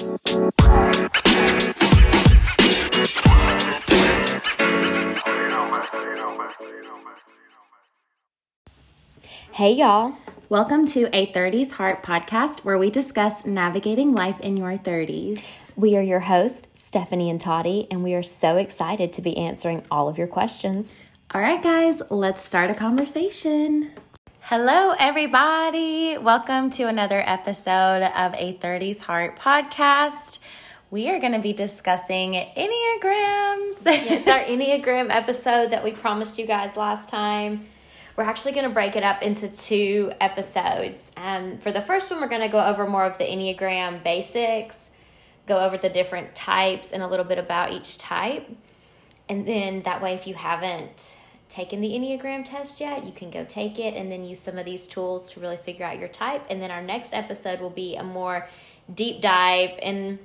Hey, 0.00 0.06
y'all. 9.72 10.14
Welcome 10.48 10.86
to 10.86 11.14
a 11.14 11.26
30s 11.26 11.72
Heart 11.72 12.02
podcast 12.02 12.60
where 12.60 12.78
we 12.78 12.88
discuss 12.88 13.44
navigating 13.44 14.14
life 14.14 14.40
in 14.40 14.56
your 14.56 14.78
30s. 14.78 15.38
We 15.76 15.94
are 15.98 16.02
your 16.02 16.20
hosts, 16.20 16.66
Stephanie 16.72 17.28
and 17.28 17.38
Toddy, 17.38 17.86
and 17.90 18.02
we 18.02 18.14
are 18.14 18.22
so 18.22 18.56
excited 18.56 19.12
to 19.12 19.20
be 19.20 19.36
answering 19.36 19.84
all 19.90 20.08
of 20.08 20.16
your 20.16 20.28
questions. 20.28 21.02
All 21.34 21.42
right, 21.42 21.62
guys, 21.62 22.00
let's 22.08 22.42
start 22.42 22.70
a 22.70 22.74
conversation. 22.74 23.90
Hello, 24.42 24.94
everybody. 24.98 26.18
Welcome 26.18 26.70
to 26.70 26.84
another 26.84 27.22
episode 27.24 28.02
of 28.02 28.34
a 28.34 28.58
30s 28.60 28.98
Heart 28.98 29.38
podcast. 29.38 30.40
We 30.90 31.08
are 31.08 31.20
going 31.20 31.34
to 31.34 31.38
be 31.38 31.52
discussing 31.52 32.32
Enneagrams. 32.32 33.86
it's 33.86 34.26
our 34.26 34.42
Enneagram 34.42 35.14
episode 35.14 35.70
that 35.70 35.84
we 35.84 35.92
promised 35.92 36.36
you 36.36 36.46
guys 36.46 36.76
last 36.76 37.08
time. 37.08 37.66
We're 38.16 38.24
actually 38.24 38.52
going 38.52 38.66
to 38.66 38.72
break 38.72 38.96
it 38.96 39.04
up 39.04 39.22
into 39.22 39.46
two 39.46 40.10
episodes. 40.20 41.12
Um, 41.16 41.58
for 41.58 41.70
the 41.70 41.82
first 41.82 42.10
one, 42.10 42.20
we're 42.20 42.28
going 42.28 42.40
to 42.40 42.48
go 42.48 42.64
over 42.64 42.88
more 42.88 43.04
of 43.04 43.18
the 43.18 43.24
Enneagram 43.24 44.02
basics, 44.02 44.90
go 45.46 45.58
over 45.58 45.76
the 45.78 45.90
different 45.90 46.34
types 46.34 46.90
and 46.90 47.04
a 47.04 47.06
little 47.06 47.26
bit 47.26 47.38
about 47.38 47.72
each 47.72 47.98
type. 47.98 48.50
And 49.28 49.46
then 49.46 49.82
that 49.82 50.02
way, 50.02 50.14
if 50.14 50.26
you 50.26 50.34
haven't 50.34 51.16
taken 51.50 51.80
the 51.80 51.88
Enneagram 51.88 52.44
test 52.44 52.80
yet, 52.80 53.04
you 53.04 53.12
can 53.12 53.30
go 53.30 53.44
take 53.44 53.78
it 53.78 53.94
and 53.94 54.10
then 54.10 54.24
use 54.24 54.40
some 54.40 54.56
of 54.56 54.64
these 54.64 54.86
tools 54.86 55.32
to 55.32 55.40
really 55.40 55.58
figure 55.58 55.84
out 55.84 55.98
your 55.98 56.08
type. 56.08 56.46
And 56.48 56.62
then 56.62 56.70
our 56.70 56.80
next 56.80 57.12
episode 57.12 57.60
will 57.60 57.70
be 57.70 57.96
a 57.96 58.02
more 58.02 58.48
deep 58.94 59.20
dive 59.20 59.72
and 59.82 60.18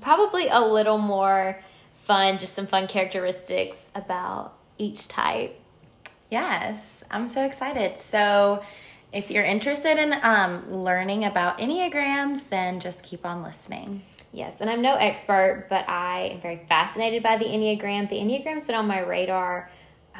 probably 0.00 0.48
a 0.48 0.60
little 0.60 0.98
more 0.98 1.60
fun, 2.04 2.38
just 2.38 2.54
some 2.54 2.66
fun 2.66 2.88
characteristics 2.88 3.82
about 3.94 4.54
each 4.76 5.08
type. 5.08 5.58
Yes, 6.30 7.04
I'm 7.10 7.28
so 7.28 7.44
excited. 7.44 7.96
So, 7.96 8.62
if 9.10 9.30
you're 9.30 9.44
interested 9.44 9.96
in 9.96 10.14
um, 10.22 10.70
learning 10.70 11.24
about 11.24 11.58
Enneagrams, 11.58 12.50
then 12.50 12.78
just 12.78 13.02
keep 13.02 13.24
on 13.24 13.42
listening. 13.42 14.02
Yes, 14.32 14.60
and 14.60 14.68
I'm 14.68 14.82
no 14.82 14.96
expert, 14.96 15.68
but 15.70 15.88
I 15.88 16.32
am 16.34 16.40
very 16.42 16.60
fascinated 16.68 17.22
by 17.22 17.38
the 17.38 17.46
Enneagram. 17.46 18.10
The 18.10 18.16
Enneagram's 18.16 18.64
been 18.64 18.74
on 18.74 18.86
my 18.86 19.00
radar, 19.00 19.70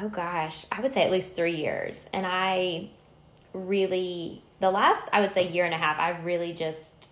oh 0.01 0.09
gosh, 0.09 0.65
I 0.71 0.81
would 0.81 0.93
say 0.93 1.03
at 1.03 1.11
least 1.11 1.35
three 1.35 1.55
years. 1.55 2.07
And 2.13 2.25
I 2.25 2.89
really, 3.53 4.43
the 4.59 4.71
last, 4.71 5.09
I 5.11 5.21
would 5.21 5.33
say, 5.33 5.47
year 5.49 5.65
and 5.65 5.73
a 5.73 5.77
half, 5.77 5.99
I've 5.99 6.25
really 6.25 6.53
just 6.53 7.07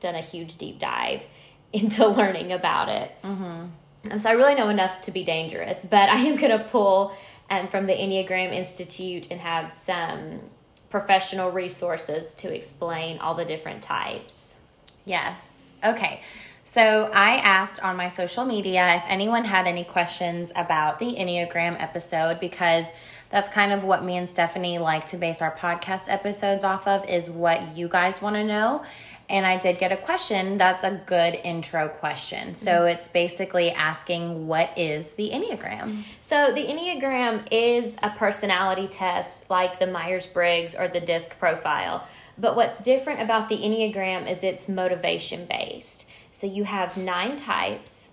done 0.00 0.14
a 0.14 0.20
huge 0.20 0.56
deep 0.56 0.78
dive 0.78 1.26
into 1.72 2.06
learning 2.06 2.52
about 2.52 2.88
it. 2.88 3.12
Mm-hmm. 3.22 4.18
so 4.18 4.28
I 4.28 4.32
really 4.32 4.54
know 4.54 4.68
enough 4.68 5.00
to 5.02 5.10
be 5.10 5.24
dangerous, 5.24 5.84
but 5.84 6.08
I 6.08 6.18
am 6.20 6.36
going 6.36 6.56
to 6.56 6.64
pull 6.64 7.16
and 7.50 7.70
from 7.70 7.86
the 7.86 7.92
Enneagram 7.92 8.52
Institute 8.52 9.28
and 9.30 9.40
have 9.40 9.70
some 9.70 10.40
professional 10.88 11.50
resources 11.50 12.34
to 12.36 12.54
explain 12.54 13.18
all 13.18 13.34
the 13.34 13.44
different 13.44 13.82
types. 13.82 14.56
Yes. 15.04 15.72
Okay. 15.84 16.22
So 16.66 17.10
I 17.12 17.36
asked 17.36 17.82
on 17.82 17.96
my 17.96 18.08
social 18.08 18.46
media 18.46 18.96
if 18.96 19.02
anyone 19.06 19.44
had 19.44 19.66
any 19.66 19.84
questions 19.84 20.50
about 20.56 20.98
the 20.98 21.14
Enneagram 21.14 21.78
episode 21.78 22.40
because 22.40 22.90
that's 23.28 23.50
kind 23.50 23.70
of 23.70 23.84
what 23.84 24.02
me 24.02 24.16
and 24.16 24.26
Stephanie 24.26 24.78
like 24.78 25.06
to 25.08 25.18
base 25.18 25.42
our 25.42 25.54
podcast 25.54 26.10
episodes 26.10 26.64
off 26.64 26.88
of 26.88 27.06
is 27.06 27.28
what 27.28 27.76
you 27.76 27.86
guys 27.86 28.22
want 28.22 28.36
to 28.36 28.44
know. 28.44 28.82
And 29.28 29.44
I 29.44 29.58
did 29.58 29.78
get 29.78 29.92
a 29.92 29.96
question 29.98 30.56
that's 30.56 30.84
a 30.84 31.02
good 31.04 31.34
intro 31.44 31.88
question. 31.88 32.54
So 32.54 32.70
mm-hmm. 32.70 32.88
it's 32.88 33.08
basically 33.08 33.70
asking 33.70 34.46
what 34.46 34.70
is 34.78 35.14
the 35.14 35.30
Enneagram? 35.30 36.04
So 36.22 36.52
the 36.54 36.64
Enneagram 36.64 37.46
is 37.50 37.98
a 38.02 38.08
personality 38.08 38.88
test 38.88 39.50
like 39.50 39.78
the 39.78 39.86
Myers 39.86 40.24
Briggs 40.24 40.74
or 40.74 40.88
the 40.88 41.00
DISC 41.00 41.38
profile. 41.38 42.06
But 42.38 42.56
what's 42.56 42.80
different 42.80 43.20
about 43.20 43.50
the 43.50 43.56
Enneagram 43.56 44.30
is 44.30 44.42
it's 44.42 44.66
motivation 44.66 45.46
based. 45.46 46.03
So 46.34 46.46
you 46.46 46.64
have 46.64 46.96
nine 46.96 47.36
types. 47.36 48.10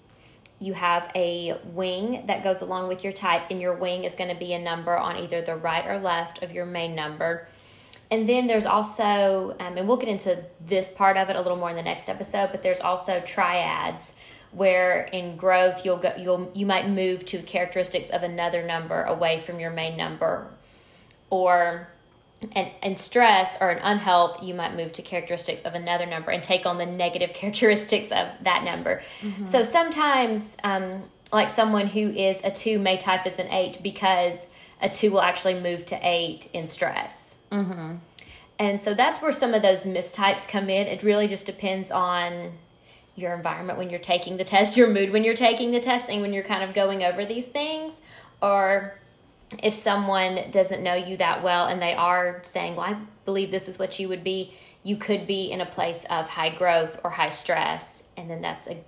You 0.60 0.74
have 0.74 1.12
a 1.16 1.60
wing 1.74 2.26
that 2.28 2.44
goes 2.44 2.62
along 2.62 2.88
with 2.88 3.04
your 3.04 3.14
type, 3.14 3.44
and 3.50 3.60
your 3.60 3.74
wing 3.74 4.04
is 4.04 4.16
going 4.16 4.30
to 4.30 4.40
be 4.40 4.54
a 4.54 4.60
number 4.60 4.96
on 4.96 5.18
either 5.18 5.42
the 5.42 5.56
right 5.56 5.86
or 5.86 5.98
left 6.00 6.44
of 6.44 6.52
your 6.52 6.66
main 6.66 6.96
number 6.96 7.48
and 8.12 8.28
then 8.28 8.46
there's 8.46 8.66
also, 8.66 9.56
um, 9.62 9.78
and 9.78 9.88
we'll 9.88 9.96
get 9.96 10.10
into 10.10 10.44
this 10.68 10.92
part 10.92 11.16
of 11.16 11.30
it 11.30 11.38
a 11.38 11.42
little 11.42 11.58
more 11.58 11.70
in 11.70 11.78
the 11.78 11.82
next 11.82 12.10
episode, 12.10 12.50
but 12.52 12.62
there's 12.62 12.82
also 12.82 13.22
triads 13.22 14.12
where 14.52 15.04
in 15.14 15.38
growth 15.38 15.86
you'll 15.86 15.96
go 15.96 16.14
you'll 16.18 16.52
you 16.54 16.66
might 16.66 16.90
move 16.90 17.26
to 17.26 17.42
characteristics 17.44 18.10
of 18.10 18.22
another 18.22 18.62
number 18.62 19.04
away 19.04 19.40
from 19.40 19.62
your 19.62 19.72
main 19.72 19.96
number 19.96 20.52
or 21.30 21.88
and, 22.54 22.70
and 22.82 22.98
stress 22.98 23.58
or 23.62 23.70
an 23.70 23.80
unhealth 23.84 24.42
you 24.44 24.54
might 24.54 24.76
move 24.76 24.92
to 24.94 25.02
characteristics 25.02 25.62
of 25.64 25.76
another 25.76 26.06
number 26.06 26.32
and 26.32 26.44
take 26.44 26.66
on 26.66 26.78
the 26.78 26.86
negative 26.86 27.30
characteristics 27.34 28.12
of 28.12 28.28
that 28.42 28.64
number 28.64 29.02
mm-hmm. 29.22 29.46
so 29.46 29.64
sometimes 29.64 30.58
um, 30.64 31.04
like 31.32 31.50
someone 31.50 31.88
who 31.88 32.10
is 32.10 32.42
a 32.44 32.52
two 32.52 32.80
may 32.80 32.98
type 32.98 33.26
as 33.26 33.40
an 33.40 33.48
eight 33.50 33.82
because 33.84 34.48
a 34.82 34.90
two 34.90 35.12
will 35.12 35.22
actually 35.22 35.60
move 35.60 35.86
to 35.86 36.00
eight 36.02 36.50
in 36.54 36.66
stress 36.66 37.32
Mm-hmm. 37.52 37.96
And 38.60 38.82
so 38.82 38.94
that's 38.94 39.22
where 39.22 39.32
some 39.32 39.54
of 39.54 39.62
those 39.62 39.84
mistypes 39.84 40.48
come 40.48 40.70
in. 40.70 40.88
It 40.88 41.04
really 41.04 41.28
just 41.28 41.46
depends 41.46 41.92
on 41.92 42.54
your 43.16 43.34
environment 43.34 43.78
when 43.78 43.90
you're 43.90 44.00
taking 44.00 44.38
the 44.38 44.44
test, 44.44 44.78
your 44.78 44.90
mood 44.90 45.12
when 45.12 45.24
you're 45.24 45.36
taking 45.36 45.72
the 45.72 45.80
testing, 45.80 46.22
when 46.22 46.34
you're 46.34 46.44
kind 46.44 46.64
of 46.64 46.74
going 46.74 47.04
over 47.04 47.26
these 47.26 47.48
things, 47.48 48.00
or 48.42 48.98
if 49.60 49.76
someone 49.76 50.50
doesn't 50.52 50.84
know 50.84 50.94
you 50.94 51.18
that 51.18 51.44
well 51.44 51.68
and 51.68 51.82
they 51.82 51.94
are 51.94 52.42
saying, 52.44 52.76
Well, 52.76 52.86
I 52.86 52.98
believe 53.26 53.52
this 53.52 53.68
is 53.68 53.78
what 53.78 54.00
you 54.00 54.08
would 54.10 54.24
be, 54.24 54.54
you 54.84 54.96
could 54.96 55.28
be 55.28 55.52
in 55.52 55.62
a 55.62 55.66
place 55.66 56.06
of 56.10 56.28
high 56.28 56.50
growth 56.50 57.00
or 57.04 57.10
high 57.10 57.30
stress. 57.30 58.04
And 58.18 58.30
then 58.30 58.42
that's 58.42 58.68
a 58.68 58.84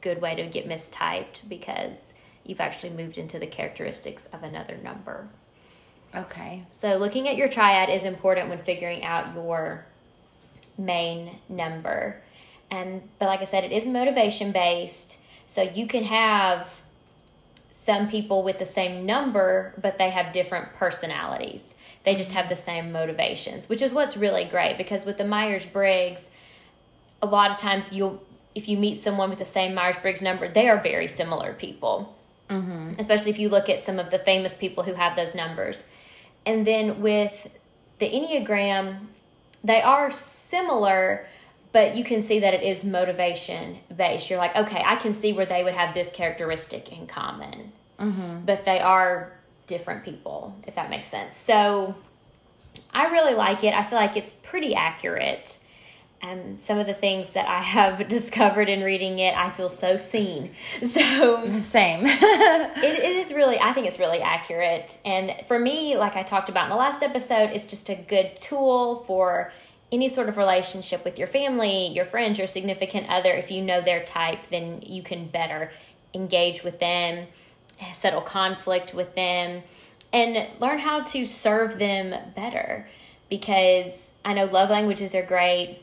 good 0.00 0.20
way 0.20 0.34
to 0.34 0.46
get 0.46 0.68
mistyped 0.68 1.48
because 1.48 2.14
you've 2.44 2.60
actually 2.60 2.90
moved 2.90 3.18
into 3.18 3.38
the 3.38 3.46
characteristics 3.46 4.26
of 4.32 4.42
another 4.42 4.76
number. 4.82 5.28
Okay. 6.14 6.64
So 6.70 6.96
looking 6.96 7.28
at 7.28 7.36
your 7.36 7.48
triad 7.48 7.90
is 7.90 8.04
important 8.04 8.48
when 8.48 8.58
figuring 8.58 9.02
out 9.02 9.34
your 9.34 9.86
main 10.78 11.38
number. 11.48 12.22
And 12.70 13.02
but 13.18 13.26
like 13.26 13.40
I 13.40 13.44
said, 13.44 13.64
it 13.64 13.72
is 13.72 13.86
motivation 13.86 14.52
based. 14.52 15.18
So 15.46 15.62
you 15.62 15.86
can 15.86 16.04
have 16.04 16.68
some 17.86 18.08
people 18.08 18.42
with 18.42 18.58
the 18.58 18.66
same 18.66 19.06
number, 19.06 19.72
but 19.80 19.96
they 19.96 20.10
have 20.10 20.32
different 20.32 20.74
personalities. 20.74 21.74
They 22.04 22.16
just 22.16 22.32
have 22.32 22.48
the 22.48 22.56
same 22.56 22.90
motivations, 22.90 23.68
which 23.68 23.80
is 23.80 23.94
what's 23.94 24.16
really 24.16 24.44
great 24.44 24.76
because 24.76 25.06
with 25.06 25.18
the 25.18 25.24
Myers 25.24 25.64
Briggs, 25.64 26.28
a 27.22 27.26
lot 27.26 27.52
of 27.52 27.58
times 27.58 27.92
you'll 27.92 28.22
if 28.56 28.68
you 28.68 28.76
meet 28.76 28.98
someone 28.98 29.28
with 29.30 29.38
the 29.38 29.44
same 29.44 29.74
Myers 29.74 29.96
Briggs 30.00 30.22
number, 30.22 30.48
they 30.48 30.68
are 30.68 30.80
very 30.80 31.06
similar 31.06 31.52
people. 31.52 32.16
Mm-hmm. 32.48 32.92
Especially 32.98 33.30
if 33.30 33.38
you 33.38 33.48
look 33.48 33.68
at 33.68 33.84
some 33.84 33.98
of 33.98 34.10
the 34.10 34.18
famous 34.18 34.54
people 34.54 34.82
who 34.82 34.94
have 34.94 35.14
those 35.14 35.34
numbers. 35.34 35.86
And 36.46 36.66
then 36.66 37.02
with 37.02 37.50
the 37.98 38.06
Enneagram, 38.06 38.98
they 39.62 39.82
are 39.82 40.10
similar, 40.10 41.28
but 41.76 41.94
you 41.94 42.04
can 42.04 42.22
see 42.22 42.40
that 42.40 42.54
it 42.54 42.62
is 42.62 42.84
motivation 42.84 43.76
based. 43.94 44.30
You're 44.30 44.38
like, 44.38 44.56
okay, 44.56 44.82
I 44.82 44.96
can 44.96 45.12
see 45.12 45.34
where 45.34 45.44
they 45.44 45.62
would 45.62 45.74
have 45.74 45.92
this 45.92 46.10
characteristic 46.10 46.90
in 46.90 47.06
common, 47.06 47.70
mm-hmm. 47.98 48.46
but 48.46 48.64
they 48.64 48.80
are 48.80 49.30
different 49.66 50.02
people, 50.02 50.56
if 50.66 50.74
that 50.76 50.88
makes 50.88 51.10
sense. 51.10 51.36
So 51.36 51.94
I 52.94 53.08
really 53.08 53.34
like 53.34 53.62
it. 53.62 53.74
I 53.74 53.82
feel 53.82 53.98
like 53.98 54.16
it's 54.16 54.32
pretty 54.32 54.74
accurate 54.74 55.58
um, 56.22 56.56
some 56.56 56.78
of 56.78 56.86
the 56.86 56.94
things 56.94 57.30
that 57.30 57.46
I 57.46 57.60
have 57.76 58.08
discovered 58.08 58.68
in 58.68 58.82
reading 58.82 59.18
it, 59.18 59.36
I 59.36 59.50
feel 59.50 59.68
so 59.68 59.96
seen. 59.96 60.54
So 60.86 61.50
same. 61.50 62.00
it, 62.06 62.82
it 62.82 63.16
is 63.16 63.32
really, 63.32 63.58
I 63.58 63.72
think 63.72 63.86
it's 63.86 63.98
really 63.98 64.20
accurate. 64.20 64.98
And 65.04 65.34
for 65.46 65.58
me, 65.58 65.96
like 65.96 66.16
I 66.16 66.22
talked 66.22 66.48
about 66.48 66.64
in 66.64 66.70
the 66.70 66.76
last 66.76 67.02
episode, 67.02 67.50
it's 67.50 67.66
just 67.66 67.88
a 67.90 67.94
good 67.94 68.36
tool 68.36 69.04
for 69.06 69.52
any 69.92 70.08
sort 70.08 70.28
of 70.28 70.36
relationship 70.36 71.04
with 71.04 71.18
your 71.18 71.28
family, 71.28 71.88
your 71.88 72.04
friends, 72.04 72.38
your 72.38 72.46
significant 72.46 73.08
other. 73.08 73.32
If 73.32 73.50
you 73.50 73.62
know 73.62 73.80
their 73.80 74.04
type, 74.04 74.48
then 74.50 74.82
you 74.82 75.02
can 75.02 75.28
better 75.28 75.70
engage 76.12 76.64
with 76.64 76.80
them, 76.80 77.26
settle 77.94 78.20
conflict 78.20 78.94
with 78.94 79.14
them, 79.14 79.62
and 80.12 80.48
learn 80.60 80.78
how 80.78 81.02
to 81.02 81.26
serve 81.26 81.78
them 81.78 82.14
better. 82.34 82.88
Because 83.28 84.12
I 84.24 84.34
know 84.34 84.44
love 84.46 84.70
languages 84.70 85.14
are 85.14 85.22
great 85.22 85.80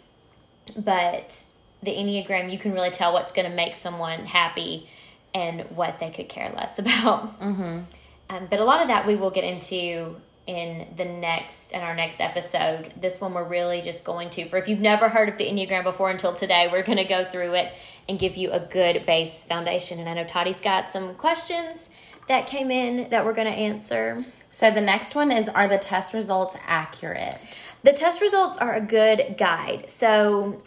but 0.77 1.43
the 1.81 1.91
Enneagram, 1.91 2.51
you 2.51 2.57
can 2.57 2.73
really 2.73 2.91
tell 2.91 3.13
what's 3.13 3.31
going 3.31 3.49
to 3.49 3.55
make 3.55 3.75
someone 3.75 4.25
happy 4.25 4.89
and 5.33 5.61
what 5.71 5.99
they 5.99 6.09
could 6.09 6.29
care 6.29 6.51
less 6.55 6.79
about. 6.79 7.39
Mm-hmm. 7.39 7.81
Um, 8.29 8.47
but 8.49 8.59
a 8.59 8.63
lot 8.63 8.81
of 8.81 8.87
that 8.87 9.05
we 9.05 9.15
will 9.15 9.31
get 9.31 9.43
into 9.43 10.15
in 10.45 10.93
the 10.97 11.05
next 11.05 11.71
in 11.71 11.81
our 11.81 11.95
next 11.95 12.19
episode. 12.19 12.93
This 12.99 13.21
one 13.21 13.33
we're 13.33 13.47
really 13.47 13.81
just 13.81 14.03
going 14.03 14.29
to 14.31 14.47
for 14.49 14.57
if 14.57 14.67
you've 14.67 14.79
never 14.79 15.09
heard 15.09 15.29
of 15.29 15.37
the 15.37 15.45
Enneagram 15.45 15.83
before 15.83 16.09
until 16.09 16.33
today, 16.33 16.67
we're 16.71 16.83
going 16.83 16.97
to 16.97 17.05
go 17.05 17.25
through 17.25 17.53
it 17.53 17.73
and 18.09 18.19
give 18.19 18.35
you 18.35 18.51
a 18.51 18.59
good 18.59 19.05
base 19.05 19.45
foundation. 19.45 19.99
And 19.99 20.09
I 20.09 20.13
know 20.13 20.25
Tottie's 20.25 20.59
got 20.59 20.91
some 20.91 21.15
questions 21.15 21.89
that 22.27 22.47
came 22.47 22.71
in 22.71 23.09
that 23.09 23.25
we're 23.25 23.33
going 23.33 23.47
to 23.47 23.53
answer. 23.53 24.23
So 24.51 24.69
the 24.69 24.81
next 24.81 25.15
one 25.15 25.31
is 25.31 25.49
Are 25.49 25.67
the 25.67 25.77
test 25.77 26.13
results 26.13 26.55
accurate? 26.65 27.65
The 27.83 27.93
test 27.93 28.21
results 28.21 28.57
are 28.57 28.75
a 28.75 28.81
good 28.81 29.35
guide. 29.37 29.85
So 29.89 30.61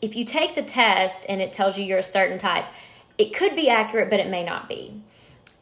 if 0.00 0.16
you 0.16 0.24
take 0.24 0.54
the 0.54 0.62
test 0.62 1.26
and 1.28 1.40
it 1.40 1.52
tells 1.52 1.78
you 1.78 1.84
you're 1.84 1.98
a 1.98 2.02
certain 2.02 2.38
type, 2.38 2.64
it 3.16 3.34
could 3.34 3.54
be 3.54 3.68
accurate, 3.68 4.10
but 4.10 4.20
it 4.20 4.28
may 4.28 4.44
not 4.44 4.68
be. 4.68 5.00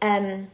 Um, 0.03 0.49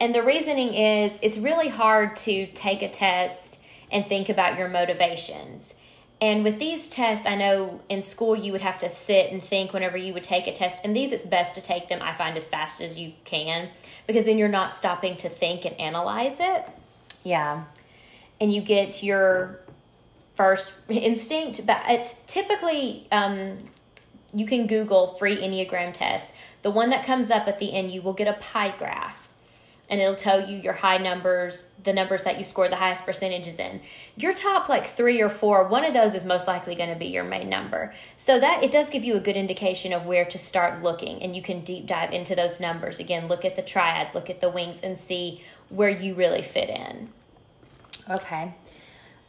and 0.00 0.14
the 0.14 0.22
reasoning 0.22 0.74
is 0.74 1.18
it's 1.22 1.38
really 1.38 1.68
hard 1.68 2.16
to 2.16 2.46
take 2.48 2.82
a 2.82 2.88
test 2.88 3.58
and 3.90 4.06
think 4.06 4.28
about 4.28 4.58
your 4.58 4.68
motivations. 4.68 5.74
And 6.20 6.42
with 6.42 6.58
these 6.58 6.88
tests, 6.88 7.26
I 7.26 7.36
know 7.36 7.80
in 7.88 8.02
school 8.02 8.34
you 8.34 8.52
would 8.52 8.60
have 8.60 8.78
to 8.78 8.92
sit 8.92 9.30
and 9.30 9.42
think 9.42 9.72
whenever 9.72 9.96
you 9.96 10.12
would 10.12 10.24
take 10.24 10.46
a 10.46 10.52
test. 10.52 10.84
And 10.84 10.94
these, 10.94 11.12
it's 11.12 11.24
best 11.24 11.54
to 11.54 11.60
take 11.60 11.88
them, 11.88 12.02
I 12.02 12.14
find, 12.14 12.36
as 12.36 12.48
fast 12.48 12.80
as 12.80 12.98
you 12.98 13.12
can 13.24 13.68
because 14.06 14.24
then 14.24 14.36
you're 14.36 14.48
not 14.48 14.72
stopping 14.72 15.16
to 15.18 15.28
think 15.28 15.64
and 15.64 15.78
analyze 15.80 16.38
it. 16.40 16.68
Yeah. 17.22 17.64
And 18.40 18.52
you 18.52 18.62
get 18.62 19.02
your 19.02 19.60
first 20.34 20.72
instinct. 20.88 21.66
But 21.66 22.16
typically, 22.26 23.06
um, 23.12 23.58
you 24.32 24.46
can 24.46 24.66
Google 24.66 25.14
free 25.14 25.36
Enneagram 25.36 25.94
test. 25.94 26.30
The 26.62 26.70
one 26.70 26.90
that 26.90 27.04
comes 27.04 27.30
up 27.30 27.46
at 27.46 27.58
the 27.58 27.72
end, 27.72 27.92
you 27.92 28.02
will 28.02 28.12
get 28.12 28.26
a 28.26 28.34
pie 28.34 28.74
graph 28.76 29.27
and 29.90 30.00
it'll 30.00 30.16
tell 30.16 30.48
you 30.48 30.58
your 30.58 30.74
high 30.74 30.98
numbers, 30.98 31.70
the 31.82 31.92
numbers 31.92 32.24
that 32.24 32.38
you 32.38 32.44
score 32.44 32.68
the 32.68 32.76
highest 32.76 33.06
percentages 33.06 33.58
in. 33.58 33.80
Your 34.16 34.34
top 34.34 34.68
like 34.68 34.86
three 34.86 35.20
or 35.22 35.30
four, 35.30 35.66
one 35.68 35.84
of 35.84 35.94
those 35.94 36.14
is 36.14 36.24
most 36.24 36.46
likely 36.46 36.74
going 36.74 36.90
to 36.90 36.98
be 36.98 37.06
your 37.06 37.24
main 37.24 37.48
number. 37.48 37.94
So 38.18 38.38
that 38.38 38.62
it 38.62 38.70
does 38.70 38.90
give 38.90 39.04
you 39.04 39.16
a 39.16 39.20
good 39.20 39.36
indication 39.36 39.92
of 39.94 40.04
where 40.04 40.26
to 40.26 40.38
start 40.38 40.82
looking, 40.82 41.22
and 41.22 41.34
you 41.34 41.40
can 41.40 41.64
deep 41.64 41.86
dive 41.86 42.12
into 42.12 42.34
those 42.34 42.60
numbers. 42.60 42.98
Again, 42.98 43.28
look 43.28 43.44
at 43.44 43.56
the 43.56 43.62
triads, 43.62 44.14
look 44.14 44.28
at 44.28 44.40
the 44.40 44.50
wings, 44.50 44.80
and 44.82 44.98
see 44.98 45.42
where 45.70 45.90
you 45.90 46.14
really 46.14 46.42
fit 46.42 46.68
in. 46.68 47.08
Okay. 48.10 48.54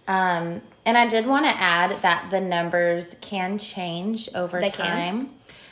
Um, 0.07 0.61
and 0.85 0.97
I 0.97 1.07
did 1.07 1.27
want 1.27 1.45
to 1.45 1.51
add 1.51 2.01
that 2.01 2.31
the 2.31 2.41
numbers 2.41 3.15
can 3.21 3.57
change 3.59 4.27
over 4.33 4.59
They 4.59 4.67
time. 4.69 5.27
can. 5.27 5.29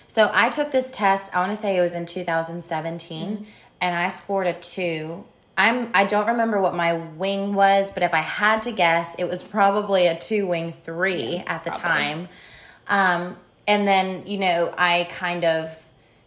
So 0.07 0.29
I 0.33 0.49
took 0.49 0.71
this 0.71 0.91
test, 0.91 1.35
I 1.35 1.39
want 1.39 1.51
to 1.51 1.57
say 1.61 1.75
it 1.77 1.81
was 1.81 1.95
in 1.95 2.05
2017, 2.05 3.27
Mm-hmm. 3.27 3.43
And 3.81 3.95
I 3.95 4.07
scored 4.09 4.47
a 4.47 4.53
two. 4.53 5.23
I'm 5.57 5.89
I 5.93 6.05
don't 6.05 6.27
remember 6.27 6.61
what 6.61 6.75
my 6.75 6.93
wing 6.93 7.53
was, 7.53 7.91
but 7.91 8.03
if 8.03 8.13
I 8.13 8.21
had 8.21 8.61
to 8.63 8.71
guess, 8.71 9.15
it 9.15 9.25
was 9.25 9.43
probably 9.43 10.07
a 10.07 10.17
two 10.17 10.47
wing 10.47 10.73
three 10.83 11.37
at 11.47 11.63
the 11.63 11.71
probably. 11.71 11.89
time. 11.89 12.29
Um, 12.87 13.37
and 13.67 13.87
then, 13.87 14.25
you 14.25 14.37
know, 14.37 14.73
I 14.77 15.07
kind 15.09 15.43
of 15.43 15.85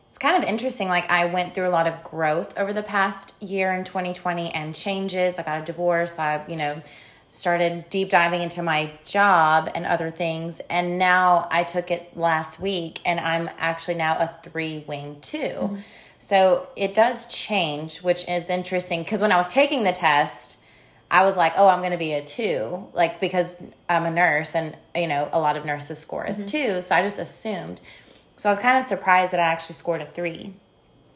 it's 0.08 0.18
kind 0.18 0.42
of 0.42 0.48
interesting. 0.48 0.88
Like 0.88 1.10
I 1.10 1.26
went 1.26 1.54
through 1.54 1.68
a 1.68 1.70
lot 1.70 1.86
of 1.86 2.02
growth 2.02 2.52
over 2.58 2.72
the 2.72 2.82
past 2.82 3.40
year 3.42 3.72
in 3.72 3.84
2020 3.84 4.50
and 4.50 4.74
changes. 4.74 5.38
I 5.38 5.44
got 5.44 5.62
a 5.62 5.64
divorce. 5.64 6.18
I, 6.18 6.44
you 6.48 6.56
know, 6.56 6.82
started 7.28 7.88
deep 7.90 8.10
diving 8.10 8.42
into 8.42 8.60
my 8.60 8.90
job 9.04 9.70
and 9.76 9.86
other 9.86 10.10
things. 10.10 10.60
And 10.68 10.98
now 10.98 11.46
I 11.50 11.62
took 11.62 11.92
it 11.92 12.16
last 12.16 12.58
week 12.58 13.00
and 13.06 13.20
I'm 13.20 13.48
actually 13.56 13.94
now 13.94 14.16
a 14.18 14.36
three 14.42 14.84
wing 14.88 15.18
2 15.22 15.78
So 16.20 16.68
it 16.76 16.92
does 16.92 17.26
change, 17.26 18.02
which 18.02 18.28
is 18.28 18.50
interesting 18.50 19.02
because 19.02 19.22
when 19.22 19.32
I 19.32 19.36
was 19.36 19.48
taking 19.48 19.84
the 19.84 19.92
test, 19.92 20.60
I 21.10 21.24
was 21.24 21.36
like, 21.36 21.54
oh, 21.56 21.66
I'm 21.66 21.80
going 21.80 21.92
to 21.92 21.98
be 21.98 22.12
a 22.12 22.22
two, 22.22 22.86
like 22.92 23.20
because 23.20 23.56
I'm 23.88 24.04
a 24.04 24.10
nurse 24.10 24.54
and, 24.54 24.76
you 24.94 25.08
know, 25.08 25.30
a 25.32 25.40
lot 25.40 25.56
of 25.56 25.64
nurses 25.64 25.98
score 25.98 26.24
as 26.24 26.44
mm-hmm. 26.44 26.74
two. 26.74 26.80
So 26.82 26.94
I 26.94 27.02
just 27.02 27.18
assumed. 27.18 27.80
So 28.36 28.50
I 28.50 28.52
was 28.52 28.58
kind 28.58 28.78
of 28.78 28.84
surprised 28.84 29.32
that 29.32 29.40
I 29.40 29.44
actually 29.44 29.74
scored 29.74 30.02
a 30.02 30.06
three. 30.06 30.52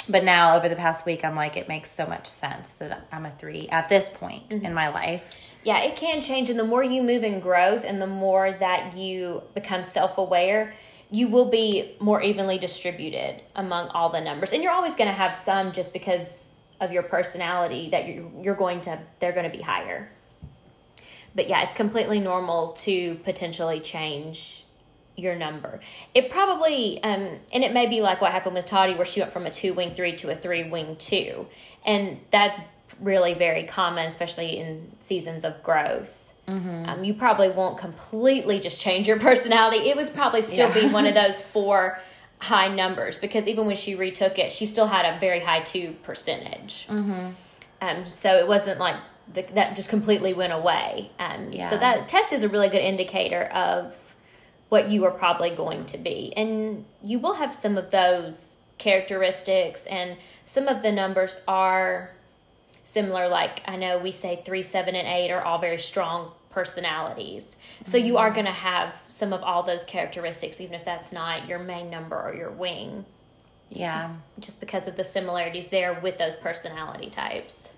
But 0.08 0.24
now 0.24 0.56
over 0.56 0.70
the 0.70 0.76
past 0.76 1.04
week, 1.04 1.22
I'm 1.22 1.36
like, 1.36 1.56
it 1.56 1.68
makes 1.68 1.90
so 1.90 2.06
much 2.06 2.26
sense 2.26 2.72
that 2.74 3.06
I'm 3.12 3.26
a 3.26 3.30
three 3.30 3.68
at 3.68 3.90
this 3.90 4.08
point 4.08 4.48
mm-hmm. 4.50 4.64
in 4.64 4.74
my 4.74 4.88
life. 4.88 5.22
Yeah, 5.64 5.80
it 5.80 5.96
can 5.96 6.20
change, 6.20 6.50
and 6.50 6.58
the 6.58 6.64
more 6.64 6.82
you 6.82 7.02
move 7.02 7.24
in 7.24 7.40
growth 7.40 7.84
and 7.84 8.00
the 8.00 8.06
more 8.06 8.52
that 8.52 8.94
you 8.96 9.42
become 9.54 9.84
self 9.84 10.18
aware, 10.18 10.74
you 11.14 11.28
will 11.28 11.48
be 11.48 11.94
more 12.00 12.20
evenly 12.20 12.58
distributed 12.58 13.40
among 13.54 13.86
all 13.90 14.10
the 14.10 14.20
numbers. 14.20 14.52
And 14.52 14.64
you're 14.64 14.72
always 14.72 14.96
going 14.96 15.06
to 15.06 15.14
have 15.14 15.36
some 15.36 15.70
just 15.70 15.92
because 15.92 16.48
of 16.80 16.90
your 16.90 17.04
personality 17.04 17.90
that 17.90 18.08
you're, 18.08 18.28
you're 18.42 18.56
going 18.56 18.80
to, 18.80 18.98
they're 19.20 19.32
going 19.32 19.48
to 19.48 19.56
be 19.56 19.62
higher. 19.62 20.10
But 21.36 21.48
yeah, 21.48 21.62
it's 21.62 21.74
completely 21.74 22.18
normal 22.18 22.72
to 22.82 23.14
potentially 23.22 23.78
change 23.78 24.64
your 25.14 25.36
number. 25.36 25.78
It 26.14 26.32
probably, 26.32 27.00
um, 27.04 27.38
and 27.52 27.62
it 27.62 27.72
may 27.72 27.86
be 27.86 28.00
like 28.00 28.20
what 28.20 28.32
happened 28.32 28.56
with 28.56 28.66
Toddy, 28.66 28.96
where 28.96 29.06
she 29.06 29.20
went 29.20 29.32
from 29.32 29.46
a 29.46 29.52
two 29.52 29.72
wing 29.72 29.94
three 29.94 30.16
to 30.16 30.30
a 30.30 30.36
three 30.36 30.64
wing 30.64 30.96
two. 30.96 31.46
And 31.86 32.18
that's 32.32 32.58
really 32.98 33.34
very 33.34 33.62
common, 33.62 34.06
especially 34.08 34.58
in 34.58 34.90
seasons 34.98 35.44
of 35.44 35.62
growth. 35.62 36.23
Um, 36.46 37.04
you 37.04 37.14
probably 37.14 37.50
won't 37.50 37.78
completely 37.78 38.60
just 38.60 38.80
change 38.80 39.08
your 39.08 39.18
personality. 39.28 39.88
It 39.88 39.96
would 39.96 40.12
probably 40.14 40.42
still 40.42 40.68
Yeah. 40.68 40.74
be 40.88 40.92
one 40.92 41.06
of 41.06 41.14
those 41.22 41.40
four 41.40 41.98
high 42.38 42.68
numbers 42.68 43.16
because 43.18 43.46
even 43.46 43.66
when 43.66 43.76
she 43.76 43.94
retook 43.94 44.38
it, 44.38 44.52
she 44.52 44.66
still 44.66 44.86
had 44.86 45.04
a 45.14 45.18
very 45.18 45.40
high 45.40 45.60
two 45.60 45.94
percentage. 46.02 46.86
Mm-hmm. 46.88 47.30
Um, 47.80 48.06
so 48.06 48.36
it 48.36 48.46
wasn't 48.46 48.78
like 48.78 48.96
the, 49.32 49.42
that 49.54 49.76
just 49.76 49.88
completely 49.88 50.34
went 50.34 50.52
away. 50.52 51.10
Um, 51.18 51.52
Yeah. 51.52 51.70
So 51.70 51.78
that 51.78 52.08
test 52.08 52.32
is 52.32 52.42
a 52.42 52.48
really 52.48 52.68
good 52.68 52.82
indicator 52.82 53.44
of 53.44 53.94
what 54.68 54.88
you 54.90 55.04
are 55.04 55.10
probably 55.10 55.50
going 55.50 55.86
to 55.86 55.98
be. 55.98 56.32
And 56.36 56.84
you 57.02 57.18
will 57.18 57.34
have 57.34 57.54
some 57.54 57.78
of 57.78 57.90
those 57.90 58.54
characteristics, 58.76 59.86
and 59.86 60.16
some 60.46 60.66
of 60.68 60.82
the 60.82 60.90
numbers 60.92 61.40
are 61.46 62.10
similar. 62.84 63.28
Like 63.28 63.62
I 63.66 63.76
know 63.76 63.98
we 63.98 64.12
say 64.12 64.42
three, 64.44 64.62
seven, 64.62 64.94
and 64.94 65.08
eight 65.08 65.30
are 65.30 65.42
all 65.42 65.58
very 65.58 65.78
strong 65.78 66.32
personalities. 66.50 67.56
So 67.84 67.96
you 67.98 68.16
are 68.16 68.30
going 68.30 68.46
to 68.46 68.52
have 68.52 68.94
some 69.08 69.32
of 69.32 69.42
all 69.42 69.64
those 69.64 69.84
characteristics, 69.84 70.60
even 70.60 70.74
if 70.74 70.84
that's 70.84 71.12
not 71.12 71.48
your 71.48 71.58
main 71.58 71.90
number 71.90 72.16
or 72.20 72.34
your 72.34 72.50
wing, 72.50 73.04
Yeah. 73.70 74.10
just 74.38 74.60
because 74.60 74.86
of 74.86 74.94
the 74.96 75.02
similarities 75.04 75.66
there 75.68 75.98
with 76.00 76.16
those 76.16 76.36
personality 76.36 77.10
types. 77.10 77.70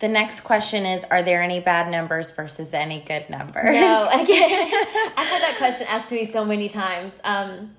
The 0.00 0.08
next 0.08 0.40
question 0.42 0.86
is 0.86 1.04
Are 1.04 1.22
there 1.22 1.42
any 1.42 1.60
bad 1.60 1.88
numbers 1.90 2.30
versus 2.32 2.74
any 2.74 3.00
good 3.00 3.28
numbers? 3.30 3.64
No, 3.74 4.08
again, 4.14 4.50
I've 5.16 5.26
had 5.26 5.42
that 5.42 5.54
question 5.58 5.86
asked 5.88 6.08
to 6.10 6.14
me 6.14 6.24
so 6.26 6.44
many 6.44 6.68
times. 6.68 7.20
Um, 7.24 7.74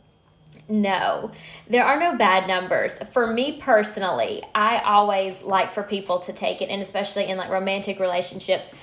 no, 0.71 1.31
there 1.69 1.85
are 1.85 1.99
no 1.99 2.17
bad 2.17 2.47
numbers. 2.47 2.97
For 3.11 3.27
me 3.27 3.57
personally, 3.59 4.41
I 4.55 4.79
always 4.79 5.41
like 5.41 5.73
for 5.73 5.83
people 5.83 6.19
to 6.19 6.33
take 6.33 6.61
it, 6.61 6.69
and 6.69 6.81
especially 6.81 7.25
in 7.27 7.37
like 7.37 7.49
romantic 7.49 7.99
relationships, 7.99 8.73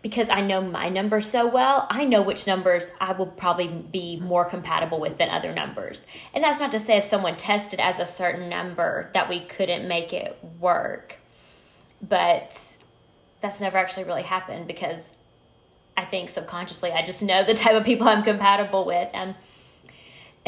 because 0.00 0.28
I 0.30 0.40
know 0.40 0.60
my 0.60 0.88
numbers 0.88 1.28
so 1.28 1.48
well, 1.48 1.88
I 1.90 2.04
know 2.04 2.22
which 2.22 2.46
numbers 2.46 2.90
I 3.00 3.12
will 3.12 3.26
probably 3.26 3.66
be 3.66 4.20
more 4.20 4.44
compatible 4.44 5.00
with 5.00 5.18
than 5.18 5.28
other 5.28 5.52
numbers. 5.52 6.06
And 6.32 6.44
that's 6.44 6.60
not 6.60 6.70
to 6.70 6.78
say 6.78 6.96
if 6.96 7.04
someone 7.04 7.36
tested 7.36 7.80
as 7.80 7.98
a 7.98 8.06
certain 8.06 8.48
number 8.48 9.10
that 9.14 9.28
we 9.28 9.40
couldn't 9.40 9.88
make 9.88 10.12
it 10.12 10.38
work. 10.60 11.16
But 12.00 12.76
that's 13.40 13.60
never 13.60 13.76
actually 13.76 14.04
really 14.04 14.22
happened 14.22 14.68
because 14.68 15.12
I 15.96 16.04
think 16.04 16.30
subconsciously 16.30 16.92
I 16.92 17.04
just 17.04 17.22
know 17.22 17.44
the 17.44 17.54
type 17.54 17.74
of 17.74 17.84
people 17.84 18.08
I'm 18.08 18.22
compatible 18.22 18.84
with. 18.84 19.08
And 19.12 19.34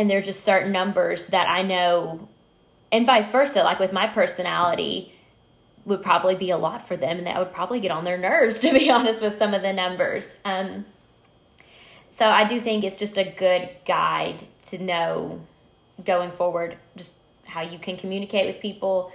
and 0.00 0.08
there're 0.10 0.22
just 0.22 0.44
certain 0.44 0.72
numbers 0.72 1.26
that 1.28 1.46
I 1.48 1.60
know 1.62 2.28
and 2.90 3.04
vice 3.06 3.28
versa. 3.30 3.62
Like 3.62 3.78
with 3.78 3.92
my 3.92 4.06
personality, 4.06 5.12
would 5.84 6.02
probably 6.02 6.34
be 6.34 6.50
a 6.50 6.58
lot 6.58 6.86
for 6.86 6.96
them 6.96 7.18
and 7.18 7.26
that 7.26 7.38
would 7.38 7.52
probably 7.52 7.80
get 7.80 7.90
on 7.90 8.04
their 8.04 8.18
nerves 8.18 8.60
to 8.64 8.72
be 8.72 8.90
honest 8.90 9.22
with 9.22 9.36
some 9.38 9.54
of 9.54 9.62
the 9.62 9.72
numbers 9.72 10.36
um, 10.44 10.84
so 12.10 12.26
i 12.28 12.44
do 12.44 12.60
think 12.60 12.84
it's 12.84 12.96
just 12.96 13.16
a 13.16 13.24
good 13.24 13.68
guide 13.86 14.44
to 14.62 14.76
know 14.78 15.40
going 16.04 16.30
forward 16.32 16.76
just 16.96 17.14
how 17.46 17.62
you 17.62 17.78
can 17.78 17.96
communicate 17.96 18.46
with 18.46 18.60
people 18.60 19.10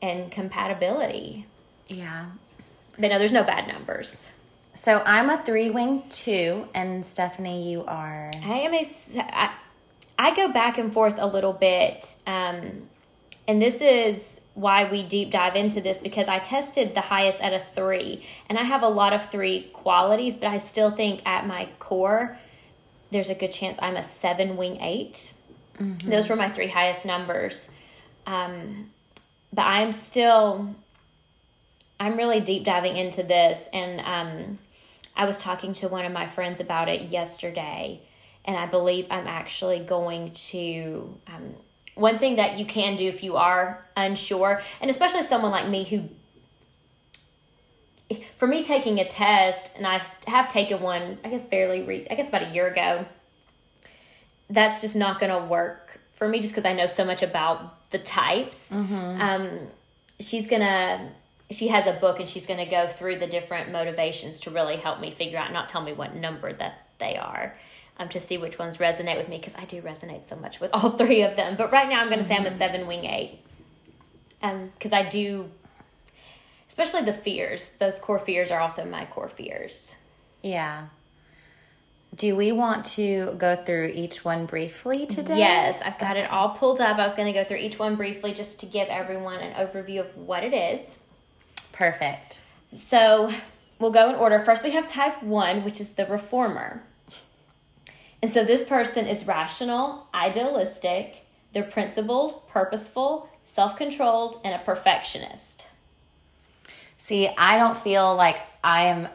and 0.00 0.30
compatibility 0.30 1.44
Yeah. 1.88 2.26
but 2.98 3.08
no 3.08 3.18
there's 3.18 3.32
no 3.32 3.42
bad 3.44 3.66
numbers 3.66 4.30
So 4.74 5.02
I'm 5.04 5.28
a 5.30 5.42
three 5.44 5.70
wing 5.70 6.04
two, 6.08 6.68
and 6.72 7.04
Stephanie, 7.04 7.68
you 7.70 7.84
are. 7.84 8.30
i 8.44 8.58
am 8.66 8.74
a 8.74 8.84
i, 9.18 9.50
I 10.18 10.34
go 10.34 10.52
back 10.52 10.78
and 10.78 10.92
forth 10.92 11.16
a 11.18 11.26
little 11.26 11.52
bit 11.52 12.14
um, 12.26 12.88
and 13.48 13.60
this 13.62 13.80
is 13.80 14.40
why 14.56 14.90
we 14.90 15.02
deep 15.02 15.30
dive 15.30 15.54
into 15.54 15.82
this 15.82 15.98
because 15.98 16.28
I 16.28 16.38
tested 16.38 16.94
the 16.94 17.02
highest 17.02 17.42
at 17.42 17.52
a 17.52 17.62
three, 17.74 18.24
and 18.48 18.58
I 18.58 18.62
have 18.62 18.82
a 18.82 18.88
lot 18.88 19.12
of 19.12 19.30
three 19.30 19.64
qualities, 19.74 20.34
but 20.34 20.48
I 20.48 20.58
still 20.58 20.90
think 20.90 21.20
at 21.26 21.46
my 21.46 21.68
core, 21.78 22.38
there's 23.10 23.28
a 23.28 23.34
good 23.34 23.52
chance 23.52 23.78
I'm 23.80 23.96
a 23.96 24.02
seven 24.02 24.56
wing 24.56 24.80
8 24.80 25.32
Those 26.06 26.30
were 26.30 26.36
my 26.36 26.48
three 26.48 26.68
highest 26.68 27.04
numbers. 27.04 27.68
Um, 28.26 28.90
but 29.52 29.62
I'm 29.62 29.92
still, 29.92 30.74
I'm 32.00 32.16
really 32.16 32.40
deep 32.40 32.64
diving 32.64 32.96
into 32.96 33.22
this, 33.22 33.68
and 33.74 34.00
um, 34.00 34.58
I 35.14 35.26
was 35.26 35.36
talking 35.36 35.74
to 35.74 35.88
one 35.88 36.06
of 36.06 36.12
my 36.12 36.26
friends 36.26 36.60
about 36.60 36.88
it 36.88 37.10
yesterday, 37.10 38.00
and 38.46 38.56
I 38.56 38.66
believe 38.66 39.06
I'm 39.10 39.26
actually 39.26 39.80
going 39.80 40.32
to. 40.50 41.18
Um, 41.26 41.54
one 41.94 42.18
thing 42.18 42.36
that 42.36 42.58
you 42.58 42.66
can 42.66 42.96
do 42.96 43.06
if 43.08 43.22
you 43.22 43.36
are 43.36 43.86
unsure, 43.96 44.60
and 44.82 44.90
especially 44.90 45.22
someone 45.22 45.50
like 45.50 45.66
me 45.68 45.84
who 45.84 46.08
for 48.36 48.46
me 48.46 48.62
taking 48.62 49.00
a 49.00 49.04
test 49.08 49.72
and 49.76 49.84
i 49.86 50.00
have 50.28 50.48
taken 50.48 50.80
one 50.80 51.18
i 51.24 51.28
guess 51.28 51.48
fairly 51.48 51.82
re- 51.82 52.06
i 52.08 52.14
guess 52.14 52.28
about 52.28 52.42
a 52.44 52.50
year 52.50 52.68
ago 52.68 53.04
that's 54.48 54.80
just 54.80 54.94
not 54.94 55.18
going 55.18 55.32
to 55.32 55.44
work 55.48 55.98
for 56.14 56.28
me 56.28 56.38
just 56.38 56.52
because 56.52 56.64
i 56.64 56.72
know 56.72 56.86
so 56.86 57.04
much 57.04 57.22
about 57.22 57.90
the 57.90 57.98
types 57.98 58.70
Mm-hmm. 58.72 59.20
um, 59.20 59.58
she's 60.20 60.46
going 60.46 60.62
to 60.62 61.08
she 61.50 61.68
has 61.68 61.86
a 61.86 61.92
book 61.94 62.20
and 62.20 62.28
she's 62.28 62.46
going 62.46 62.64
to 62.64 62.70
go 62.70 62.86
through 62.88 63.18
the 63.18 63.26
different 63.26 63.72
motivations 63.72 64.38
to 64.40 64.50
really 64.50 64.76
help 64.76 65.00
me 65.00 65.10
figure 65.10 65.38
out 65.38 65.52
not 65.52 65.68
tell 65.68 65.82
me 65.82 65.92
what 65.92 66.14
number 66.14 66.52
that 66.52 66.86
they 67.00 67.16
are 67.16 67.56
um, 67.98 68.08
to 68.10 68.20
see 68.20 68.38
which 68.38 68.58
ones 68.58 68.76
resonate 68.76 69.16
with 69.16 69.28
me 69.28 69.38
because 69.38 69.54
i 69.56 69.64
do 69.64 69.80
resonate 69.82 70.24
so 70.26 70.36
much 70.36 70.60
with 70.60 70.70
all 70.74 70.90
three 70.90 71.22
of 71.22 71.36
them. 71.36 71.56
But 71.56 71.72
right 71.72 71.88
now 71.88 72.00
i'm 72.00 72.08
going 72.08 72.20
to 72.20 72.26
say 72.26 72.36
i'm 72.36 72.46
a 72.46 72.50
seven 72.50 72.86
wing 72.86 73.04
eight 73.04 73.40
because 74.40 74.92
i 74.92 75.08
do 75.08 75.50
especially 76.68 77.02
the 77.02 77.12
fears. 77.12 77.72
Those 77.78 77.98
core 77.98 78.18
fears 78.18 78.50
are 78.50 78.60
also 78.60 78.84
my 78.84 79.06
core 79.06 79.30
fears. 79.30 79.94
Yeah. 80.42 80.88
Do 82.14 82.36
we 82.36 82.52
want 82.52 82.84
to 82.96 83.34
go 83.38 83.56
through 83.56 83.92
each 83.94 84.24
one 84.24 84.46
briefly 84.46 85.06
today? 85.06 85.38
yes 85.38 85.80
i've 85.84 85.98
got 85.98 86.16
it 86.16 86.30
all 86.30 86.50
pulled 86.50 86.80
up. 86.80 86.98
I 86.98 87.06
was 87.06 87.14
going 87.14 87.32
to 87.32 87.38
go 87.38 87.44
through 87.46 87.58
each 87.58 87.78
one 87.78 87.96
briefly 87.96 88.32
just 88.32 88.60
to 88.60 88.66
give 88.66 88.88
everyone 88.88 89.40
an 89.40 89.54
overview 89.54 90.00
of 90.00 90.16
what 90.16 90.44
it 90.44 90.54
is. 90.54 90.98
Perfect. 91.72 92.42
so 92.76 93.32
we'll 93.78 93.90
go 93.90 94.10
in 94.10 94.16
order. 94.16 94.42
First 94.44 94.62
we 94.64 94.70
have 94.70 94.86
type 94.86 95.22
1 95.22 95.64
which 95.64 95.80
is 95.80 95.90
the 95.94 96.06
reformer 96.06 96.82
and 98.22 98.30
so 98.30 98.44
this 98.44 98.64
person 98.64 99.06
is 99.06 99.26
rational 99.26 100.06
idealistic 100.14 101.24
they're 101.52 101.62
principled 101.62 102.46
purposeful 102.48 103.28
self-controlled 103.44 104.40
and 104.44 104.54
a 104.54 104.64
perfectionist 104.64 105.66
See, 107.06 107.28
I 107.28 107.56
don't 107.56 107.78
feel 107.78 108.16
like 108.16 108.40
I 108.64 108.86
am 108.86 109.08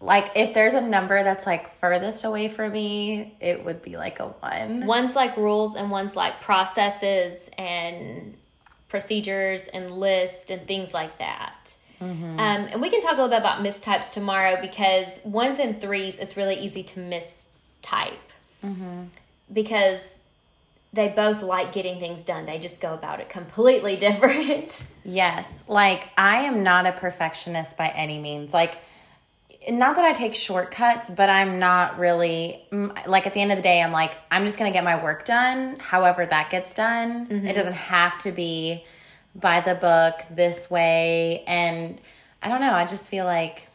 like 0.00 0.32
if 0.34 0.52
there's 0.52 0.74
a 0.74 0.80
number 0.80 1.22
that's 1.22 1.46
like 1.46 1.78
furthest 1.78 2.24
away 2.24 2.48
from 2.48 2.72
me, 2.72 3.36
it 3.40 3.64
would 3.64 3.82
be 3.82 3.96
like 3.96 4.18
a 4.18 4.26
one. 4.26 4.84
One's 4.84 5.14
like 5.14 5.36
rules 5.36 5.76
and 5.76 5.88
one's 5.88 6.16
like 6.16 6.40
processes 6.40 7.48
and 7.56 8.34
procedures 8.88 9.68
and 9.68 9.92
lists 9.92 10.50
and 10.50 10.66
things 10.66 10.92
like 10.92 11.18
that. 11.18 11.76
Um, 12.00 12.68
and 12.72 12.82
we 12.82 12.90
can 12.90 13.00
talk 13.00 13.12
a 13.12 13.22
little 13.22 13.28
bit 13.28 13.38
about 13.38 13.62
mistypes 13.62 14.12
tomorrow 14.12 14.60
because 14.60 15.24
ones 15.24 15.60
and 15.60 15.80
threes, 15.80 16.18
it's 16.18 16.36
really 16.36 16.56
easy 16.56 16.82
to 16.82 16.98
mistype 16.98 18.26
Mm-hmm. 18.66 19.02
because 19.52 20.00
they 20.92 21.08
both 21.08 21.42
like 21.42 21.72
getting 21.72 22.00
things 22.00 22.24
done. 22.24 22.46
They 22.46 22.58
just 22.58 22.80
go 22.80 22.94
about 22.94 23.20
it 23.20 23.28
completely 23.28 23.96
different. 24.08 24.86
Yes. 25.04 25.62
Like 25.68 26.08
I 26.16 26.44
am 26.44 26.62
not 26.62 26.86
a 26.86 26.92
perfectionist 26.92 27.76
by 27.76 27.88
any 27.88 28.18
means. 28.18 28.52
Like 28.52 28.78
not 29.68 29.96
that 29.96 30.04
I 30.04 30.12
take 30.12 30.34
shortcuts, 30.34 31.10
but 31.10 31.28
I'm 31.28 31.58
not 31.58 31.98
really 31.98 32.62
like 33.06 33.26
at 33.26 33.34
the 33.34 33.40
end 33.40 33.52
of 33.52 33.58
the 33.58 33.62
day 33.62 33.82
I'm 33.82 33.92
like 33.92 34.16
I'm 34.30 34.44
just 34.44 34.58
going 34.58 34.72
to 34.72 34.76
get 34.76 34.84
my 34.84 35.02
work 35.02 35.24
done 35.24 35.76
however 35.78 36.24
that 36.26 36.50
gets 36.50 36.74
done. 36.74 37.26
Mm-hmm. 37.26 37.46
It 37.46 37.54
doesn't 37.54 37.74
have 37.74 38.18
to 38.18 38.32
be 38.32 38.84
by 39.34 39.60
the 39.60 39.74
book 39.74 40.14
this 40.30 40.70
way 40.70 41.44
and 41.46 42.00
I 42.42 42.48
don't 42.48 42.60
know, 42.60 42.72
I 42.72 42.86
just 42.86 43.10
feel 43.10 43.24
like 43.24 43.68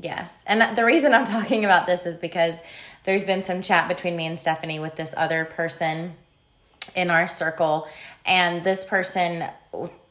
yes. 0.00 0.44
And 0.46 0.76
the 0.76 0.84
reason 0.84 1.12
I'm 1.14 1.24
talking 1.36 1.64
about 1.64 1.86
this 1.86 2.06
is 2.06 2.18
because 2.18 2.60
there's 3.08 3.24
been 3.24 3.40
some 3.40 3.62
chat 3.62 3.88
between 3.88 4.14
me 4.18 4.26
and 4.26 4.38
Stephanie 4.38 4.78
with 4.78 4.94
this 4.94 5.14
other 5.16 5.46
person 5.46 6.14
in 6.94 7.08
our 7.08 7.26
circle. 7.26 7.88
And 8.26 8.62
this 8.62 8.84
person 8.84 9.44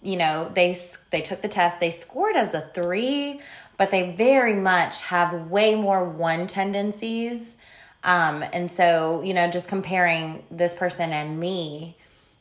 you 0.01 0.18
know 0.18 0.50
they 0.56 0.75
they 1.12 1.22
took 1.22 1.44
the 1.44 1.48
test. 1.48 1.80
They 1.80 1.92
scored 1.92 2.36
as 2.36 2.56
a 2.56 2.62
3 2.74 3.39
but 3.77 3.92
they 3.92 4.16
very 4.16 4.56
much 4.56 5.04
have 5.04 5.51
way 5.51 5.75
more 5.75 6.04
one 6.06 6.48
tendencies. 6.48 7.58
Um 8.04 8.44
and 8.51 8.72
so 8.72 9.22
you 9.22 9.36
know 9.36 9.48
just 9.51 9.70
comparing 9.70 10.44
this 10.50 10.74
person 10.74 11.13
and 11.13 11.39
me 11.39 11.96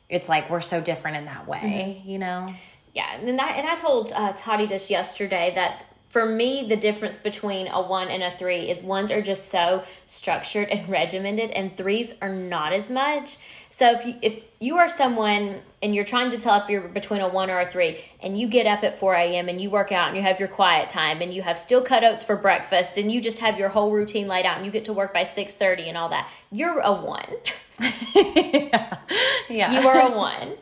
it's 0.09 0.27
like 0.27 0.49
we're 0.49 0.63
so 0.63 0.81
different 0.81 1.19
in 1.19 1.27
that 1.27 1.47
way 1.47 2.03
you 2.07 2.19
know? 2.19 2.49
Yeah, 2.95 3.15
and 3.15 3.39
that, 3.39 3.57
and 3.59 3.69
I 3.69 3.77
told 3.77 4.11
uh, 4.13 4.33
Toddy 4.33 4.65
this 4.65 4.89
yesterday 4.89 5.53
that 5.55 5.85
for 6.17 6.25
me 6.25 6.65
the 6.67 6.77
difference 6.77 7.19
between 7.19 7.69
a 7.69 7.79
one 7.79 8.09
and 8.09 8.23
a 8.23 8.35
three 8.39 8.71
is 8.71 8.83
ones 8.83 9.11
are 9.11 9.21
just 9.21 9.51
so 9.51 9.85
structured 10.07 10.67
and 10.71 10.89
regimented, 11.01 11.51
and 11.51 11.77
threes 11.77 12.15
are 12.23 12.33
not 12.33 12.73
as 12.73 12.89
much. 12.89 13.37
So 13.69 13.93
if 13.93 14.07
you 14.07 14.15
if 14.23 14.43
you 14.59 14.79
are 14.79 14.89
someone 14.89 15.61
and 15.83 15.95
you're 15.95 16.07
trying 16.07 16.31
to 16.31 16.39
tell 16.39 16.59
if 16.63 16.71
you're 16.71 16.89
between 16.89 17.21
a 17.21 17.29
one 17.29 17.51
or 17.51 17.61
a 17.61 17.71
three, 17.71 18.01
and 18.23 18.41
you 18.41 18.49
get 18.49 18.67
up 18.67 18.83
at 18.83 18.99
four 18.99 19.15
a.m. 19.15 19.51
and 19.51 19.61
you 19.61 19.69
work 19.69 19.93
out 19.93 20.09
and 20.09 20.17
you 20.17 20.23
have 20.23 20.41
your 20.41 20.49
quiet 20.49 20.89
time 20.89 21.21
and 21.21 21.35
you 21.35 21.43
have 21.43 21.59
still 21.59 21.83
cut 21.83 22.03
oats 22.03 22.23
for 22.23 22.35
breakfast 22.35 22.97
and 22.97 23.13
you 23.13 23.21
just 23.21 23.41
have 23.41 23.59
your 23.59 23.69
whole 23.69 23.91
routine 23.91 24.27
laid 24.27 24.47
out 24.47 24.57
and 24.57 24.65
you 24.65 24.73
get 24.73 24.87
to 24.87 24.95
work 24.95 25.13
by 25.13 25.23
six 25.23 25.55
thirty 25.55 25.87
and 25.87 25.99
all 25.99 26.09
that, 26.09 26.31
you're 26.51 26.81
a 26.81 26.95
one. 26.95 27.29
yeah 28.15 28.97
yeah 29.51 29.71
You 29.79 29.87
are 29.87 30.11
a 30.11 30.17
one. 30.17 30.55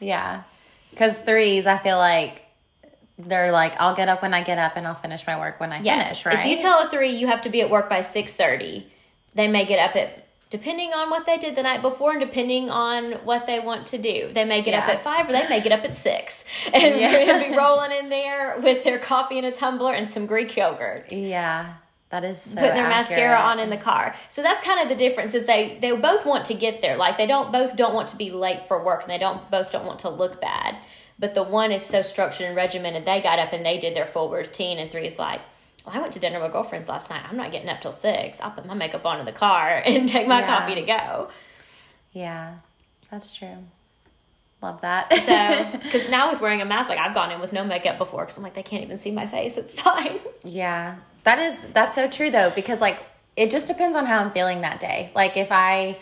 yeah 0.00 0.42
because 0.90 1.20
threes 1.20 1.66
i 1.68 1.78
feel 1.78 1.98
like 1.98 2.47
they're 3.18 3.50
like 3.50 3.72
i'll 3.80 3.94
get 3.96 4.08
up 4.08 4.22
when 4.22 4.32
i 4.32 4.42
get 4.42 4.58
up 4.58 4.76
and 4.76 4.86
i'll 4.86 4.94
finish 4.94 5.26
my 5.26 5.38
work 5.38 5.58
when 5.60 5.72
i 5.72 5.82
finish 5.82 6.24
right 6.24 6.38
If 6.40 6.46
you 6.46 6.56
tell 6.58 6.86
a 6.86 6.88
three 6.88 7.10
you 7.16 7.26
have 7.26 7.42
to 7.42 7.48
be 7.50 7.60
at 7.60 7.68
work 7.70 7.88
by 7.88 8.00
six 8.00 8.34
thirty, 8.34 8.86
they 9.34 9.48
may 9.48 9.64
get 9.66 9.78
up 9.78 9.96
at 9.96 10.24
depending 10.50 10.92
on 10.94 11.10
what 11.10 11.26
they 11.26 11.36
did 11.36 11.54
the 11.56 11.62
night 11.62 11.82
before 11.82 12.12
and 12.12 12.20
depending 12.20 12.70
on 12.70 13.12
what 13.24 13.44
they 13.46 13.60
want 13.60 13.86
to 13.88 13.98
do. 13.98 14.30
They 14.32 14.46
may 14.46 14.62
get 14.62 14.72
up 14.82 14.88
at 14.88 15.04
five 15.04 15.28
or 15.28 15.32
they 15.32 15.46
may 15.46 15.60
get 15.60 15.72
up 15.72 15.84
at 15.84 15.94
six 15.94 16.46
and 16.72 16.98
Yeah. 16.98 17.48
be 17.50 17.54
rolling 17.54 17.92
in 17.92 18.08
there 18.08 18.58
with 18.62 18.82
their 18.82 18.98
coffee 18.98 19.36
in 19.36 19.44
a 19.44 19.52
tumbler 19.52 19.92
and 19.92 20.08
some 20.08 20.24
Greek 20.24 20.56
yogurt. 20.56 21.12
yeah 21.12 21.74
that 22.10 22.24
is 22.24 22.40
so 22.40 22.54
Putting 22.60 22.76
their 22.76 22.86
accurate. 22.86 23.20
mascara 23.20 23.38
on 23.38 23.58
in 23.60 23.68
the 23.68 23.76
car. 23.76 24.14
So 24.30 24.40
that's 24.42 24.64
kind 24.64 24.80
of 24.80 24.88
the 24.88 24.94
difference 24.94 25.34
is 25.34 25.44
they 25.44 25.76
they 25.82 25.90
both 25.92 26.24
want 26.24 26.46
to 26.46 26.54
get 26.54 26.80
there. 26.80 26.96
Like 26.96 27.18
they 27.18 27.26
don't 27.26 27.52
both 27.52 27.76
don't 27.76 27.92
want 27.92 28.08
to 28.08 28.16
be 28.16 28.30
late 28.30 28.66
for 28.68 28.82
work 28.82 29.02
and 29.02 29.10
they 29.10 29.18
don't 29.18 29.50
both 29.50 29.70
don't 29.70 29.84
want 29.84 29.98
to 30.00 30.08
look 30.08 30.40
bad. 30.40 30.78
But 31.18 31.34
the 31.34 31.42
one 31.42 31.72
is 31.72 31.84
so 31.84 32.02
structured 32.02 32.46
and 32.46 32.56
regimented. 32.56 33.04
They 33.04 33.20
got 33.20 33.38
up 33.38 33.52
and 33.52 33.64
they 33.66 33.78
did 33.78 33.96
their 33.96 34.06
full 34.06 34.30
routine 34.30 34.78
and 34.78 34.90
three 34.90 35.06
is 35.06 35.18
like 35.18 35.40
well, 35.86 35.96
I 35.96 36.00
went 36.00 36.12
to 36.14 36.18
dinner 36.18 36.40
with 36.42 36.52
girlfriends 36.52 36.88
last 36.88 37.08
night. 37.10 37.22
I'm 37.28 37.36
not 37.36 37.50
getting 37.52 37.68
up 37.68 37.80
till 37.80 37.92
six. 37.92 38.40
I'll 38.40 38.50
put 38.50 38.66
my 38.66 38.74
makeup 38.74 39.06
on 39.06 39.20
in 39.20 39.26
the 39.26 39.32
car 39.32 39.82
and 39.86 40.08
take 40.08 40.26
my 40.28 40.40
Yeah. 40.40 40.46
coffee 40.46 40.74
to 40.74 40.82
go. 40.82 41.28
Yeah, 42.12 42.54
that's 43.10 43.34
true. 43.34 43.56
Love 44.60 44.80
that. 44.80 45.12
So, 45.12 45.78
because 45.82 46.08
now 46.08 46.30
with 46.30 46.40
wearing 46.40 46.60
a 46.60 46.64
mask, 46.64 46.88
like 46.88 46.98
I've 46.98 47.14
gone 47.14 47.30
in 47.30 47.40
with 47.40 47.52
no 47.52 47.64
makeup 47.64 47.96
before 47.98 48.22
because 48.24 48.36
I'm 48.36 48.42
like, 48.42 48.54
they 48.54 48.62
can't 48.62 48.82
even 48.82 48.98
see 48.98 49.10
my 49.12 49.26
face. 49.26 49.56
It's 49.56 49.72
fine. 49.80 50.18
yeah, 50.44 50.96
that 51.24 51.38
is 51.38 51.66
that's 51.72 51.94
so 51.94 52.08
true 52.08 52.30
though 52.30 52.50
because 52.54 52.80
like 52.80 52.98
it 53.36 53.50
just 53.50 53.66
depends 53.68 53.94
on 53.96 54.04
how 54.04 54.20
I'm 54.20 54.30
feeling 54.32 54.62
that 54.62 54.80
day. 54.80 55.10
Like 55.14 55.36
if 55.36 55.48
I 55.52 55.98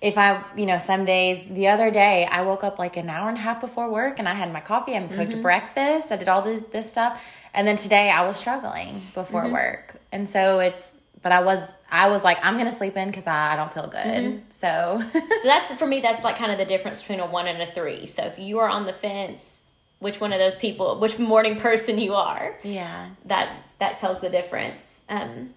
if 0.00 0.16
I, 0.16 0.42
you 0.56 0.64
know, 0.66 0.78
some 0.78 1.04
days, 1.04 1.44
the 1.44 1.68
other 1.68 1.90
day, 1.90 2.24
I 2.24 2.42
woke 2.42 2.64
up 2.64 2.78
like 2.78 2.96
an 2.96 3.10
hour 3.10 3.28
and 3.28 3.36
a 3.36 3.40
half 3.40 3.60
before 3.60 3.90
work 3.90 4.18
and 4.18 4.26
I 4.28 4.34
had 4.34 4.50
my 4.52 4.60
coffee 4.60 4.94
and 4.94 5.10
cooked 5.12 5.32
Mm-hmm. 5.32 5.42
breakfast. 5.42 6.10
I 6.10 6.16
did 6.16 6.28
all 6.28 6.40
this, 6.42 6.62
this 6.72 6.88
stuff. 6.88 7.22
And 7.52 7.66
then 7.68 7.76
today 7.76 8.10
I 8.10 8.26
was 8.26 8.36
struggling 8.38 9.02
before 9.14 9.42
Mm-hmm. 9.42 9.52
work. 9.52 9.96
And 10.12 10.26
so 10.28 10.58
it's, 10.60 10.96
but 11.22 11.32
I 11.32 11.42
was, 11.42 11.60
I 11.90 12.08
was 12.08 12.24
like, 12.24 12.38
I'm 12.42 12.54
going 12.54 12.70
to 12.70 12.74
sleep 12.74 12.96
in 12.96 13.08
because 13.08 13.26
I, 13.26 13.52
I 13.52 13.56
don't 13.56 13.72
feel 13.74 13.88
good. 13.88 14.00
Mm-hmm. 14.24 14.38
So, 14.50 15.02
So 15.12 15.20
that's 15.44 15.70
for 15.74 15.86
me. 15.86 16.00
That's 16.00 16.24
like 16.24 16.36
kind 16.38 16.50
of 16.50 16.56
the 16.56 16.64
difference 16.64 17.02
between 17.02 17.20
a 17.20 17.26
one 17.26 17.46
and 17.46 17.60
a 17.60 17.70
three. 17.72 18.06
So 18.06 18.22
if 18.24 18.38
you 18.38 18.58
are 18.60 18.68
on 18.70 18.86
the 18.86 18.94
fence, 18.94 19.60
which 19.98 20.18
one 20.18 20.32
of 20.32 20.38
those 20.38 20.54
people, 20.54 20.98
which 20.98 21.18
morning 21.18 21.56
person 21.60 21.98
you 21.98 22.14
are, 22.14 22.56
yeah. 22.62 23.10
that 23.26 23.64
that 23.80 23.98
tells 23.98 24.20
the 24.20 24.30
difference. 24.30 25.00
Um, 25.10 25.50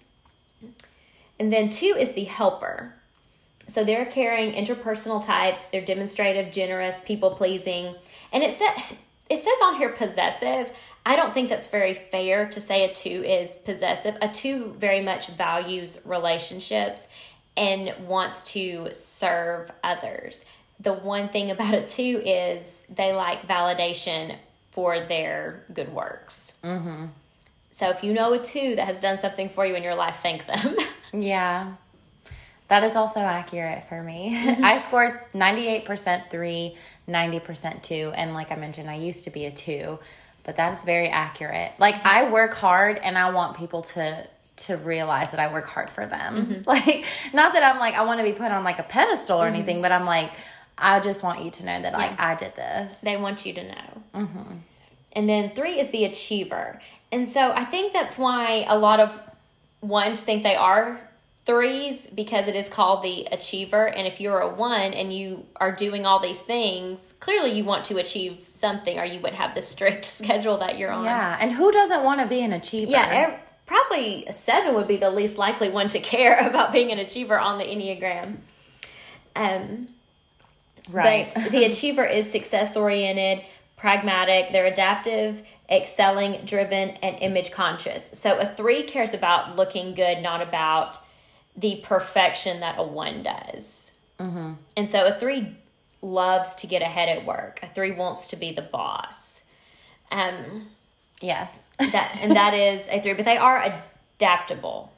and 1.40 1.50
then 1.50 1.70
two 1.70 1.96
is 1.98 2.12
the 2.12 2.24
helper. 2.24 2.94
So 3.74 3.82
they're 3.82 4.06
carrying 4.06 4.52
interpersonal 4.52 5.26
type. 5.26 5.56
They're 5.72 5.84
demonstrative, 5.84 6.52
generous, 6.52 6.94
people 7.04 7.32
pleasing, 7.32 7.96
and 8.32 8.44
it 8.44 8.52
said 8.52 8.72
it 9.28 9.38
says 9.38 9.52
on 9.64 9.78
here 9.78 9.88
possessive. 9.88 10.70
I 11.04 11.16
don't 11.16 11.34
think 11.34 11.48
that's 11.48 11.66
very 11.66 11.94
fair 11.94 12.48
to 12.50 12.60
say 12.60 12.88
a 12.88 12.94
two 12.94 13.24
is 13.24 13.50
possessive. 13.64 14.16
A 14.22 14.28
two 14.28 14.76
very 14.78 15.02
much 15.02 15.26
values 15.26 15.98
relationships 16.04 17.08
and 17.56 17.92
wants 18.06 18.44
to 18.52 18.90
serve 18.92 19.72
others. 19.82 20.44
The 20.78 20.92
one 20.92 21.28
thing 21.28 21.50
about 21.50 21.74
a 21.74 21.84
two 21.84 22.22
is 22.24 22.62
they 22.88 23.12
like 23.12 23.48
validation 23.48 24.36
for 24.70 25.04
their 25.04 25.64
good 25.74 25.92
works. 25.92 26.54
Mm-hmm. 26.62 27.06
So 27.72 27.90
if 27.90 28.04
you 28.04 28.12
know 28.12 28.34
a 28.34 28.38
two 28.38 28.76
that 28.76 28.86
has 28.86 29.00
done 29.00 29.18
something 29.18 29.48
for 29.48 29.66
you 29.66 29.74
in 29.74 29.82
your 29.82 29.96
life, 29.96 30.18
thank 30.22 30.46
them. 30.46 30.76
Yeah. 31.16 31.74
That 32.68 32.82
is 32.82 32.96
also 32.96 33.20
accurate 33.20 33.84
for 33.88 34.02
me. 34.02 34.34
Mm-hmm. 34.44 34.64
I 34.64 34.78
scored 34.78 35.20
98% 35.32 36.30
3, 36.30 36.76
90% 37.08 37.82
2. 37.82 37.94
And 38.14 38.34
like 38.34 38.52
I 38.52 38.56
mentioned, 38.56 38.90
I 38.90 38.96
used 38.96 39.24
to 39.24 39.30
be 39.30 39.46
a 39.46 39.50
2. 39.50 39.98
but 40.44 40.56
that 40.56 40.72
is 40.72 40.82
very 40.84 41.08
accurate. 41.08 41.72
Like 41.78 42.04
I 42.04 42.30
work 42.30 42.54
hard 42.54 42.98
and 42.98 43.16
I 43.16 43.30
want 43.30 43.56
people 43.56 43.82
to 43.82 44.26
to 44.56 44.76
realize 44.76 45.32
that 45.32 45.40
I 45.40 45.52
work 45.52 45.66
hard 45.66 45.90
for 45.90 46.06
them. 46.06 46.46
Mm-hmm. 46.46 46.62
Like 46.66 47.06
not 47.32 47.54
that 47.54 47.62
I'm 47.62 47.80
like 47.80 47.94
I 47.94 48.04
want 48.04 48.20
to 48.20 48.24
be 48.24 48.32
put 48.32 48.50
on 48.52 48.62
like 48.64 48.78
a 48.78 48.84
pedestal 48.84 49.38
or 49.38 49.46
mm-hmm. 49.46 49.56
anything, 49.56 49.82
but 49.82 49.90
I'm 49.90 50.04
like 50.04 50.32
I 50.76 51.00
just 51.00 51.22
want 51.22 51.42
you 51.44 51.50
to 51.50 51.64
know 51.64 51.82
that 51.82 51.92
like 51.92 52.20
I 52.20 52.34
did 52.34 52.54
this. 52.54 53.00
They 53.00 53.16
want 53.16 53.46
you 53.46 53.54
to 53.54 53.62
know. 53.62 54.02
Mm-hmm. 54.14 54.56
And 55.12 55.28
then 55.28 55.54
three 55.54 55.80
is 55.80 55.88
the 55.90 56.04
achiever. 56.04 56.80
And 57.10 57.28
so 57.28 57.52
I 57.52 57.64
think 57.64 57.92
that's 57.92 58.18
why 58.18 58.66
a 58.68 58.76
lot 58.76 59.00
of 59.00 59.12
ones 59.80 60.20
think 60.20 60.42
they 60.42 60.56
are 60.56 61.00
threes 61.44 62.06
because 62.14 62.48
it 62.48 62.56
is 62.56 62.68
called 62.68 63.02
the 63.02 63.26
achiever. 63.30 63.86
And 63.86 64.06
if 64.06 64.20
you're 64.20 64.40
a 64.40 64.48
one 64.48 64.94
and 64.94 65.12
you 65.12 65.44
are 65.56 65.72
doing 65.72 66.06
all 66.06 66.20
these 66.20 66.40
things, 66.40 67.14
clearly 67.20 67.52
you 67.52 67.64
want 67.64 67.84
to 67.86 67.98
achieve 67.98 68.46
something 68.48 68.98
or 68.98 69.04
you 69.04 69.20
would 69.20 69.34
have 69.34 69.54
the 69.54 69.62
strict 69.62 70.04
schedule 70.04 70.58
that 70.58 70.78
you're 70.78 70.90
on. 70.90 71.04
yeah, 71.04 71.36
and 71.38 71.52
who 71.52 71.70
doesn't 71.70 72.02
want 72.02 72.20
to 72.20 72.26
be 72.26 72.42
an 72.42 72.52
achiever? 72.52 72.90
Yeah, 72.90 73.36
probably 73.66 74.24
a 74.26 74.32
seven 74.32 74.74
would 74.74 74.88
be 74.88 74.96
the 74.96 75.10
least 75.10 75.36
likely 75.36 75.70
one 75.70 75.88
to 75.88 76.00
care 76.14 76.38
about 76.46 76.72
being 76.72 76.90
an 76.90 76.98
achiever 76.98 77.38
on 77.38 77.58
the 77.58 77.64
Enneagram. 77.64 78.36
Um, 79.36 79.88
right. 80.90 81.32
but 81.34 81.50
the 81.50 81.64
achiever 81.70 82.04
is 82.04 82.30
success 82.30 82.76
oriented, 82.76 83.44
pragmatic, 83.76 84.52
they're 84.52 84.66
adaptive, 84.66 85.44
excelling, 85.68 86.44
driven, 86.46 86.90
and 86.90 87.16
image 87.20 87.50
conscious. 87.50 88.08
So 88.14 88.38
a 88.38 88.46
three 88.46 88.84
cares 88.84 89.12
about 89.12 89.56
looking 89.56 89.94
good, 89.94 90.22
not 90.22 90.40
about 90.40 90.98
the 91.56 91.80
perfection 91.84 92.60
that 92.60 92.78
a 92.78 92.82
one 92.82 93.22
does. 93.22 93.92
Mm-hmm. 94.18 94.52
And 94.76 94.90
so 94.90 95.06
a 95.06 95.18
three 95.18 95.56
loves 96.02 96.54
to 96.56 96.66
get 96.66 96.82
ahead 96.82 97.08
at 97.08 97.24
work, 97.24 97.60
a 97.62 97.68
three 97.68 97.92
wants 97.92 98.28
to 98.28 98.36
be 98.36 98.52
the 98.52 98.62
boss. 98.62 99.40
Um, 100.10 100.68
yes. 101.20 101.70
that 101.78 102.16
and 102.20 102.32
that 102.32 102.54
is 102.54 102.86
a 102.88 103.00
three, 103.00 103.14
but 103.14 103.24
they 103.24 103.36
are 103.36 103.82
adaptable. 104.18 104.92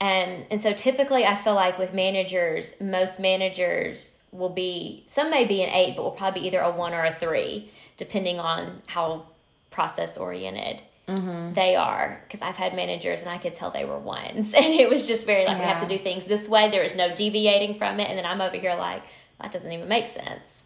And 0.00 0.44
and 0.50 0.60
so 0.60 0.72
typically 0.72 1.24
I 1.24 1.34
feel 1.34 1.54
like 1.54 1.78
with 1.78 1.94
managers, 1.94 2.78
most 2.80 3.18
managers 3.18 4.18
will 4.32 4.50
be 4.50 5.04
some 5.06 5.30
may 5.30 5.44
be 5.44 5.62
an 5.62 5.70
eight, 5.70 5.96
but 5.96 6.02
will 6.02 6.10
probably 6.10 6.42
be 6.42 6.46
either 6.48 6.60
a 6.60 6.70
one 6.70 6.92
or 6.92 7.04
a 7.04 7.14
three, 7.14 7.70
depending 7.96 8.38
on 8.38 8.82
how 8.86 9.26
process 9.70 10.16
oriented 10.16 10.82
they 11.06 11.76
are. 11.76 12.20
Because 12.24 12.42
I've 12.42 12.56
had 12.56 12.74
managers 12.74 13.20
and 13.22 13.30
I 13.30 13.38
could 13.38 13.52
tell 13.54 13.70
they 13.70 13.84
were 13.84 13.98
ones, 13.98 14.52
and 14.56 14.64
it 14.66 14.88
was 14.88 15.06
just 15.06 15.26
very 15.26 15.44
like 15.46 15.58
we 15.58 15.64
have 15.64 15.80
to 15.82 15.88
do 15.88 16.02
things 16.02 16.26
this 16.26 16.48
way. 16.48 16.70
There 16.70 16.82
is 16.82 16.96
no 16.96 17.14
deviating 17.14 17.78
from 17.78 18.00
it, 18.00 18.08
and 18.08 18.18
then 18.18 18.26
I'm 18.26 18.40
over 18.40 18.56
here 18.56 18.74
like 18.74 19.02
that 19.40 19.52
doesn't 19.52 19.70
even 19.70 19.88
make 19.88 20.08
sense. 20.08 20.64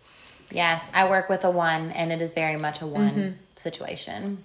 Yes, 0.52 0.90
I 0.94 1.08
work 1.08 1.28
with 1.28 1.44
a 1.44 1.50
one, 1.50 1.90
and 1.92 2.10
it 2.12 2.20
is 2.22 2.32
very 2.32 2.56
much 2.56 2.80
a 2.80 2.86
one 2.86 3.38
situation. 3.54 4.44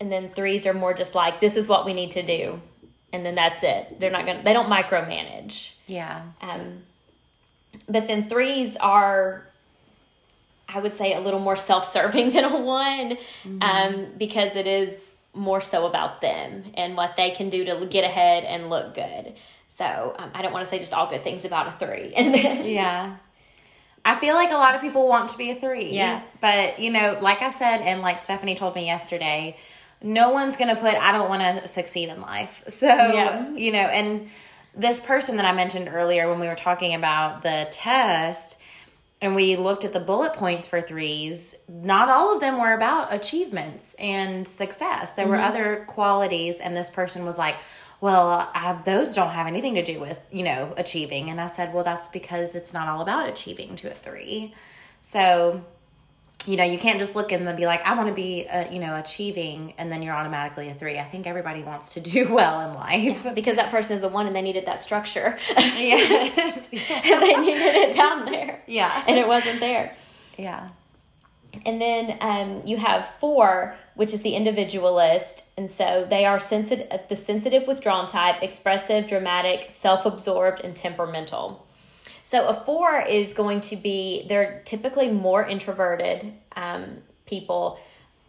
and 0.00 0.10
then 0.10 0.28
threes 0.30 0.66
are 0.66 0.74
more 0.74 0.92
just 0.92 1.14
like 1.14 1.40
this 1.40 1.56
is 1.56 1.68
what 1.68 1.86
we 1.86 1.94
need 1.94 2.10
to 2.10 2.22
do 2.22 2.60
and 3.12 3.24
then 3.24 3.36
that's 3.36 3.62
it 3.62 4.00
they're 4.00 4.10
not 4.10 4.26
gonna 4.26 4.42
they 4.42 4.52
don't 4.52 4.68
micromanage 4.68 5.70
Yeah. 5.86 6.22
um, 6.42 6.82
but 7.88 8.08
then 8.08 8.28
threes 8.28 8.74
are 8.76 9.46
i 10.68 10.78
would 10.78 10.94
say 10.94 11.14
a 11.14 11.20
little 11.20 11.40
more 11.40 11.56
self-serving 11.56 12.30
than 12.34 12.44
a 12.44 12.60
one 12.60 13.16
um, 13.60 14.06
because 14.18 14.54
it 14.56 14.66
is 14.66 14.98
more 15.34 15.60
so 15.60 15.86
about 15.86 16.20
them 16.20 16.64
and 16.74 16.96
what 16.96 17.16
they 17.16 17.30
can 17.32 17.50
do 17.50 17.64
to 17.64 17.86
get 17.86 18.04
ahead 18.04 18.44
and 18.44 18.70
look 18.70 18.94
good 18.94 19.34
so 19.68 20.14
um, 20.18 20.30
i 20.34 20.42
don't 20.42 20.52
want 20.52 20.64
to 20.64 20.70
say 20.70 20.78
just 20.78 20.92
all 20.94 21.08
good 21.10 21.22
things 21.24 21.44
about 21.44 21.66
a 21.66 21.72
three 21.72 22.12
and 22.14 22.34
then 22.34 22.64
Yeah. 22.66 23.16
I 24.06 24.20
feel 24.20 24.34
like 24.34 24.50
a 24.50 24.56
lot 24.56 24.74
of 24.74 24.82
people 24.82 25.08
want 25.08 25.30
to 25.30 25.38
be 25.38 25.50
a 25.50 25.54
three. 25.54 25.88
Yeah. 25.90 26.20
But, 26.42 26.78
you 26.78 26.90
know, 26.90 27.16
like 27.22 27.40
I 27.40 27.48
said, 27.48 27.78
and 27.78 28.02
like 28.02 28.20
Stephanie 28.20 28.54
told 28.54 28.74
me 28.74 28.84
yesterday, 28.84 29.56
no 30.02 30.28
one's 30.28 30.58
going 30.58 30.68
to 30.68 30.78
put, 30.78 30.92
I 30.92 31.10
don't 31.10 31.26
want 31.30 31.40
to 31.40 31.66
succeed 31.66 32.10
in 32.10 32.20
life. 32.20 32.62
So, 32.68 32.86
Yeah. 32.86 33.48
you 33.54 33.72
know, 33.72 33.78
and 33.78 34.28
this 34.76 35.00
person 35.00 35.36
that 35.38 35.46
I 35.46 35.52
mentioned 35.54 35.88
earlier 35.90 36.28
when 36.28 36.38
we 36.38 36.48
were 36.48 36.54
talking 36.54 36.94
about 36.94 37.40
the 37.40 37.66
test, 37.70 38.60
and 39.24 39.34
we 39.34 39.56
looked 39.56 39.86
at 39.86 39.94
the 39.94 40.00
bullet 40.00 40.34
points 40.34 40.66
for 40.66 40.82
threes, 40.82 41.54
not 41.66 42.10
all 42.10 42.34
of 42.34 42.40
them 42.40 42.60
were 42.60 42.74
about 42.74 43.14
achievements 43.14 43.94
and 43.94 44.46
success. 44.46 45.12
There 45.12 45.26
were 45.26 45.36
mm-hmm. 45.36 45.46
other 45.46 45.84
qualities, 45.86 46.60
and 46.60 46.76
this 46.76 46.90
person 46.90 47.24
was 47.24 47.38
like, 47.38 47.56
well, 48.02 48.50
I 48.54 48.58
have, 48.58 48.84
those 48.84 49.14
don't 49.14 49.30
have 49.30 49.46
anything 49.46 49.76
to 49.76 49.82
do 49.82 49.98
with, 49.98 50.20
you 50.30 50.42
know, 50.42 50.74
achieving. 50.76 51.30
And 51.30 51.40
I 51.40 51.46
said, 51.46 51.72
well, 51.72 51.84
that's 51.84 52.06
because 52.08 52.54
it's 52.54 52.74
not 52.74 52.86
all 52.86 53.00
about 53.00 53.26
achieving 53.26 53.76
to 53.76 53.90
a 53.90 53.94
three. 53.94 54.54
So, 55.00 55.64
you 56.46 56.56
know, 56.56 56.64
you 56.64 56.78
can't 56.78 56.98
just 56.98 57.14
look 57.16 57.32
and 57.32 57.46
then 57.46 57.56
be 57.56 57.66
like, 57.66 57.86
I 57.86 57.94
want 57.94 58.08
to 58.08 58.14
be, 58.14 58.46
uh, 58.48 58.70
you 58.72 58.78
know, 58.78 58.96
achieving, 58.96 59.74
and 59.78 59.90
then 59.90 60.02
you're 60.02 60.14
automatically 60.14 60.68
a 60.68 60.74
three. 60.74 60.98
I 60.98 61.04
think 61.04 61.26
everybody 61.26 61.62
wants 61.62 61.90
to 61.94 62.00
do 62.14 62.32
well 62.32 62.60
in 62.68 62.74
life. 62.74 63.34
because 63.34 63.56
that 63.56 63.70
person 63.70 63.96
is 63.96 64.02
a 64.04 64.08
one 64.08 64.26
and 64.26 64.34
they 64.36 64.42
needed 64.42 64.66
that 64.66 64.80
structure 64.80 65.38
yes. 65.56 66.70
they 66.70 66.78
needed 67.34 67.74
it 67.74 67.96
down 67.96 68.24
there 68.26 68.62
Yeah. 68.66 69.04
and 69.06 69.16
it 69.18 69.26
wasn't 69.26 69.60
there 69.60 69.96
Yeah. 70.38 70.68
And 71.64 71.80
then 71.80 72.18
um, 72.20 72.62
you 72.66 72.76
have 72.78 73.08
four, 73.20 73.76
which 73.94 74.12
is 74.12 74.22
the 74.22 74.34
individualist, 74.34 75.44
and 75.56 75.70
so 75.70 76.04
they 76.10 76.24
are 76.26 76.40
sensitive, 76.40 76.88
the 77.08 77.14
sensitive 77.16 77.68
withdrawn 77.68 78.08
type, 78.08 78.42
expressive, 78.42 79.06
dramatic, 79.06 79.70
self-absorbed, 79.70 80.60
and 80.64 80.74
temperamental. 80.74 81.64
So 82.34 82.48
a 82.48 82.64
four 82.64 83.00
is 83.00 83.32
going 83.32 83.60
to 83.60 83.76
be 83.76 84.26
they're 84.28 84.60
typically 84.64 85.08
more 85.08 85.46
introverted 85.46 86.32
um, 86.56 86.96
people, 87.26 87.78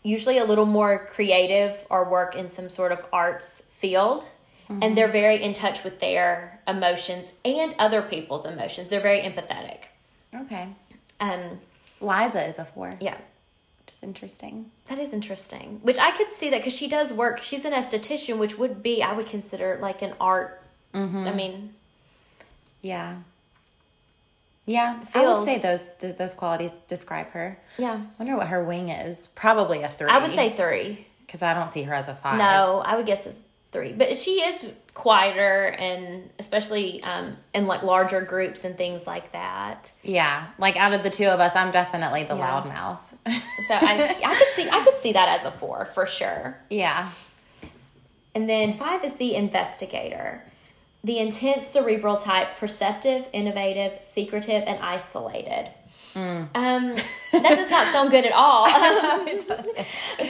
usually 0.04 0.38
a 0.38 0.46
little 0.46 0.68
more 0.68 1.08
creative 1.08 1.76
or 1.90 2.08
work 2.08 2.36
in 2.36 2.48
some 2.48 2.70
sort 2.70 2.92
of 2.92 3.04
arts 3.12 3.64
field. 3.80 4.30
And 4.70 4.96
they're 4.96 5.12
very 5.12 5.42
in 5.42 5.54
touch 5.54 5.84
with 5.84 6.00
their 6.00 6.60
emotions 6.68 7.32
and 7.44 7.74
other 7.80 8.04
people's 8.04 8.46
emotions. 8.46 8.90
They're 8.90 9.02
very 9.02 9.22
empathetic. 9.22 9.80
Okay. 10.36 10.68
Um, 11.20 11.60
Liza 12.00 12.46
is 12.46 12.60
a 12.60 12.66
four. 12.66 12.92
yeah, 13.00 13.18
Which 13.80 13.94
is 13.96 14.04
interesting. 14.04 14.70
That 14.88 15.00
is 15.00 15.14
interesting. 15.14 15.80
Which 15.82 15.98
I 15.98 16.12
could 16.12 16.32
see 16.32 16.52
that 16.52 16.58
because 16.58 16.74
she 16.76 16.88
does 16.88 17.12
work. 17.12 17.42
She's 17.42 17.66
an 17.66 17.74
esthetician, 17.74 18.38
which 18.38 18.56
would 18.60 18.84
be 18.84 19.02
I 19.02 19.14
would 19.14 19.26
consider 19.26 19.80
like 19.82 20.04
an 20.04 20.14
art. 20.20 20.62
I 20.94 21.34
mean, 21.34 21.74
Yeah. 22.84 23.16
Yeah, 24.68 25.00
I 25.14 25.26
would 25.26 25.40
say 25.44 25.60
those 25.60 25.90
those 26.00 26.34
qualities 26.34 26.72
describe 26.88 27.28
her. 27.32 27.58
yeah, 27.78 27.94
I 27.94 28.24
wonder 28.24 28.36
what 28.38 28.48
her 28.48 28.64
wing 28.64 28.90
is. 28.90 29.28
Probably 29.28 29.84
a 29.84 29.90
three. 29.90 30.10
I 30.10 30.18
would 30.20 30.34
say 30.34 30.50
three. 30.56 31.06
because 31.26 31.44
I 31.44 31.54
don't 31.54 31.72
see 31.72 31.84
her 31.84 31.94
as 31.94 32.08
a 32.08 32.16
five. 32.16 32.38
No, 32.40 32.82
I 32.86 32.96
would 32.96 33.06
guess 33.06 33.28
it's 33.28 33.42
three. 33.72 33.94
But 33.94 34.18
she 34.18 34.42
is 34.42 34.66
quieter 34.96 35.66
and 35.78 36.30
especially 36.40 37.04
um, 37.04 37.36
in 37.54 37.68
like 37.68 37.84
larger 37.84 38.22
groups 38.22 38.64
and 38.64 38.76
things 38.78 39.06
like 39.06 39.32
that. 39.34 39.92
Yeah, 40.02 40.48
like 40.58 40.78
out 40.78 40.94
of 40.94 41.04
the 41.04 41.10
two 41.12 41.26
of 41.26 41.40
us, 41.40 41.56
I'm 41.56 41.72
definitely 41.72 42.24
the 42.24 42.36
Yeah. 42.36 42.62
loudmouth. 42.64 43.38
So 43.68 43.74
I, 43.76 44.16
I 44.26 44.36
could 44.36 44.48
see 44.56 44.70
I 44.70 44.84
could 44.84 44.98
see 44.98 45.12
that 45.14 45.40
as 45.40 45.46
a 45.46 45.52
four 45.52 45.86
for 45.94 46.08
sure. 46.08 46.58
yeah. 46.72 47.12
And 48.34 48.50
then 48.50 48.78
five 48.78 49.04
is 49.06 49.14
the 49.14 49.36
investigator. 49.36 50.44
The 51.06 51.20
intense 51.20 51.68
cerebral 51.68 52.18
type, 52.18 52.58
perceptive, 52.58 53.26
innovative, 53.32 54.04
secretive, 54.04 54.64
and 54.66 54.84
isolated. 54.84 55.72
Um, 56.16 56.94
that 57.34 57.56
does 57.56 57.70
not 57.70 57.92
sound 57.92 58.12
good 58.12 58.26
at 58.26 58.32
all. 58.32 58.66
it 59.28 59.48
doesn't. 59.48 59.78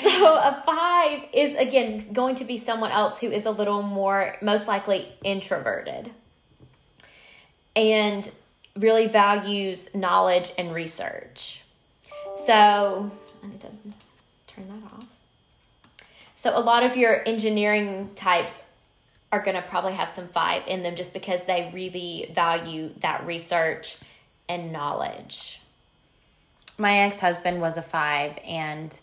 so 0.02 0.36
a 0.36 0.64
five 0.66 1.24
is 1.32 1.56
again 1.56 2.04
going 2.12 2.36
to 2.36 2.44
be 2.44 2.58
someone 2.58 2.92
else 2.92 3.20
who 3.20 3.32
is 3.32 3.46
a 3.46 3.52
little 3.52 3.84
more, 3.84 4.36
most 4.42 4.68
likely 4.68 5.08
introverted, 5.24 6.12
and 7.76 8.32
really 8.76 9.08
values 9.08 9.94
knowledge 9.94 10.52
and 10.58 10.74
research. 10.74 11.64
So 12.36 13.12
I 13.44 13.48
need 13.48 13.62
to 13.62 13.68
turn 14.48 14.68
that 14.70 14.92
off. 14.92 15.06
So 16.36 16.58
a 16.58 16.60
lot 16.60 16.84
of 16.84 16.98
your 16.98 17.28
engineering 17.28 18.10
types 18.16 18.64
are 19.36 19.43
going 19.43 19.56
to 19.56 19.62
probably 19.62 19.93
have 19.93 20.10
some 20.10 20.28
five 20.30 20.63
in 20.67 20.82
them 20.82 20.95
just 20.95 21.13
because 21.13 21.43
they 21.43 21.69
really 21.74 22.32
value 22.34 22.91
that 23.02 23.26
research 23.26 23.98
and 24.48 24.71
knowledge. 24.71 25.60
My 26.78 27.00
ex 27.00 27.19
husband 27.19 27.62
was 27.62 27.78
a 27.78 27.82
five, 27.82 28.38
and 28.45 28.98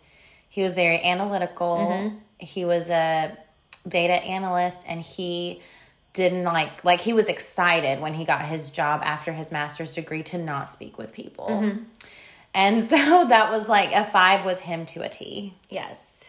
he 0.48 0.62
was 0.62 0.74
very 0.74 1.02
analytical. 1.02 1.76
Mm-hmm. 1.76 2.16
He 2.38 2.64
was 2.64 2.88
a 2.88 3.36
data 3.86 4.14
analyst, 4.14 4.84
and 4.86 5.00
he 5.00 5.60
didn't 6.12 6.44
like 6.44 6.84
like 6.84 7.00
he 7.00 7.12
was 7.12 7.28
excited 7.28 8.00
when 8.00 8.14
he 8.14 8.24
got 8.24 8.42
his 8.44 8.70
job 8.70 9.00
after 9.04 9.32
his 9.32 9.50
master's 9.50 9.94
degree 9.94 10.22
to 10.24 10.38
not 10.38 10.68
speak 10.68 10.98
with 10.98 11.12
people. 11.12 11.48
Mm-hmm. 11.48 11.82
And 12.54 12.82
so 12.88 13.26
that 13.28 13.50
was 13.50 13.68
like 13.68 13.92
a 13.92 14.04
five 14.04 14.44
was 14.44 14.60
him 14.60 14.86
to 14.86 15.02
a 15.02 15.08
T. 15.08 15.54
Yes. 15.68 16.21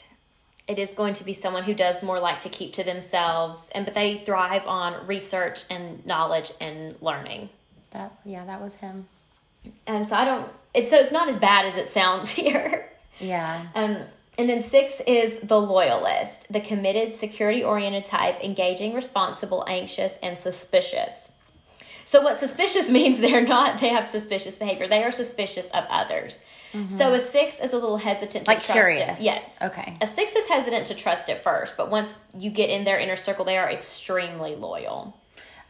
It 0.67 0.79
is 0.79 0.89
going 0.91 1.13
to 1.15 1.23
be 1.23 1.33
someone 1.33 1.63
who 1.63 1.73
does 1.73 2.01
more 2.01 2.19
like 2.19 2.39
to 2.41 2.49
keep 2.49 2.73
to 2.73 2.83
themselves 2.83 3.69
and 3.75 3.85
but 3.85 3.93
they 3.93 4.23
thrive 4.25 4.65
on 4.65 5.05
research 5.07 5.65
and 5.69 6.05
knowledge 6.05 6.51
and 6.61 6.95
learning. 7.01 7.49
That 7.91 8.15
yeah, 8.25 8.45
that 8.45 8.61
was 8.61 8.75
him. 8.75 9.07
Um 9.87 10.03
so 10.03 10.15
I 10.15 10.25
don't 10.25 10.49
it's 10.73 10.89
so 10.89 10.97
it's 10.97 11.11
not 11.11 11.27
as 11.27 11.35
bad 11.35 11.65
as 11.65 11.77
it 11.77 11.87
sounds 11.87 12.29
here. 12.41 12.89
Yeah. 13.19 13.67
Um 13.75 13.97
And 14.37 14.49
then 14.49 14.61
six 14.61 14.99
is 15.05 15.37
the 15.43 15.59
loyalist, 15.59 16.51
the 16.51 16.61
committed, 16.61 17.13
security 17.13 17.63
oriented 17.63 18.05
type, 18.07 18.43
engaging, 18.43 18.95
responsible, 18.95 19.63
anxious, 19.67 20.17
and 20.23 20.39
suspicious. 20.39 21.31
So, 22.05 22.21
what 22.21 22.39
suspicious 22.39 22.89
means, 22.97 23.19
they're 23.19 23.45
not, 23.45 23.79
they 23.79 23.89
have 23.89 24.07
suspicious 24.07 24.55
behavior. 24.55 24.87
They 24.87 25.03
are 25.03 25.11
suspicious 25.11 25.69
of 25.71 25.85
others. 25.89 26.43
Mm-hmm. 26.73 26.97
So, 26.97 27.13
a 27.13 27.19
six 27.19 27.59
is 27.59 27.73
a 27.73 27.77
little 27.77 27.97
hesitant 27.97 28.45
to 28.45 28.51
like 28.51 28.59
trust 28.59 28.73
curious. 28.73 29.21
it. 29.21 29.23
Yes. 29.23 29.57
Okay. 29.61 29.93
A 30.01 30.07
six 30.07 30.35
is 30.35 30.45
hesitant 30.47 30.87
to 30.87 30.95
trust 30.95 31.29
it 31.29 31.43
first, 31.43 31.77
but 31.77 31.89
once 31.89 32.13
you 32.37 32.49
get 32.49 32.69
in 32.69 32.83
their 32.83 32.99
inner 32.99 33.15
circle, 33.15 33.45
they 33.45 33.57
are 33.57 33.69
extremely 33.69 34.55
loyal. 34.55 35.17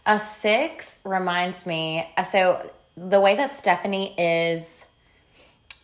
A 0.06 0.20
six 0.20 1.00
reminds 1.04 1.66
me, 1.66 2.08
uh, 2.18 2.24
so 2.24 2.72
the 2.96 3.20
way 3.20 3.36
that 3.36 3.52
Stephanie 3.52 4.14
is 4.18 4.86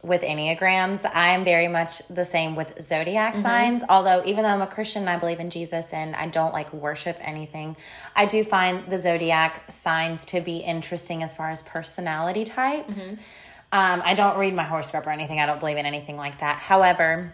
with 0.01 0.21
Enneagrams, 0.21 1.10
I'm 1.13 1.43
very 1.43 1.67
much 1.67 2.01
the 2.10 2.23
same 2.23 2.55
with 2.55 2.82
zodiac 2.82 3.34
mm-hmm. 3.34 3.41
signs. 3.41 3.84
Although, 3.89 4.23
even 4.25 4.43
though 4.43 4.49
I'm 4.49 4.62
a 4.62 4.67
Christian 4.67 5.03
and 5.03 5.10
I 5.10 5.17
believe 5.17 5.39
in 5.39 5.49
Jesus 5.49 5.93
and 5.93 6.15
I 6.15 6.27
don't 6.27 6.53
like 6.53 6.71
worship 6.71 7.17
anything, 7.19 7.75
I 8.15 8.25
do 8.25 8.43
find 8.43 8.89
the 8.89 8.97
zodiac 8.97 9.69
signs 9.69 10.25
to 10.27 10.39
be 10.39 10.58
interesting 10.58 11.21
as 11.23 11.34
far 11.34 11.49
as 11.49 11.62
personality 11.62 12.45
types. 12.45 13.15
Mm-hmm. 13.15 13.21
Um, 13.71 14.01
I 14.03 14.15
don't 14.15 14.39
read 14.39 14.53
my 14.53 14.63
horoscope 14.63 15.05
or 15.05 15.12
anything, 15.12 15.39
I 15.39 15.45
don't 15.45 15.60
believe 15.60 15.77
in 15.77 15.86
anything 15.86 16.17
like 16.17 16.39
that. 16.39 16.58
However, 16.58 17.34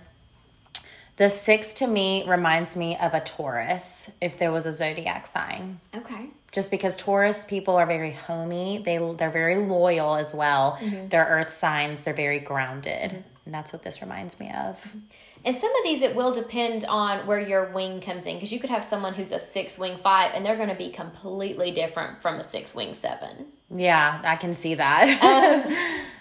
the 1.15 1.29
six 1.29 1.73
to 1.75 1.87
me 1.87 2.27
reminds 2.27 2.75
me 2.75 2.97
of 2.97 3.13
a 3.13 3.21
Taurus 3.21 4.11
if 4.19 4.37
there 4.37 4.51
was 4.51 4.65
a 4.65 4.71
zodiac 4.71 5.27
sign. 5.27 5.79
Okay 5.95 6.29
just 6.55 6.71
because 6.71 6.95
Taurus 6.95 7.43
people 7.43 7.75
are 7.75 7.85
very 7.85 8.13
homey. 8.13 8.77
They 8.77 8.97
they're 9.17 9.29
very 9.29 9.57
loyal 9.57 10.15
as 10.15 10.33
well. 10.33 10.77
Mm-hmm. 10.79 11.09
They're 11.09 11.25
earth 11.25 11.51
signs. 11.51 12.03
They're 12.03 12.13
very 12.13 12.39
grounded. 12.39 13.11
Mm-hmm. 13.11 13.21
And 13.43 13.53
that's 13.53 13.73
what 13.73 13.83
this 13.83 14.01
reminds 14.01 14.39
me 14.39 14.47
of. 14.47 14.79
Mm-hmm. 14.79 14.99
And 15.43 15.55
some 15.55 15.69
of 15.69 15.83
these, 15.83 16.01
it 16.01 16.15
will 16.15 16.31
depend 16.31 16.85
on 16.85 17.27
where 17.27 17.41
your 17.41 17.65
wing 17.65 17.99
comes 17.99 18.25
in 18.25 18.35
because 18.35 18.53
you 18.53 18.59
could 18.59 18.69
have 18.69 18.85
someone 18.85 19.13
who's 19.13 19.33
a 19.33 19.39
six 19.39 19.77
wing 19.77 19.97
five 20.01 20.31
and 20.33 20.45
they're 20.45 20.55
going 20.55 20.69
to 20.69 20.75
be 20.75 20.89
completely 20.89 21.71
different 21.71 22.21
from 22.21 22.35
a 22.35 22.43
six 22.43 22.73
wing 22.73 22.93
seven. 22.93 23.47
Yeah, 23.69 24.21
I 24.23 24.37
can 24.37 24.55
see 24.55 24.75
that. 24.75 25.21
um, 25.21 25.75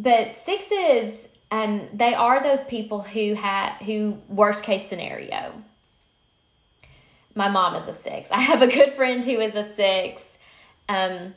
but 0.00 0.34
sixes, 0.36 1.28
um, 1.50 1.88
they 1.92 2.14
are 2.14 2.42
those 2.42 2.64
people 2.64 3.02
who 3.02 3.34
have 3.34 3.74
who 3.82 4.18
worst 4.28 4.64
case 4.64 4.88
scenario 4.88 5.62
my 7.34 7.48
mom 7.48 7.76
is 7.76 7.86
a 7.86 7.94
six. 7.94 8.30
I 8.40 8.40
have 8.40 8.62
a 8.62 8.66
good 8.66 8.94
friend 8.94 9.24
who 9.24 9.40
is 9.40 9.56
a 9.56 9.64
six. 9.64 10.38
Um, 10.88 11.34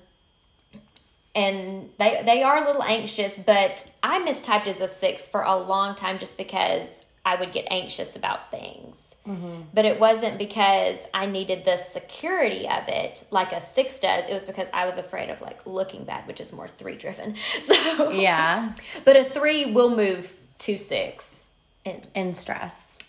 and 1.36 1.90
they 1.98 2.22
they 2.24 2.44
are 2.44 2.64
a 2.64 2.68
little 2.68 2.84
anxious, 2.84 3.34
but 3.34 3.92
I 4.04 4.20
mistyped 4.20 4.68
as 4.68 4.82
a 4.82 4.88
six 4.88 5.28
for 5.28 5.42
a 5.42 5.56
long 5.58 5.96
time 5.96 6.20
just 6.20 6.38
because 6.38 6.88
I 7.26 7.36
would 7.36 7.52
get 7.52 7.66
anxious 7.72 8.16
about 8.16 8.52
things. 8.52 9.13
Mm-hmm. 9.28 9.62
But 9.74 9.86
it 9.86 10.00
wasn't 10.00 10.38
because 10.38 10.98
I 11.14 11.26
needed 11.26 11.64
the 11.64 11.78
security 11.78 12.68
of 12.68 12.88
it 12.88 13.26
like 13.32 13.54
a 13.54 13.62
six 13.62 14.00
does. 14.00 14.28
It 14.28 14.34
was 14.34 14.44
because 14.44 14.68
I 14.74 14.86
was 14.86 14.98
afraid 14.98 15.30
of 15.30 15.40
like 15.42 15.66
looking 15.66 16.04
bad, 16.04 16.28
which 16.28 16.42
is 16.42 16.52
more 16.52 16.68
three 16.68 16.98
driven. 16.98 17.36
So 17.62 18.12
yeah, 18.12 18.74
but 19.06 19.16
a 19.16 19.24
three 19.24 19.72
will 19.72 19.96
move 19.96 20.34
to 20.60 20.78
six 20.78 21.48
in, 21.86 22.02
in 22.14 22.34
stress. 22.34 23.00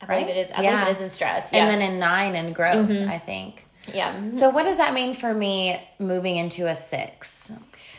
I 0.00 0.06
right? 0.06 0.20
believe 0.20 0.36
it 0.36 0.40
is. 0.40 0.50
I 0.50 0.62
yeah. 0.62 0.80
believe 0.80 0.88
it 0.88 0.96
is 0.96 1.02
in 1.02 1.10
stress. 1.10 1.52
Yeah. 1.52 1.60
And 1.60 1.70
then 1.70 1.92
in 1.92 1.98
nine 2.00 2.34
in 2.34 2.52
growth, 2.52 2.88
mm-hmm. 2.88 3.08
I 3.08 3.18
think. 3.18 3.66
Yeah. 3.92 4.30
So 4.30 4.50
what 4.50 4.64
does 4.64 4.78
that 4.78 4.94
mean 4.94 5.14
for 5.14 5.32
me 5.32 5.80
moving 5.98 6.36
into 6.36 6.66
a 6.66 6.74
six 6.74 7.52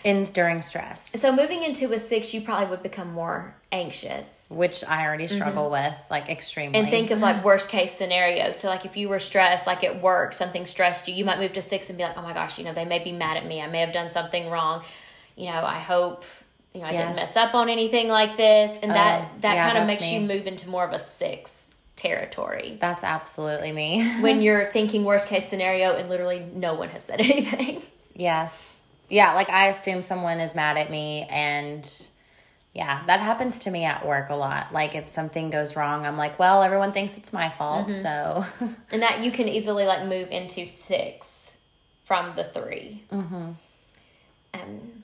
in 0.05 0.23
during 0.23 0.61
stress? 0.61 1.19
So 1.19 1.35
moving 1.35 1.63
into 1.63 1.91
a 1.91 1.99
six, 1.99 2.33
you 2.33 2.41
probably 2.41 2.67
would 2.67 2.83
become 2.83 3.11
more 3.11 3.55
anxious. 3.71 4.45
Which 4.49 4.83
I 4.85 5.05
already 5.05 5.25
mm-hmm. 5.25 5.35
struggle 5.35 5.71
mm-hmm. 5.71 5.91
with, 5.91 5.95
like 6.09 6.29
extremely. 6.29 6.79
And 6.79 6.87
think 6.87 7.11
of 7.11 7.19
like 7.19 7.43
worst 7.43 7.69
case 7.69 7.91
scenarios. 7.91 8.57
So 8.57 8.69
like 8.69 8.85
if 8.85 8.95
you 8.95 9.09
were 9.09 9.19
stressed, 9.19 9.67
like 9.67 9.83
at 9.83 10.01
work, 10.01 10.33
something 10.33 10.65
stressed 10.65 11.07
you, 11.07 11.15
you 11.15 11.25
might 11.25 11.39
move 11.39 11.53
to 11.53 11.61
six 11.61 11.89
and 11.89 11.97
be 11.97 12.03
like, 12.03 12.17
oh 12.17 12.21
my 12.21 12.33
gosh, 12.33 12.57
you 12.57 12.63
know, 12.63 12.73
they 12.73 12.85
may 12.85 12.99
be 12.99 13.11
mad 13.11 13.35
at 13.35 13.45
me. 13.45 13.61
I 13.61 13.67
may 13.67 13.79
have 13.79 13.91
done 13.91 14.11
something 14.11 14.49
wrong. 14.49 14.83
You 15.35 15.47
know, 15.47 15.65
I 15.65 15.79
hope 15.79 16.23
you 16.73 16.81
know 16.81 16.87
I 16.87 16.91
yes. 16.91 17.01
didn't 17.01 17.15
mess 17.17 17.35
up 17.37 17.55
on 17.55 17.67
anything 17.69 18.07
like 18.07 18.37
this, 18.37 18.77
and 18.81 18.91
that 18.91 19.21
oh, 19.21 19.37
that 19.41 19.53
yeah, 19.55 19.71
kind 19.71 19.77
of 19.79 19.87
makes 19.87 20.01
me. 20.01 20.15
you 20.15 20.21
move 20.21 20.47
into 20.47 20.69
more 20.69 20.85
of 20.85 20.93
a 20.93 20.99
six 20.99 21.71
territory. 21.95 22.77
That's 22.79 23.03
absolutely 23.03 23.71
me. 23.71 24.05
when 24.21 24.41
you're 24.43 24.71
thinking 24.71 25.03
worst 25.03 25.27
case 25.27 25.49
scenario 25.49 25.95
and 25.95 26.09
literally 26.09 26.45
no 26.53 26.73
one 26.75 26.89
has 26.89 27.03
said 27.03 27.19
anything. 27.19 27.81
Yes. 28.13 28.74
Yeah, 29.09 29.33
like 29.33 29.49
I 29.49 29.67
assume 29.67 30.01
someone 30.01 30.39
is 30.39 30.55
mad 30.55 30.77
at 30.77 30.89
me 30.89 31.27
and 31.29 32.09
yeah, 32.73 33.05
that 33.05 33.21
happens 33.21 33.59
to 33.59 33.71
me 33.71 33.85
at 33.85 34.05
work 34.05 34.29
a 34.29 34.35
lot. 34.35 34.73
Like 34.73 34.95
if 34.95 35.07
something 35.07 35.49
goes 35.49 35.75
wrong, 35.75 36.05
I'm 36.05 36.17
like, 36.17 36.37
well, 36.37 36.61
everyone 36.61 36.91
thinks 36.91 37.17
it's 37.17 37.31
my 37.31 37.49
fault, 37.49 37.87
mm-hmm. 37.87 37.95
so 37.95 38.73
And 38.91 39.01
that 39.01 39.23
you 39.23 39.31
can 39.31 39.47
easily 39.47 39.85
like 39.85 40.05
move 40.05 40.29
into 40.31 40.65
6 40.65 41.57
from 42.03 42.35
the 42.35 42.43
3. 42.43 43.03
Mhm. 43.11 43.55
Um 44.53 45.03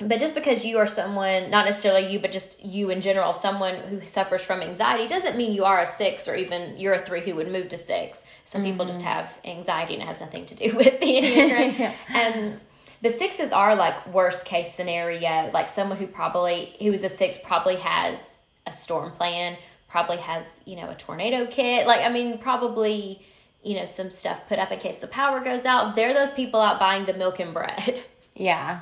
but 0.00 0.18
just 0.18 0.34
because 0.34 0.64
you 0.64 0.78
are 0.78 0.86
someone 0.86 1.50
not 1.50 1.66
necessarily 1.66 2.10
you 2.10 2.18
but 2.18 2.32
just 2.32 2.64
you 2.64 2.90
in 2.90 3.00
general 3.00 3.32
someone 3.32 3.76
who 3.76 4.06
suffers 4.06 4.40
from 4.40 4.62
anxiety 4.62 5.06
doesn't 5.06 5.36
mean 5.36 5.54
you 5.54 5.64
are 5.64 5.80
a 5.80 5.86
six 5.86 6.26
or 6.26 6.34
even 6.34 6.78
you're 6.78 6.94
a 6.94 7.04
three 7.04 7.20
who 7.20 7.34
would 7.34 7.50
move 7.50 7.68
to 7.68 7.76
six 7.76 8.24
some 8.44 8.62
mm-hmm. 8.62 8.72
people 8.72 8.86
just 8.86 9.00
mm-hmm. 9.00 9.08
have 9.08 9.34
anxiety 9.44 9.94
and 9.94 10.02
it 10.02 10.06
has 10.06 10.20
nothing 10.20 10.46
to 10.46 10.54
do 10.54 10.74
with 10.76 10.98
the 11.00 11.06
enneagram 11.06 11.78
yeah. 11.78 11.94
and 12.14 12.60
the 13.02 13.10
sixes 13.10 13.52
are 13.52 13.74
like 13.74 14.06
worst 14.12 14.44
case 14.44 14.74
scenario 14.74 15.50
like 15.52 15.68
someone 15.68 15.98
who 15.98 16.06
probably 16.06 16.74
who 16.80 16.92
is 16.92 17.04
a 17.04 17.08
six 17.08 17.38
probably 17.42 17.76
has 17.76 18.18
a 18.66 18.72
storm 18.72 19.10
plan 19.12 19.56
probably 19.88 20.18
has 20.18 20.44
you 20.64 20.76
know 20.76 20.90
a 20.90 20.94
tornado 20.94 21.46
kit 21.46 21.86
like 21.86 22.00
i 22.00 22.08
mean 22.08 22.38
probably 22.38 23.20
you 23.62 23.74
know 23.74 23.84
some 23.84 24.10
stuff 24.10 24.46
put 24.48 24.58
up 24.58 24.70
in 24.70 24.78
case 24.78 24.98
the 24.98 25.06
power 25.06 25.40
goes 25.40 25.64
out 25.64 25.94
they're 25.94 26.14
those 26.14 26.30
people 26.30 26.60
out 26.60 26.78
buying 26.78 27.06
the 27.06 27.14
milk 27.14 27.40
and 27.40 27.54
bread 27.54 28.02
yeah 28.34 28.80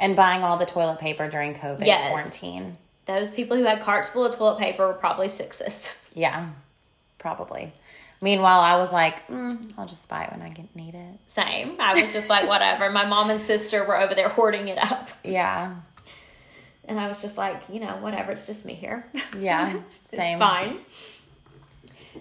and 0.00 0.16
buying 0.16 0.42
all 0.42 0.58
the 0.58 0.66
toilet 0.66 0.98
paper 0.98 1.28
during 1.28 1.54
COVID 1.54 1.86
yes. 1.86 2.10
quarantine. 2.10 2.76
Those 3.06 3.30
people 3.30 3.56
who 3.56 3.64
had 3.64 3.80
carts 3.80 4.08
full 4.08 4.24
of 4.24 4.34
toilet 4.34 4.58
paper 4.58 4.86
were 4.86 4.94
probably 4.94 5.28
sixes. 5.28 5.90
Yeah, 6.16 6.50
probably. 7.18 7.72
Meanwhile, 8.24 8.60
I 8.60 8.78
was 8.78 8.90
like, 8.90 9.28
mm, 9.28 9.70
I'll 9.76 9.84
just 9.84 10.08
buy 10.08 10.24
it 10.24 10.32
when 10.32 10.40
I 10.40 10.48
get, 10.48 10.74
need 10.74 10.94
it. 10.94 11.20
Same. 11.26 11.76
I 11.78 11.92
was 11.92 12.10
just 12.10 12.30
like, 12.30 12.48
whatever. 12.48 12.88
My 12.88 13.04
mom 13.04 13.28
and 13.28 13.38
sister 13.38 13.84
were 13.84 14.00
over 14.00 14.14
there 14.14 14.30
hoarding 14.30 14.68
it 14.68 14.78
up. 14.78 15.10
Yeah. 15.22 15.74
And 16.86 16.98
I 16.98 17.06
was 17.06 17.20
just 17.20 17.36
like, 17.36 17.64
you 17.70 17.80
know, 17.80 17.98
whatever. 17.98 18.32
It's 18.32 18.46
just 18.46 18.64
me 18.64 18.72
here. 18.72 19.06
Yeah. 19.38 19.74
Same. 20.04 20.20
it's 20.30 20.38
fine. 20.38 20.78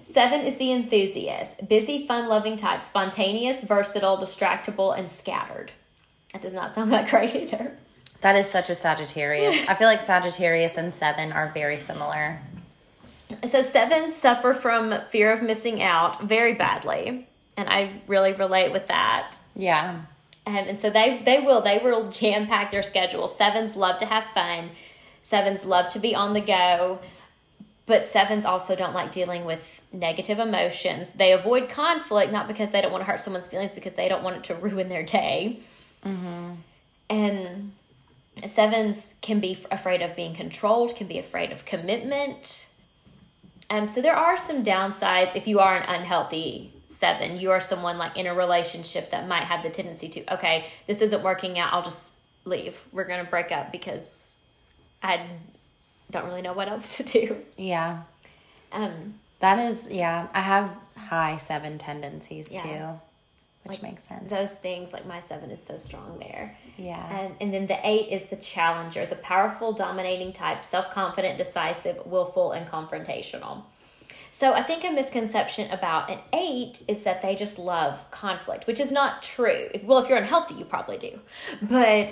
Seven 0.04 0.42
is 0.42 0.56
the 0.58 0.74
enthusiast, 0.74 1.70
busy, 1.70 2.06
fun 2.06 2.28
loving 2.28 2.58
type, 2.58 2.84
spontaneous, 2.84 3.64
versatile, 3.64 4.18
distractible, 4.18 5.00
and 5.00 5.10
scattered. 5.10 5.72
That 6.34 6.42
does 6.42 6.52
not 6.52 6.74
sound 6.74 6.92
that 6.92 7.10
great 7.10 7.34
either. 7.34 7.78
That 8.20 8.36
is 8.36 8.50
such 8.50 8.70
a 8.70 8.76
Sagittarius. 8.76 9.66
I 9.70 9.76
feel 9.76 9.88
like 9.88 10.02
Sagittarius 10.02 10.76
and 10.76 10.94
seven 10.94 11.32
are 11.32 11.54
very 11.54 11.80
similar. 11.80 12.42
So 13.46 13.62
sevens 13.62 14.16
suffer 14.16 14.54
from 14.54 14.94
fear 15.10 15.32
of 15.32 15.42
missing 15.42 15.82
out 15.82 16.24
very 16.24 16.54
badly, 16.54 17.28
and 17.58 17.70
I 17.70 18.02
really 18.08 18.34
relate 18.34 18.72
with 18.72 18.88
that. 18.88 19.38
Yeah. 19.56 20.02
Um, 20.46 20.56
and 20.56 20.80
so 20.80 20.90
they 20.90 21.22
they 21.24 21.40
will 21.40 21.62
they 21.62 21.80
will 21.80 22.10
jam 22.10 22.48
pack 22.48 22.72
their 22.72 22.84
schedule. 22.84 23.28
Sevens 23.28 23.76
love 23.76 23.98
to 24.00 24.06
have 24.06 24.26
fun. 24.34 24.72
Sevens 25.22 25.64
love 25.64 25.90
to 25.92 26.00
be 26.00 26.14
on 26.16 26.34
the 26.34 26.42
go, 26.42 27.00
but 27.86 28.06
sevens 28.06 28.46
also 28.46 28.76
don't 28.76 28.94
like 28.94 29.12
dealing 29.12 29.46
with 29.46 29.64
negative 29.94 30.40
emotions. 30.40 31.10
They 31.16 31.32
avoid 31.32 31.70
conflict 31.70 32.32
not 32.32 32.48
because 32.48 32.72
they 32.72 32.82
don't 32.82 32.92
want 32.92 33.04
to 33.04 33.10
hurt 33.10 33.22
someone's 33.22 33.48
feelings, 33.48 33.72
because 33.72 33.94
they 33.94 34.10
don't 34.10 34.24
want 34.24 34.38
it 34.38 34.44
to 34.46 34.56
ruin 34.56 34.90
their 34.90 35.04
day. 35.04 35.60
Mm-hmm. 36.04 36.54
And 37.10 37.72
sevens 38.46 39.14
can 39.22 39.40
be 39.40 39.64
afraid 39.72 40.02
of 40.02 40.16
being 40.16 40.36
controlled, 40.36 40.96
can 40.96 41.08
be 41.08 41.20
afraid 41.20 41.52
of 41.52 41.66
commitment. 41.66 42.66
Um, 43.74 43.88
so 43.88 44.04
there 44.04 44.16
are 44.16 44.38
some 44.38 44.64
downsides 44.64 45.36
if 45.36 45.48
you 45.48 45.60
are 45.60 45.76
an 45.76 45.90
unhealthy 45.90 46.72
seven. 47.00 47.38
You 47.38 47.50
are 47.50 47.60
someone 47.60 47.98
like 47.98 48.16
in 48.16 48.28
a 48.28 48.34
relationship 48.36 49.10
that 49.10 49.28
might 49.28 49.46
have 49.46 49.64
the 49.64 49.72
tendency 49.72 50.10
to, 50.10 50.34
okay, 50.36 50.68
this 50.86 51.02
isn't 51.02 51.24
working 51.24 51.58
out. 51.58 51.74
I'll 51.74 51.82
just 51.82 52.12
leave. 52.46 52.80
We're 52.92 53.06
going 53.06 53.26
to 53.26 53.30
break 53.32 53.52
up 53.52 53.72
because 53.72 54.36
I 55.02 55.26
don't 56.12 56.26
really 56.26 56.44
know 56.44 56.54
what 56.54 56.70
else 56.70 56.98
to 56.98 57.04
do. 57.04 57.38
Yeah. 57.58 58.04
Um, 58.72 59.16
that 59.40 59.58
is, 59.58 59.92
yeah. 59.92 60.30
I 60.36 60.42
have 60.42 60.78
high 60.96 61.38
seven 61.38 61.80
tendencies 61.80 62.54
yeah. 62.54 62.62
too 62.62 63.02
which 63.64 63.82
like 63.82 63.92
makes 63.92 64.04
sense. 64.04 64.32
Those 64.32 64.52
things, 64.52 64.92
like 64.92 65.06
my 65.06 65.20
seven 65.20 65.50
is 65.50 65.64
so 65.64 65.78
strong 65.78 66.20
there. 66.20 66.58
Yeah. 66.78 67.06
And, 67.18 67.36
and 67.40 67.54
then 67.54 67.68
the 67.68 67.80
eight 67.88 68.10
is 68.10 68.30
the 68.30 68.36
challenger, 68.36 69.06
the 69.06 69.16
powerful, 69.16 69.74
dominating 69.74 70.34
type, 70.34 70.66
self 70.66 70.92
confident, 70.92 71.38
decisive, 71.38 72.06
willful, 72.06 72.52
and 72.52 72.68
confrontational. 72.68 73.64
So 74.32 74.54
I 74.54 74.64
think 74.64 74.84
a 74.84 74.90
misconception 74.90 75.70
about 75.72 76.10
an 76.10 76.20
eight 76.34 76.82
is 76.88 77.02
that 77.04 77.22
they 77.22 77.36
just 77.36 77.60
love 77.60 78.00
conflict, 78.10 78.66
which 78.66 78.80
is 78.80 78.92
not 78.92 79.22
true. 79.22 79.70
If, 79.74 79.84
well, 79.84 80.00
if 80.00 80.10
you're 80.10 80.18
unhealthy, 80.18 80.56
you 80.56 80.66
probably 80.66 80.98
do. 80.98 81.20
But 81.62 82.10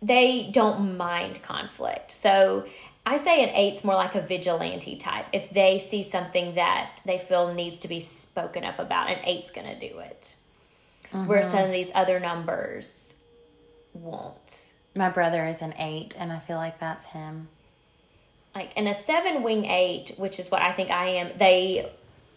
they 0.00 0.50
don't 0.50 0.96
mind 0.96 1.42
conflict. 1.42 2.10
So 2.10 2.66
I 3.04 3.16
say 3.16 3.42
an 3.42 3.50
eight's 3.50 3.82
more 3.82 3.94
like 3.94 4.14
a 4.14 4.20
vigilante 4.20 4.96
type. 4.96 5.26
If 5.32 5.50
they 5.50 5.78
see 5.78 6.02
something 6.02 6.54
that 6.54 7.00
they 7.04 7.18
feel 7.18 7.52
needs 7.52 7.80
to 7.80 7.88
be 7.88 8.00
spoken 8.00 8.64
up 8.64 8.78
about, 8.78 9.10
an 9.10 9.18
eight's 9.24 9.50
going 9.50 9.66
to 9.66 9.88
do 9.88 9.98
it. 9.98 10.34
Mm-hmm. 11.12 11.26
Where 11.26 11.42
some 11.42 11.64
of 11.64 11.72
these 11.72 11.90
other 11.94 12.20
numbers 12.20 13.14
won't. 13.92 14.72
My 14.94 15.08
brother 15.08 15.46
is 15.46 15.62
an 15.62 15.74
eight, 15.78 16.14
and 16.18 16.32
I 16.32 16.38
feel 16.38 16.56
like 16.56 16.78
that's 16.78 17.04
him. 17.04 17.48
Like, 18.54 18.72
in 18.76 18.86
a 18.86 18.94
seven 18.94 19.42
wing 19.42 19.64
eight, 19.64 20.14
which 20.16 20.38
is 20.38 20.50
what 20.50 20.62
I 20.62 20.72
think 20.72 20.90
I 20.90 21.06
am, 21.06 21.30
they 21.38 21.90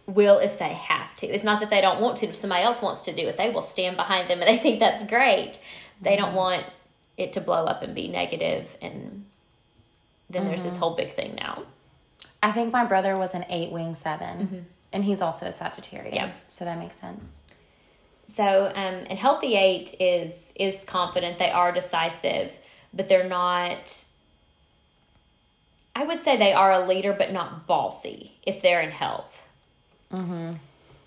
will 0.07 0.39
if 0.39 0.57
they 0.57 0.73
have 0.73 1.15
to. 1.17 1.27
It's 1.27 1.43
not 1.43 1.59
that 1.59 1.69
they 1.69 1.81
don't 1.81 2.01
want 2.01 2.17
to. 2.17 2.27
If 2.27 2.35
somebody 2.35 2.63
else 2.63 2.81
wants 2.81 3.05
to 3.05 3.13
do 3.13 3.27
it, 3.27 3.37
they 3.37 3.49
will 3.49 3.61
stand 3.61 3.97
behind 3.97 4.29
them 4.29 4.41
and 4.41 4.47
they 4.47 4.57
think 4.57 4.79
that's 4.79 5.03
great. 5.03 5.59
They 6.01 6.11
mm-hmm. 6.11 6.25
don't 6.25 6.35
want 6.35 6.65
it 7.17 7.33
to 7.33 7.41
blow 7.41 7.65
up 7.65 7.81
and 7.81 7.95
be 7.95 8.07
negative 8.07 8.75
and 8.81 9.25
then 10.29 10.41
mm-hmm. 10.41 10.49
there's 10.49 10.63
this 10.63 10.73
mm-hmm. 10.73 10.83
whole 10.83 10.95
big 10.95 11.15
thing 11.15 11.35
now. 11.35 11.63
I 12.41 12.51
think 12.51 12.71
my 12.71 12.85
brother 12.85 13.17
was 13.17 13.33
an 13.33 13.45
eight 13.49 13.71
wing 13.71 13.95
7 13.95 14.27
mm-hmm. 14.27 14.59
and 14.93 15.03
he's 15.03 15.21
also 15.21 15.47
a 15.47 15.51
Sagittarius, 15.51 16.13
yep. 16.13 16.29
so 16.47 16.65
that 16.65 16.77
makes 16.77 16.99
sense. 16.99 17.39
So, 18.27 18.67
um, 18.67 19.05
and 19.09 19.19
healthy 19.19 19.55
eight 19.55 19.95
is 19.99 20.51
is 20.55 20.83
confident. 20.83 21.37
They 21.37 21.51
are 21.51 21.71
decisive, 21.71 22.51
but 22.93 23.07
they're 23.07 23.27
not. 23.27 24.03
I 25.95 26.03
would 26.03 26.19
say 26.19 26.35
they 26.35 26.51
are 26.51 26.71
a 26.73 26.85
leader, 26.85 27.13
but 27.13 27.31
not 27.31 27.67
bossy 27.67 28.33
if 28.45 28.61
they're 28.61 28.81
in 28.81 28.91
health. 28.91 29.47
Mm-hmm. 30.11 30.53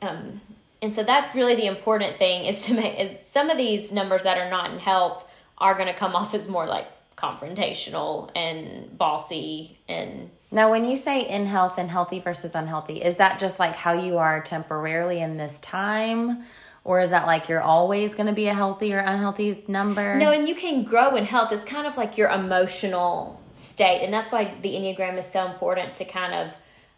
Um, 0.00 0.40
and 0.80 0.94
so 0.94 1.02
that's 1.02 1.34
really 1.34 1.56
the 1.56 1.66
important 1.66 2.18
thing 2.18 2.46
is 2.46 2.64
to 2.66 2.74
make 2.74 3.22
some 3.24 3.50
of 3.50 3.58
these 3.58 3.90
numbers 3.92 4.22
that 4.22 4.38
are 4.38 4.48
not 4.48 4.70
in 4.70 4.78
health 4.78 5.30
are 5.58 5.74
going 5.74 5.88
to 5.88 5.94
come 5.94 6.14
off 6.14 6.34
as 6.34 6.48
more 6.48 6.66
like 6.66 6.86
confrontational 7.18 8.30
and 8.36 8.96
bossy 8.96 9.78
and 9.88 10.30
now 10.50 10.70
when 10.70 10.84
you 10.84 10.96
say 10.96 11.20
in 11.20 11.46
health 11.46 11.76
and 11.76 11.90
healthy 11.90 12.20
versus 12.20 12.54
unhealthy 12.54 13.02
is 13.02 13.16
that 13.16 13.38
just 13.38 13.58
like 13.58 13.74
how 13.74 13.92
you 13.92 14.18
are 14.18 14.40
temporarily 14.40 15.20
in 15.20 15.36
this 15.36 15.58
time? 15.58 16.42
Or 16.84 17.00
is 17.00 17.10
that 17.10 17.26
like 17.26 17.50
you're 17.50 17.60
always 17.60 18.14
going 18.14 18.28
to 18.28 18.32
be 18.32 18.46
a 18.46 18.54
healthy 18.54 18.94
or 18.94 19.00
unhealthy 19.00 19.64
number? 19.68 20.16
No 20.16 20.30
and 20.30 20.48
you 20.48 20.54
can 20.54 20.84
grow 20.84 21.16
in 21.16 21.26
health. 21.26 21.52
It's 21.52 21.64
kind 21.64 21.86
of 21.86 21.96
like 21.98 22.16
your 22.16 22.30
emotional 22.30 23.42
state 23.52 24.04
and 24.04 24.14
that's 24.14 24.32
why 24.32 24.54
the 24.62 24.70
enneagram 24.70 25.18
is 25.18 25.26
so 25.26 25.46
important 25.46 25.96
to 25.96 26.04
kind 26.06 26.32
of 26.32 26.54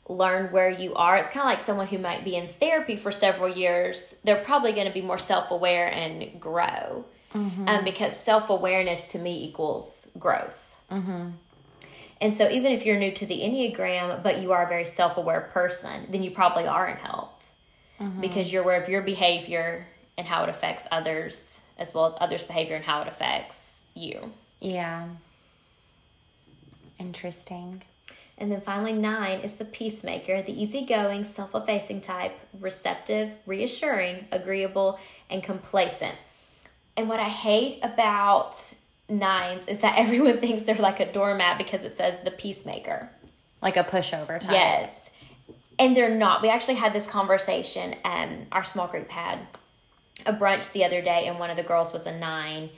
learn 0.09 0.53
where 0.53 0.71
you 0.71 0.95
are. 0.95 1.17
It's 1.17 1.31
kind 1.31 1.41
of 1.41 1.47
like 1.47 1.65
someone 1.67 1.89
who 1.89 1.99
might 1.99 2.25
be 2.25 2.37
in 2.37 2.47
therapy 2.47 2.97
for 2.97 3.11
several 3.11 3.49
years 3.49 4.15
they're 4.23 4.45
probably 4.45 4.73
going 4.73 4.87
to 4.87 4.93
be 4.93 5.03
more 5.03 5.19
self-aware 5.19 5.89
and 5.89 6.41
grow 6.41 7.05
mm-hmm. 7.35 7.69
um, 7.69 7.85
because 7.85 8.19
self 8.19 8.51
awareness 8.51 9.07
to 9.09 9.19
me 9.19 9.45
equals 9.45 10.09
growth. 10.19 10.67
Mm-hmm. 10.91 11.31
And 12.21 12.35
so, 12.35 12.51
even 12.51 12.73
if 12.73 12.85
you're 12.85 12.99
new 12.99 13.13
to 13.13 13.27
the 13.27 13.41
Enneagram, 13.41 14.23
but 14.23 14.43
you 14.43 14.53
are 14.53 14.65
a 14.65 14.69
very 14.69 14.85
self 14.85 15.17
aware 15.17 15.41
person, 15.53 16.07
then 16.11 16.23
you 16.23 16.31
probably 16.31 16.67
are 16.67 16.89
in 16.89 16.97
health 16.97 17.33
mm-hmm. 17.99 18.21
because 18.21 18.53
you're 18.53 18.63
aware 18.63 18.83
of 18.83 18.89
your 18.89 19.03
behavior 19.03 19.87
and 20.19 20.27
how 20.27 20.43
it 20.43 20.51
affects 20.51 20.87
others, 20.91 21.61
as 21.79 21.95
well 21.95 22.05
as 22.07 22.13
others' 22.21 22.43
behavior 22.43 22.77
and 22.77 22.85
how 22.85 23.01
it 23.03 23.09
affects 23.09 23.81
you. 23.95 24.33
Yeah. 24.61 25.09
Interesting. 26.99 27.83
And 28.37 28.51
then 28.51 28.61
finally, 28.63 28.95
nine 28.95 29.41
is 29.41 29.55
the 29.55 29.67
peacemaker, 29.67 30.43
the 30.43 30.63
easygoing, 30.63 31.25
self 31.25 31.55
effacing 31.55 32.01
type, 32.01 32.39
receptive, 32.59 33.33
reassuring, 33.47 34.27
agreeable, 34.33 34.99
and 35.29 35.43
complacent. 35.43 36.17
And 36.97 37.09
what 37.09 37.21
I 37.21 37.29
hate 37.29 37.81
about 37.83 38.57
nines 39.09 39.67
is 39.67 39.81
that 39.81 39.95
everyone 39.99 40.39
thinks 40.39 40.63
they're 40.63 40.77
like 40.77 41.01
a 41.01 41.11
doormat 41.13 41.59
because 41.59 41.85
it 41.85 41.97
says 41.97 42.17
the 42.25 42.31
peacemaker. 42.31 43.11
Like 43.63 43.77
a 43.77 43.85
pushover 43.85 44.41
type. 44.41 44.51
Yes. 44.51 45.11
And 45.79 45.97
they're 45.97 46.15
not. 46.15 46.43
We 46.43 46.49
actually 46.49 46.75
had 46.75 46.93
this 46.93 47.07
conversation, 47.07 47.97
um, 48.05 48.47
our 48.53 48.65
small 48.65 48.87
group 48.87 49.11
had 49.11 49.39
a 50.27 50.33
brunch 50.33 50.73
the 50.73 50.85
other 50.85 51.01
day, 51.01 51.27
and 51.27 51.39
one 51.39 51.49
of 51.49 51.57
the 51.57 51.63
girls 51.63 51.93
was 51.93 52.07
a 52.07 52.19
nine. 52.19 52.71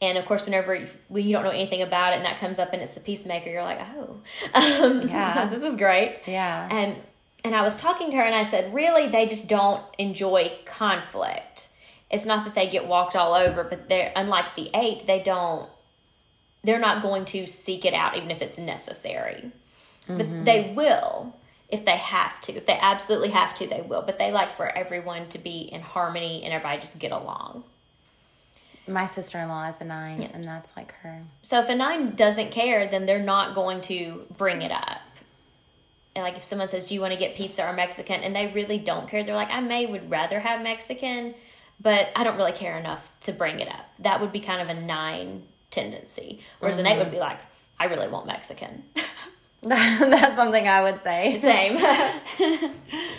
And 0.00 0.16
of 0.16 0.24
course, 0.24 0.44
whenever 0.44 0.74
you, 0.74 0.88
when 1.08 1.24
you 1.26 1.32
don't 1.32 1.44
know 1.44 1.50
anything 1.50 1.82
about 1.82 2.12
it 2.12 2.16
and 2.16 2.24
that 2.24 2.38
comes 2.38 2.58
up 2.58 2.72
and 2.72 2.80
it's 2.80 2.92
the 2.92 3.00
peacemaker, 3.00 3.50
you're 3.50 3.62
like, 3.62 3.80
oh, 3.96 4.20
um, 4.54 5.08
yeah, 5.08 5.48
this 5.50 5.62
is 5.62 5.76
great. 5.76 6.20
Yeah. 6.26 6.68
And 6.70 6.96
and 7.42 7.54
I 7.54 7.62
was 7.62 7.76
talking 7.76 8.10
to 8.10 8.16
her 8.16 8.22
and 8.22 8.34
I 8.34 8.44
said, 8.44 8.72
really, 8.74 9.08
they 9.08 9.26
just 9.26 9.48
don't 9.48 9.82
enjoy 9.98 10.52
conflict 10.66 11.69
it's 12.10 12.24
not 12.24 12.44
that 12.44 12.54
they 12.54 12.68
get 12.68 12.86
walked 12.86 13.16
all 13.16 13.34
over, 13.34 13.64
but 13.64 13.88
they're 13.88 14.12
unlike 14.16 14.56
the 14.56 14.70
eight, 14.74 15.06
they 15.06 15.22
don't 15.22 15.68
they're 16.62 16.78
not 16.78 17.02
going 17.02 17.24
to 17.24 17.46
seek 17.46 17.84
it 17.84 17.94
out 17.94 18.16
even 18.16 18.30
if 18.30 18.42
it's 18.42 18.58
necessary. 18.58 19.50
Mm-hmm. 20.06 20.18
But 20.18 20.44
they 20.44 20.72
will 20.76 21.34
if 21.70 21.84
they 21.84 21.96
have 21.96 22.40
to. 22.42 22.52
If 22.52 22.66
they 22.66 22.78
absolutely 22.80 23.30
have 23.30 23.54
to, 23.54 23.66
they 23.66 23.80
will. 23.80 24.02
But 24.02 24.18
they 24.18 24.32
like 24.32 24.52
for 24.52 24.66
everyone 24.66 25.28
to 25.28 25.38
be 25.38 25.60
in 25.60 25.80
harmony 25.80 26.42
and 26.44 26.52
everybody 26.52 26.80
just 26.80 26.98
get 26.98 27.12
along. 27.12 27.64
My 28.88 29.06
sister 29.06 29.38
in 29.38 29.48
law 29.48 29.68
is 29.68 29.80
a 29.80 29.84
nine, 29.84 30.22
and 30.22 30.44
that's 30.44 30.76
like 30.76 30.92
her. 31.02 31.22
So 31.42 31.60
if 31.60 31.68
a 31.68 31.76
nine 31.76 32.16
doesn't 32.16 32.50
care, 32.50 32.88
then 32.88 33.06
they're 33.06 33.22
not 33.22 33.54
going 33.54 33.82
to 33.82 34.26
bring 34.36 34.62
it 34.62 34.72
up. 34.72 35.00
And 36.16 36.24
like 36.24 36.36
if 36.36 36.42
someone 36.42 36.68
says, 36.68 36.86
"Do 36.86 36.94
you 36.94 37.00
want 37.00 37.12
to 37.12 37.18
get 37.18 37.36
pizza 37.36 37.64
or 37.64 37.72
Mexican?" 37.72 38.22
and 38.22 38.34
they 38.34 38.48
really 38.48 38.78
don't 38.78 39.08
care, 39.08 39.22
they're 39.22 39.36
like, 39.36 39.50
"I 39.50 39.60
may 39.60 39.86
would 39.86 40.10
rather 40.10 40.40
have 40.40 40.62
Mexican." 40.62 41.34
But 41.80 42.08
I 42.14 42.24
don't 42.24 42.36
really 42.36 42.52
care 42.52 42.78
enough 42.78 43.10
to 43.22 43.32
bring 43.32 43.60
it 43.60 43.68
up. 43.68 43.86
That 44.00 44.20
would 44.20 44.32
be 44.32 44.40
kind 44.40 44.60
of 44.60 44.68
a 44.68 44.80
nine 44.80 45.44
tendency. 45.70 46.40
Whereas 46.58 46.76
mm-hmm. 46.76 46.86
an 46.86 46.92
eight 46.92 46.98
would 46.98 47.10
be 47.10 47.18
like, 47.18 47.38
I 47.78 47.84
really 47.86 48.08
want 48.08 48.26
Mexican. 48.26 48.84
That's 49.62 50.36
something 50.36 50.68
I 50.68 50.82
would 50.82 51.02
say. 51.02 51.38
Same. 51.42 51.76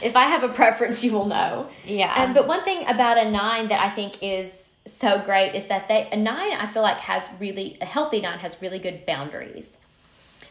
if 0.03 0.15
I 0.15 0.27
have 0.27 0.43
a 0.43 0.49
preference, 0.49 1.03
you 1.03 1.11
will 1.11 1.25
know. 1.25 1.69
Yeah. 1.85 2.13
Um, 2.15 2.33
but 2.33 2.47
one 2.47 2.63
thing 2.63 2.87
about 2.87 3.17
a 3.17 3.29
nine 3.29 3.67
that 3.67 3.79
I 3.79 3.89
think 3.89 4.21
is 4.21 4.73
so 4.87 5.21
great 5.21 5.53
is 5.53 5.67
that 5.67 5.87
they 5.87 6.09
a 6.11 6.17
nine 6.17 6.53
I 6.53 6.65
feel 6.65 6.81
like 6.81 6.97
has 6.97 7.23
really 7.39 7.77
a 7.79 7.85
healthy 7.85 8.19
nine 8.19 8.39
has 8.39 8.59
really 8.61 8.79
good 8.79 9.05
boundaries. 9.05 9.77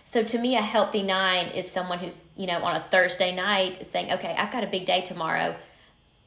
So 0.04 0.22
to 0.22 0.38
me, 0.38 0.56
a 0.56 0.62
healthy 0.62 1.02
nine 1.02 1.48
is 1.48 1.70
someone 1.70 1.98
who's 1.98 2.24
you 2.36 2.46
know 2.46 2.62
on 2.62 2.76
a 2.76 2.84
Thursday 2.90 3.34
night 3.34 3.86
saying, 3.86 4.12
okay, 4.12 4.34
I've 4.38 4.52
got 4.52 4.62
a 4.62 4.68
big 4.68 4.86
day 4.86 5.00
tomorrow. 5.00 5.56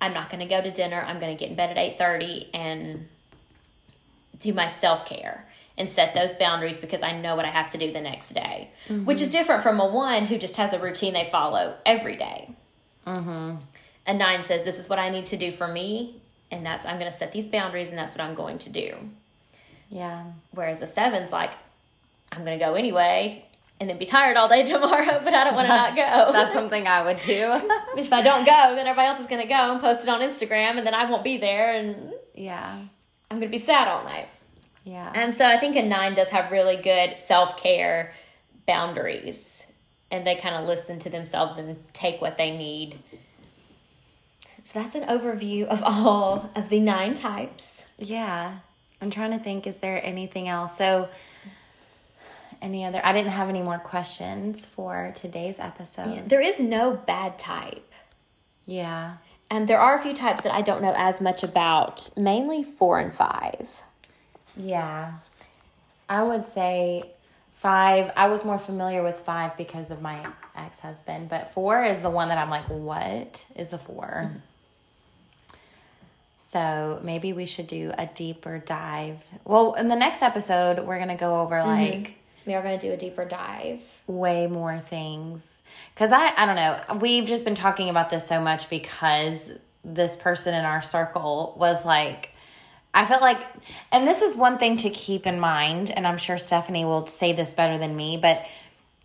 I'm 0.04 0.14
not 0.14 0.30
going 0.30 0.42
to 0.42 0.46
go 0.46 0.62
to 0.62 0.70
dinner. 0.70 1.02
I'm 1.02 1.18
going 1.18 1.36
to 1.36 1.40
get 1.40 1.50
in 1.50 1.56
bed 1.56 1.78
at 1.78 1.98
8:30 1.98 2.48
and 2.54 3.08
do 4.42 4.54
my 4.54 4.68
self-care 4.68 5.48
and 5.78 5.90
set 5.90 6.14
those 6.14 6.34
boundaries 6.34 6.78
because 6.78 7.02
I 7.02 7.18
know 7.18 7.38
what 7.38 7.46
I 7.46 7.50
have 7.50 7.72
to 7.72 7.78
do 7.78 7.94
the 7.94 8.02
next 8.02 8.34
day. 8.34 8.70
Mm-hmm. 8.90 9.06
Which 9.06 9.22
is 9.22 9.30
different 9.30 9.64
from 9.64 9.80
a 9.80 9.88
1 9.88 10.26
who 10.26 10.38
just 10.38 10.58
has 10.58 10.74
a 10.74 10.80
routine 10.80 11.14
they 11.14 11.30
follow 11.32 11.76
every 11.86 12.18
day. 12.18 12.54
Mm-hmm. 13.08 13.56
A 14.06 14.14
9 14.14 14.44
says 14.44 14.64
this 14.64 14.78
is 14.78 14.90
what 14.90 15.00
I 15.00 15.10
need 15.10 15.26
to 15.28 15.38
do 15.38 15.54
for 15.54 15.70
me 15.70 16.22
and 16.52 16.66
that's 16.66 16.86
I'm 16.86 17.00
going 17.00 17.10
to 17.10 17.18
set 17.18 17.32
these 17.32 17.48
boundaries 17.48 17.90
and 17.90 17.98
that's 17.98 18.14
what 18.14 18.22
I'm 18.22 18.36
going 18.36 18.60
to 18.60 18.70
do. 18.70 18.98
Yeah. 19.90 20.26
Whereas 20.52 20.82
a 20.82 20.88
seven's 20.88 21.32
like 21.32 21.52
I'm 22.30 22.44
going 22.44 22.60
to 22.60 22.64
go 22.64 22.74
anyway 22.74 23.46
and 23.80 23.90
then 23.90 23.98
be 23.98 24.06
tired 24.06 24.38
all 24.38 24.48
day 24.48 24.64
tomorrow, 24.66 25.22
but 25.24 25.34
I 25.34 25.44
don't 25.44 25.56
want 25.56 25.68
to 25.68 25.74
not 25.74 25.96
go. 25.96 26.32
That's 26.34 26.54
something 26.54 26.88
I 26.88 27.04
would 27.04 27.20
do. 27.20 27.62
if 27.98 28.12
I 28.14 28.22
don't 28.22 28.46
go, 28.46 28.76
then 28.76 28.88
everybody 28.88 29.08
else 29.08 29.20
is 29.20 29.28
going 29.28 29.42
to 29.42 29.48
go 29.48 29.72
and 29.72 29.82
post 29.82 30.04
it 30.04 30.10
on 30.10 30.22
Instagram, 30.22 30.78
and 30.78 30.86
then 30.86 30.94
I 30.94 31.10
won't 31.10 31.24
be 31.24 31.38
there, 31.38 31.74
and 31.74 32.14
yeah, 32.36 32.78
I'm 33.30 33.40
going 33.40 33.50
to 33.50 33.52
be 33.52 33.58
sad 33.58 33.88
all 33.88 34.04
night. 34.04 34.30
Yeah. 34.84 35.12
And 35.16 35.34
so 35.34 35.46
I 35.46 35.58
think 35.58 35.76
a 35.76 35.82
nine 35.82 36.14
does 36.14 36.28
have 36.30 36.52
really 36.52 36.78
good 36.78 37.18
self 37.18 37.58
care 37.58 38.14
boundaries, 38.68 39.66
and 40.12 40.26
they 40.26 40.36
kind 40.36 40.56
of 40.56 40.68
listen 40.68 41.00
to 41.00 41.10
themselves 41.10 41.58
and 41.58 41.78
take 41.94 42.22
what 42.22 42.38
they 42.38 42.52
need. 42.52 43.00
So 44.66 44.80
that's 44.80 44.96
an 44.96 45.04
overview 45.04 45.66
of 45.66 45.84
all 45.84 46.50
of 46.56 46.70
the 46.70 46.80
nine 46.80 47.14
types. 47.14 47.88
Yeah. 47.98 48.60
I'm 49.02 49.10
trying 49.10 49.38
to 49.38 49.44
think, 49.44 49.68
is 49.68 49.78
there 49.80 50.00
anything 50.04 50.48
else? 50.48 50.78
So, 50.78 51.10
any 52.64 52.84
other 52.86 53.00
i 53.04 53.12
didn't 53.12 53.32
have 53.32 53.50
any 53.50 53.62
more 53.62 53.78
questions 53.78 54.66
for 54.66 55.12
today's 55.14 55.60
episode 55.60 56.16
yeah, 56.16 56.22
there 56.26 56.42
is 56.42 56.60
no 56.60 56.94
bad 56.94 57.38
type 57.38 57.92
yeah 58.66 59.18
and 59.52 59.68
there 59.68 59.80
are 59.80 59.96
a 59.96 60.02
few 60.02 60.14
types 60.14 60.42
that 60.42 60.54
i 60.54 60.62
don't 60.62 60.82
know 60.82 60.94
as 60.98 61.22
much 61.22 61.44
about 61.44 62.10
mainly 62.18 62.64
four 62.64 63.00
and 63.00 63.14
five 63.14 63.84
yeah 64.56 65.14
i 66.10 66.24
would 66.24 66.46
say 66.46 67.04
five 67.54 68.10
i 68.16 68.28
was 68.28 68.46
more 68.46 68.58
familiar 68.58 69.04
with 69.04 69.18
five 69.20 69.56
because 69.58 69.92
of 69.92 70.02
my 70.02 70.26
ex-husband 70.56 71.30
but 71.30 71.52
four 71.52 71.84
is 71.84 72.02
the 72.02 72.10
one 72.10 72.30
that 72.30 72.38
i'm 72.38 72.50
like 72.50 72.68
what 72.70 73.46
is 73.56 73.74
a 73.74 73.78
4 73.78 74.06
mm-hmm. 74.06 74.38
So 76.54 77.00
maybe 77.04 77.34
we 77.34 77.48
should 77.48 77.66
do 77.66 77.92
a 77.98 78.06
deeper 78.06 78.60
dive. 78.60 79.18
Well, 79.44 79.74
in 79.74 79.88
the 79.88 79.96
next 79.96 80.22
episode, 80.22 80.86
we're 80.86 80.98
going 80.98 81.08
to 81.08 81.16
go 81.16 81.42
over 81.42 81.56
mm-hmm. 81.56 81.68
like 81.68 82.18
we 82.46 82.54
are 82.54 82.62
going 82.62 82.80
to 82.80 82.88
do 82.88 82.94
a 82.94 82.98
deeper 82.98 83.26
dive. 83.26 83.82
Way 84.08 84.48
more 84.48 84.80
things. 84.80 85.62
Because 85.94 86.12
i 86.12 86.34
i 86.36 86.46
don't 86.46 86.56
know. 86.56 87.00
We've 87.00 87.26
just 87.26 87.46
been 87.46 87.56
talking 87.56 87.90
about 87.90 88.10
this 88.10 88.28
so 88.28 88.42
much 88.42 88.70
because 88.70 89.52
this 89.84 90.16
person 90.16 90.54
in 90.54 90.64
our 90.64 90.82
circle 90.82 91.56
was 91.60 91.84
like 91.84 92.30
i 92.94 93.06
felt 93.06 93.22
like 93.22 93.46
and 93.92 94.08
this 94.08 94.22
is 94.22 94.34
one 94.34 94.58
thing 94.58 94.78
to 94.78 94.90
keep 94.90 95.28
in 95.28 95.38
mind 95.38 95.90
and 95.90 96.08
i'm 96.08 96.18
sure 96.18 96.38
stephanie 96.38 96.86
will 96.86 97.06
say 97.06 97.34
this 97.34 97.54
better 97.54 97.78
than 97.78 97.94
me 97.94 98.16
but 98.16 98.46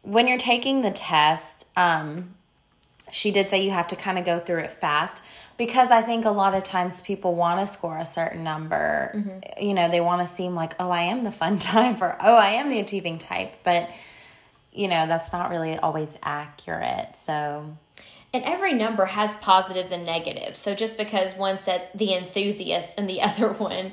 when 0.02 0.26
you're 0.26 0.38
taking 0.38 0.82
the 0.82 0.90
test, 0.90 1.66
um, 1.76 2.34
she 3.10 3.30
did 3.30 3.48
say 3.48 3.62
you 3.62 3.70
have 3.70 3.88
to 3.88 3.96
kind 3.96 4.18
of 4.18 4.24
go 4.24 4.38
through 4.38 4.60
it 4.60 4.70
fast 4.70 5.22
because 5.58 5.90
I 5.90 6.02
think 6.02 6.24
a 6.24 6.30
lot 6.30 6.54
of 6.54 6.62
times 6.62 7.00
people 7.02 7.34
want 7.34 7.60
to 7.60 7.70
score 7.70 7.98
a 7.98 8.04
certain 8.04 8.44
number. 8.44 9.12
Mm-hmm. 9.14 9.62
You 9.62 9.74
know, 9.74 9.90
they 9.90 10.00
want 10.00 10.26
to 10.26 10.32
seem 10.32 10.54
like, 10.54 10.74
oh, 10.78 10.88
I 10.88 11.02
am 11.02 11.24
the 11.24 11.32
fun 11.32 11.58
type 11.58 12.00
or 12.00 12.16
oh, 12.22 12.38
I 12.38 12.50
am 12.50 12.70
the 12.70 12.78
achieving 12.78 13.18
type. 13.18 13.52
But, 13.64 13.90
you 14.72 14.86
know, 14.86 15.06
that's 15.06 15.32
not 15.32 15.50
really 15.50 15.76
always 15.76 16.16
accurate. 16.22 17.16
So. 17.16 17.76
And 18.32 18.44
every 18.44 18.72
number 18.72 19.06
has 19.06 19.34
positives 19.34 19.90
and 19.90 20.06
negatives. 20.06 20.60
So 20.60 20.74
just 20.74 20.96
because 20.96 21.34
one 21.34 21.58
says 21.58 21.82
the 21.92 22.14
enthusiast 22.14 22.96
and 22.96 23.10
the 23.10 23.20
other 23.22 23.52
one, 23.52 23.92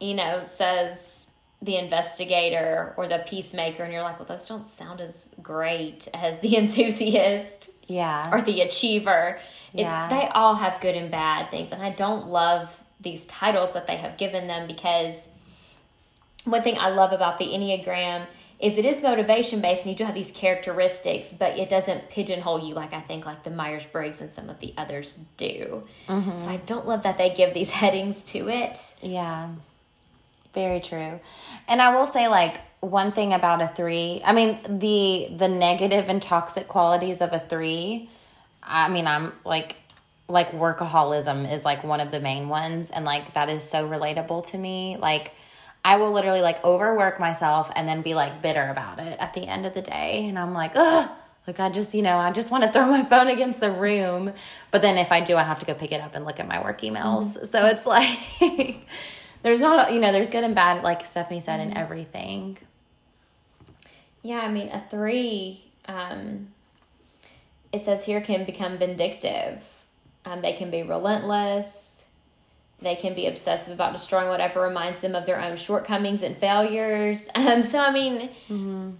you 0.00 0.14
know, 0.14 0.44
says 0.44 1.26
the 1.60 1.76
investigator 1.76 2.94
or 2.96 3.08
the 3.08 3.24
peacemaker, 3.26 3.82
and 3.82 3.92
you're 3.92 4.02
like, 4.02 4.20
well, 4.20 4.28
those 4.28 4.46
don't 4.46 4.68
sound 4.68 5.00
as 5.00 5.30
great 5.42 6.06
as 6.14 6.38
the 6.40 6.56
enthusiast. 6.58 7.70
Yeah. 7.88 8.30
Or 8.32 8.40
the 8.40 8.60
achiever. 8.60 9.40
It's, 9.72 9.82
yeah. 9.82 10.08
They 10.08 10.28
all 10.28 10.54
have 10.54 10.80
good 10.80 10.94
and 10.94 11.10
bad 11.10 11.50
things. 11.50 11.72
And 11.72 11.82
I 11.82 11.90
don't 11.90 12.28
love 12.28 12.68
these 13.00 13.26
titles 13.26 13.72
that 13.74 13.86
they 13.86 13.96
have 13.96 14.16
given 14.16 14.46
them 14.46 14.66
because 14.66 15.28
one 16.44 16.62
thing 16.62 16.78
I 16.78 16.88
love 16.88 17.12
about 17.12 17.38
the 17.38 17.46
Enneagram 17.46 18.26
is 18.58 18.78
it 18.78 18.86
is 18.86 19.02
motivation 19.02 19.60
based 19.60 19.84
and 19.84 19.92
you 19.92 19.98
do 19.98 20.04
have 20.04 20.14
these 20.14 20.30
characteristics, 20.30 21.28
but 21.38 21.58
it 21.58 21.68
doesn't 21.68 22.08
pigeonhole 22.08 22.66
you 22.66 22.74
like 22.74 22.94
I 22.94 23.00
think 23.00 23.26
like 23.26 23.44
the 23.44 23.50
Myers 23.50 23.84
Briggs 23.84 24.20
and 24.20 24.32
some 24.32 24.48
of 24.48 24.60
the 24.60 24.72
others 24.78 25.18
do. 25.36 25.82
Mm-hmm. 26.08 26.38
So 26.38 26.50
I 26.50 26.56
don't 26.58 26.86
love 26.86 27.02
that 27.02 27.18
they 27.18 27.34
give 27.34 27.52
these 27.52 27.70
headings 27.82 28.24
to 28.26 28.48
it. 28.48 28.78
Yeah. 29.02 29.50
Very 30.54 30.80
true. 30.80 31.20
And 31.68 31.82
I 31.82 31.94
will 31.94 32.06
say 32.06 32.28
like 32.28 32.60
one 32.80 33.12
thing 33.12 33.34
about 33.34 33.60
a 33.60 33.68
3, 33.68 34.22
I 34.24 34.32
mean 34.32 34.78
the 34.78 35.28
the 35.36 35.48
negative 35.48 36.08
and 36.08 36.22
toxic 36.22 36.66
qualities 36.66 37.20
of 37.20 37.32
a 37.32 37.40
3, 37.40 38.08
I 38.66 38.88
mean 38.88 39.06
I'm 39.06 39.32
like 39.44 39.76
like 40.28 40.50
workaholism 40.50 41.50
is 41.50 41.64
like 41.64 41.84
one 41.84 42.00
of 42.00 42.10
the 42.10 42.20
main 42.20 42.48
ones 42.48 42.90
and 42.90 43.04
like 43.04 43.34
that 43.34 43.48
is 43.48 43.62
so 43.62 43.88
relatable 43.88 44.44
to 44.50 44.58
me. 44.58 44.96
Like 44.98 45.32
I 45.84 45.98
will 45.98 46.10
literally 46.10 46.40
like 46.40 46.64
overwork 46.64 47.20
myself 47.20 47.70
and 47.76 47.86
then 47.86 48.02
be 48.02 48.14
like 48.14 48.42
bitter 48.42 48.68
about 48.68 48.98
it 48.98 49.16
at 49.20 49.34
the 49.34 49.42
end 49.42 49.66
of 49.66 49.74
the 49.74 49.82
day. 49.82 50.26
And 50.28 50.36
I'm 50.36 50.52
like, 50.52 50.72
ugh, 50.74 51.08
like 51.46 51.60
I 51.60 51.70
just, 51.70 51.94
you 51.94 52.02
know, 52.02 52.16
I 52.16 52.32
just 52.32 52.50
want 52.50 52.64
to 52.64 52.72
throw 52.72 52.86
my 52.86 53.04
phone 53.04 53.28
against 53.28 53.60
the 53.60 53.70
room. 53.70 54.32
But 54.72 54.82
then 54.82 54.98
if 54.98 55.12
I 55.12 55.20
do, 55.20 55.36
I 55.36 55.44
have 55.44 55.60
to 55.60 55.66
go 55.66 55.74
pick 55.74 55.92
it 55.92 56.00
up 56.00 56.16
and 56.16 56.24
look 56.24 56.40
at 56.40 56.48
my 56.48 56.60
work 56.60 56.80
emails. 56.80 57.36
Mm-hmm. 57.36 57.44
So 57.44 57.66
it's 57.66 57.86
like, 58.40 58.80
there's 59.44 59.60
not, 59.60 59.92
you 59.92 60.00
know, 60.00 60.10
there's 60.10 60.28
good 60.28 60.42
and 60.42 60.56
bad, 60.56 60.82
like 60.82 61.06
Stephanie 61.06 61.38
said, 61.38 61.60
mm-hmm. 61.60 61.70
in 61.70 61.76
everything. 61.76 62.58
Yeah, 64.24 64.40
I 64.40 64.50
mean, 64.50 64.70
a 64.70 64.84
three, 64.90 65.70
um, 65.86 66.48
it 67.76 67.82
says 67.82 68.04
here 68.04 68.20
can 68.20 68.44
become 68.44 68.78
vindictive. 68.78 69.62
Um, 70.24 70.42
they 70.42 70.54
can 70.54 70.70
be 70.70 70.82
relentless 70.82 71.86
they 72.80 72.94
can 72.94 73.14
be 73.14 73.26
obsessive 73.26 73.72
about 73.72 73.94
destroying 73.94 74.28
whatever 74.28 74.60
reminds 74.60 75.00
them 75.00 75.14
of 75.14 75.24
their 75.26 75.40
own 75.40 75.56
shortcomings 75.56 76.22
and 76.22 76.36
failures. 76.36 77.28
Um, 77.36 77.62
so, 77.62 77.78
I 77.78 77.92
mean, 77.92 78.28
mm-hmm. 78.48 78.90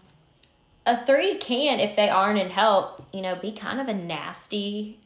a 0.87 1.05
three 1.05 1.37
can, 1.39 1.81
if 1.81 1.97
they 1.97 2.09
aren't 2.09 2.39
in 2.39 2.49
help, 2.49 3.05
you 3.13 3.21
know, 3.21 3.35
be 3.35 3.51
kind 3.51 3.81
of 3.81 3.89
a 3.89 3.95
nasty, 3.95 5.01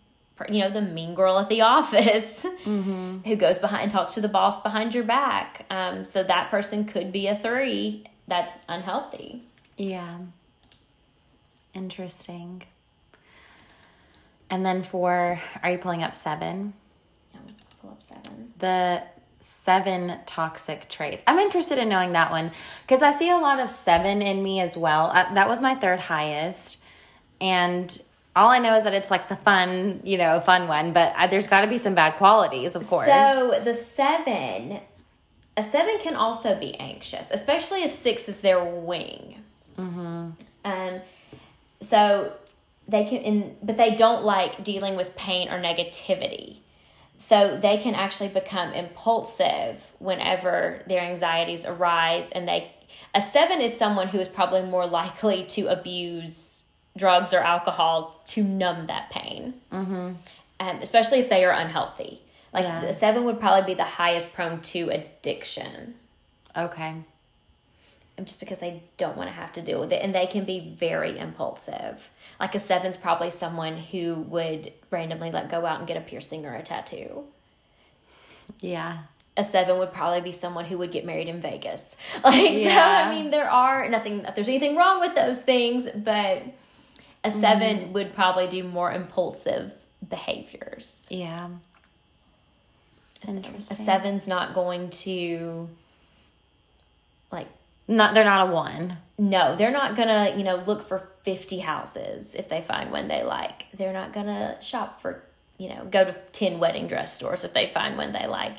you 0.48 0.60
know, 0.60 0.70
the 0.70 0.82
mean 0.82 1.14
girl 1.14 1.38
at 1.38 1.48
the 1.48 1.60
office 1.62 2.44
mm-hmm. 2.64 3.18
who 3.24 3.36
goes 3.36 3.58
behind 3.58 3.84
and 3.84 3.90
talks 3.90 4.14
to 4.14 4.20
the 4.20 4.28
boss 4.28 4.62
behind 4.62 4.94
your 4.94 5.04
back. 5.04 5.64
Um, 5.70 6.04
so 6.04 6.22
that 6.22 6.50
person 6.50 6.84
could 6.84 7.12
be 7.12 7.28
a 7.28 7.36
three 7.36 8.04
that's 8.28 8.58
unhealthy. 8.68 9.42
Yeah. 9.78 10.18
Interesting. 11.72 12.64
And 14.50 14.66
then 14.66 14.82
for, 14.82 15.40
are 15.62 15.70
you 15.70 15.78
pulling 15.78 16.02
up 16.02 16.14
seven? 16.14 16.74
Yeah, 17.32 17.40
pull 17.80 17.90
up 17.90 18.02
seven. 18.02 18.52
The 18.58 19.02
seven 19.40 20.18
toxic 20.26 20.88
traits. 20.88 21.22
I'm 21.26 21.38
interested 21.38 21.78
in 21.78 21.88
knowing 21.88 22.12
that 22.12 22.30
one 22.30 22.50
because 22.82 23.02
I 23.02 23.12
see 23.12 23.30
a 23.30 23.36
lot 23.36 23.60
of 23.60 23.70
seven 23.70 24.22
in 24.22 24.42
me 24.42 24.60
as 24.60 24.76
well. 24.76 25.06
Uh, 25.06 25.32
that 25.34 25.48
was 25.48 25.62
my 25.62 25.74
third 25.76 26.00
highest. 26.00 26.78
And 27.40 28.02
all 28.36 28.50
I 28.50 28.58
know 28.58 28.76
is 28.76 28.84
that 28.84 28.94
it's 28.94 29.10
like 29.10 29.28
the 29.28 29.36
fun, 29.36 30.00
you 30.04 30.18
know, 30.18 30.40
fun 30.40 30.68
one, 30.68 30.92
but 30.92 31.14
uh, 31.16 31.26
there's 31.26 31.46
got 31.46 31.62
to 31.62 31.66
be 31.66 31.78
some 31.78 31.94
bad 31.94 32.14
qualities, 32.16 32.76
of 32.76 32.86
course. 32.86 33.06
So 33.06 33.60
the 33.64 33.74
seven, 33.74 34.80
a 35.56 35.62
seven 35.62 35.98
can 36.00 36.16
also 36.16 36.58
be 36.58 36.74
anxious, 36.78 37.28
especially 37.30 37.82
if 37.82 37.92
six 37.92 38.28
is 38.28 38.40
their 38.40 38.62
wing. 38.62 39.42
Mm-hmm. 39.78 40.30
Um, 40.64 41.00
so 41.80 42.32
they 42.90 43.04
can, 43.04 43.18
in, 43.18 43.56
but 43.62 43.76
they 43.76 43.94
don't 43.94 44.24
like 44.24 44.64
dealing 44.64 44.96
with 44.96 45.14
pain 45.16 45.48
or 45.48 45.60
negativity. 45.60 46.58
So 47.18 47.58
they 47.60 47.76
can 47.76 47.94
actually 47.94 48.28
become 48.28 48.72
impulsive 48.72 49.82
whenever 49.98 50.82
their 50.86 51.02
anxieties 51.02 51.66
arise. 51.66 52.30
And 52.32 52.48
they, 52.48 52.72
a 53.14 53.20
seven 53.20 53.60
is 53.60 53.76
someone 53.76 54.08
who 54.08 54.18
is 54.18 54.28
probably 54.28 54.62
more 54.62 54.86
likely 54.86 55.44
to 55.44 55.66
abuse 55.66 56.62
drugs 56.96 57.32
or 57.32 57.40
alcohol 57.40 58.22
to 58.26 58.42
numb 58.42 58.86
that 58.86 59.10
pain, 59.10 59.54
mm-hmm. 59.70 60.12
um, 60.60 60.78
especially 60.82 61.18
if 61.20 61.28
they 61.28 61.44
are 61.44 61.52
unhealthy. 61.52 62.22
Like 62.52 62.64
yeah. 62.64 62.80
the 62.80 62.92
seven 62.92 63.24
would 63.24 63.38
probably 63.38 63.74
be 63.74 63.76
the 63.76 63.84
highest 63.84 64.32
prone 64.32 64.60
to 64.62 64.88
addiction. 64.90 65.94
Okay. 66.56 66.94
Just 68.24 68.40
because 68.40 68.58
they 68.58 68.82
don't 68.96 69.16
want 69.16 69.28
to 69.28 69.34
have 69.34 69.52
to 69.54 69.62
deal 69.62 69.80
with 69.80 69.92
it. 69.92 70.02
And 70.02 70.14
they 70.14 70.26
can 70.26 70.44
be 70.44 70.74
very 70.78 71.18
impulsive. 71.18 72.08
Like 72.38 72.54
a 72.54 72.60
seven's 72.60 72.96
probably 72.96 73.30
someone 73.30 73.76
who 73.76 74.14
would 74.28 74.72
randomly 74.90 75.30
let 75.30 75.50
go 75.50 75.66
out 75.66 75.78
and 75.78 75.86
get 75.86 75.96
a 75.96 76.00
piercing 76.00 76.46
or 76.46 76.54
a 76.54 76.62
tattoo. 76.62 77.24
Yeah. 78.60 78.98
A 79.36 79.44
seven 79.44 79.78
would 79.78 79.92
probably 79.92 80.20
be 80.20 80.32
someone 80.32 80.64
who 80.64 80.76
would 80.78 80.92
get 80.92 81.06
married 81.06 81.28
in 81.28 81.40
Vegas. 81.40 81.96
Like 82.24 82.58
yeah. 82.58 82.74
so 82.74 82.80
I 82.80 83.14
mean 83.14 83.30
there 83.30 83.50
are 83.50 83.88
nothing 83.88 84.22
that 84.22 84.34
there's 84.34 84.48
anything 84.48 84.76
wrong 84.76 85.00
with 85.00 85.14
those 85.14 85.40
things, 85.40 85.88
but 85.94 86.42
a 87.22 87.30
7 87.30 87.60
mm. 87.60 87.92
would 87.92 88.14
probably 88.14 88.48
do 88.48 88.64
more 88.64 88.92
impulsive 88.92 89.72
behaviors. 90.08 91.06
Yeah. 91.10 91.48
Interesting. 93.26 93.76
A 93.76 93.84
seven's 93.84 94.26
not 94.26 94.54
going 94.54 94.88
to 94.90 95.68
like 97.30 97.48
not 97.90 98.14
they're 98.14 98.24
not 98.24 98.48
a 98.48 98.52
one. 98.52 98.96
No, 99.18 99.54
they're 99.56 99.70
not 99.72 99.96
gonna, 99.96 100.34
you 100.36 100.44
know, 100.44 100.56
look 100.66 100.86
for 100.88 101.10
50 101.24 101.58
houses 101.58 102.34
if 102.34 102.48
they 102.48 102.62
find 102.62 102.90
one 102.90 103.08
they 103.08 103.22
like. 103.22 103.66
They're 103.74 103.92
not 103.92 104.14
gonna 104.14 104.56
shop 104.62 105.02
for, 105.02 105.22
you 105.58 105.68
know, 105.68 105.84
go 105.90 106.04
to 106.04 106.14
10 106.32 106.58
wedding 106.58 106.86
dress 106.86 107.14
stores 107.14 107.44
if 107.44 107.52
they 107.52 107.70
find 107.74 107.98
one 107.98 108.12
they 108.12 108.26
like. 108.26 108.56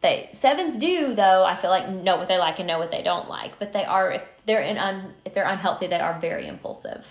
They 0.00 0.28
sevens 0.32 0.76
do 0.76 1.14
though, 1.14 1.44
I 1.44 1.56
feel 1.56 1.70
like 1.70 1.88
know 1.88 2.16
what 2.18 2.28
they 2.28 2.36
like 2.38 2.58
and 2.58 2.68
know 2.68 2.78
what 2.78 2.90
they 2.90 3.02
don't 3.02 3.28
like, 3.28 3.58
but 3.58 3.72
they 3.72 3.84
are 3.84 4.12
if 4.12 4.24
they're 4.44 4.60
in 4.60 4.76
un, 4.76 5.14
if 5.24 5.32
they're 5.34 5.48
unhealthy, 5.48 5.86
they 5.86 5.98
are 5.98 6.18
very 6.20 6.46
impulsive. 6.46 7.06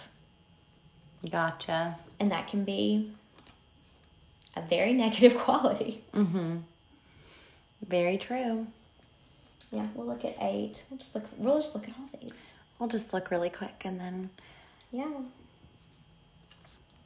Gotcha. 1.30 1.98
And 2.20 2.32
that 2.32 2.48
can 2.48 2.64
be 2.64 3.12
a 4.56 4.62
very 4.62 4.94
negative 5.04 5.38
quality. 5.38 6.04
Mhm. 6.14 6.62
Very 7.86 8.18
true. 8.18 8.68
Yeah, 9.72 9.86
we'll 9.96 10.08
look 10.08 10.24
at 10.26 10.36
eight. 10.40 10.82
We'll 10.90 10.98
just 10.98 11.14
look. 11.16 11.26
We'll 11.38 11.56
just 11.60 11.76
look 11.76 11.88
at 11.88 11.94
all 12.00 12.20
these. 12.22 12.32
We'll 12.80 12.90
just 12.90 13.14
look 13.14 13.32
really 13.32 13.50
quick 13.50 13.82
and 13.86 14.00
then. 14.00 14.30
Yeah. 14.92 15.12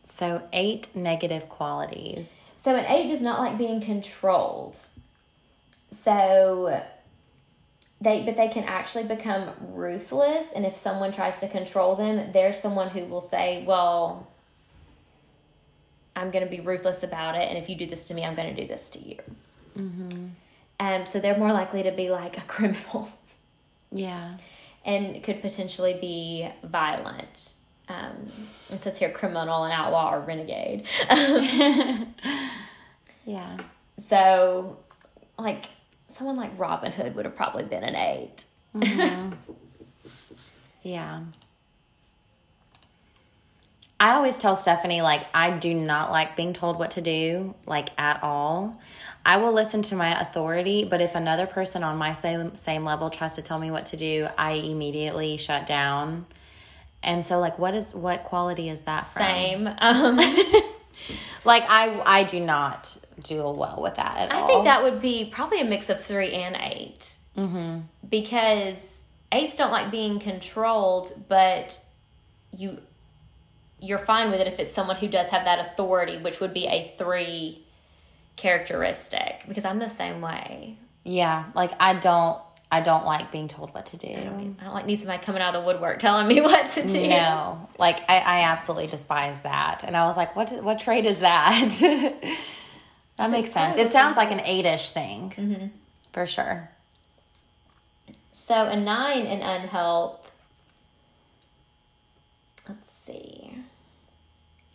So 0.04 0.44
eight 0.54 0.90
negative 0.96 1.50
qualities. 1.50 2.30
So 2.58 2.76
an 2.76 2.86
eight 2.88 3.08
does 3.10 3.22
not 3.22 3.40
like 3.40 3.58
being 3.58 3.82
controlled. 3.82 4.78
So 5.92 6.84
they 8.00 8.24
but 8.24 8.36
they 8.38 8.48
can 8.50 8.64
actually 8.66 9.06
become 9.06 9.50
ruthless 9.74 10.46
and 10.56 10.66
if 10.66 10.76
someone 10.78 11.12
tries 11.12 11.40
to 11.40 11.48
control 11.48 11.96
them, 11.96 12.32
there's 12.32 12.60
someone 12.60 12.90
who 12.90 13.06
will 13.06 13.22
say, 13.22 13.64
"Well, 13.66 14.28
I'm 16.16 16.30
going 16.32 16.44
to 16.44 16.50
be 16.50 16.60
ruthless 16.60 17.04
about 17.04 17.36
it 17.36 17.48
and 17.48 17.58
if 17.58 17.70
you 17.70 17.76
do 17.76 17.88
this 17.88 18.06
to 18.10 18.14
me, 18.14 18.24
I'm 18.26 18.36
going 18.36 18.54
to 18.54 18.62
do 18.62 18.68
this 18.68 18.90
to 18.92 19.00
you." 19.00 19.18
Mhm. 19.78 20.30
Um, 20.82 21.06
so 21.06 21.20
they're 21.20 21.38
more 21.38 21.54
likely 21.54 21.84
to 21.84 21.92
be 21.92 22.10
like 22.10 22.40
a 22.40 22.42
criminal. 22.48 23.10
Yeah. 23.92 24.34
And 24.84 25.24
could 25.24 25.42
potentially 25.44 25.94
be 26.02 26.50
violent. 26.64 27.54
Um, 27.88 28.32
it 28.72 28.82
says 28.82 28.98
here 28.98 29.12
criminal 29.12 29.64
and 29.64 29.72
outlaw 29.72 30.16
or 30.16 30.22
renegade. 30.22 30.88
yeah. 33.26 33.58
So, 34.00 34.80
like, 35.38 35.66
someone 36.08 36.36
like 36.36 36.58
Robin 36.58 36.92
Hood 36.92 37.14
would 37.16 37.26
have 37.26 37.36
probably 37.36 37.64
been 37.64 37.84
an 37.84 37.96
8 37.96 38.46
mm-hmm. 38.76 39.34
yeah. 40.82 41.22
I 44.00 44.14
always 44.14 44.40
tell 44.40 44.56
Stephanie, 44.56 45.04
like, 45.04 45.28
I 45.32 45.52
do 45.52 45.76
not 45.76 46.10
like 46.10 46.36
being 46.36 46.54
told 46.54 46.80
what 46.80 46.92
to 46.92 47.02
do, 47.02 47.54
like, 47.68 47.90
at 48.00 48.24
all. 48.24 48.80
I 49.26 49.38
will 49.38 49.54
listen 49.54 49.82
to 49.84 49.96
my 49.96 50.20
authority, 50.20 50.84
but 50.84 51.02
if 51.02 51.16
another 51.16 51.46
person 51.46 51.84
on 51.84 51.98
my 51.98 52.14
same, 52.14 52.56
same 52.56 52.84
level 52.84 53.10
tries 53.10 53.34
to 53.34 53.42
tell 53.42 53.60
me 53.60 53.70
what 53.70 53.88
to 53.88 53.98
do, 53.98 54.28
I 54.38 54.54
immediately 54.54 55.38
shut 55.38 55.68
down. 55.68 56.26
And 57.04 57.26
so, 57.26 57.40
like, 57.40 57.60
what 57.60 57.74
is 57.74 57.96
what 57.96 58.24
quality 58.24 58.70
is 58.70 58.82
that 58.82 59.08
from? 59.08 59.24
Same. 59.24 59.70
Um, 59.80 60.20
Like, 61.44 61.64
I 61.68 62.02
I 62.06 62.24
do 62.24 62.40
not 62.40 62.96
do 63.24 63.38
well 63.38 63.80
with 63.82 63.96
that 63.96 64.18
at 64.18 64.32
all. 64.32 64.44
I 64.44 64.48
think 64.48 64.64
that 64.66 64.84
would 64.84 65.02
be 65.02 65.30
probably 65.32 65.62
a 65.62 65.66
mix 65.66 65.90
of 65.90 66.04
three 66.04 66.34
and 66.34 66.56
8 66.56 67.10
mm-hmm. 67.38 67.80
because 68.10 69.00
eights 69.32 69.56
don't 69.56 69.72
like 69.72 69.92
being 69.92 70.20
controlled, 70.20 71.12
but 71.28 71.80
you 72.56 72.80
you're 73.80 74.00
fine 74.00 74.30
with 74.30 74.40
it 74.40 74.48
if 74.48 74.60
it's 74.60 74.72
someone 74.72 74.98
who 74.98 75.08
does 75.08 75.28
have 75.28 75.46
that 75.46 75.72
authority, 75.72 76.18
which 76.18 76.40
would 76.40 76.54
be 76.54 76.68
a 76.68 76.94
three 76.98 77.66
characteristic. 78.36 79.44
Because 79.48 79.66
I'm 79.66 79.80
the 79.80 79.90
same 79.90 80.22
way. 80.22 80.78
Yeah, 81.04 81.46
like 81.56 81.72
I 81.80 81.96
don't 81.96 82.38
I 82.72 82.80
don't 82.80 83.06
like 83.06 83.34
being 83.34 83.50
told 83.50 83.74
what 83.74 83.88
to 83.88 83.98
do. 83.98 84.08
I 84.08 84.24
don't, 84.24 84.58
I 84.62 84.64
don't 84.64 84.74
like 84.74 84.86
need 84.86 84.98
somebody 84.98 85.22
coming 85.24 85.42
out 85.42 85.54
of 85.56 85.62
the 85.62 85.68
woodwork 85.68 86.00
telling 86.00 86.28
me 86.28 86.40
what 86.42 86.72
to 86.72 86.88
do. 86.88 87.08
No, 87.08 87.68
like 87.78 88.00
I, 88.10 88.18
I 88.18 88.44
absolutely 88.44 88.88
despise 88.88 89.42
that. 89.42 89.84
And 89.84 89.98
I 89.98 90.06
was 90.06 90.16
like, 90.16 90.36
what 90.36 90.52
what 90.64 90.80
trait 90.80 91.06
is 91.06 91.20
that? 91.20 91.70
that 93.18 93.30
makes 93.30 93.52
sense. 93.52 93.78
It 93.78 93.92
sounds 93.92 94.16
like 94.16 94.32
an 94.32 94.40
eight-ish 94.40 94.92
thing, 94.92 95.34
mm-hmm. 95.36 95.68
for 96.14 96.26
sure. 96.26 96.70
So 98.34 98.56
a 98.56 98.76
nine 98.76 99.26
in 99.26 99.42
unhealth. 99.42 100.32
Let's 102.70 102.88
see. 103.06 103.54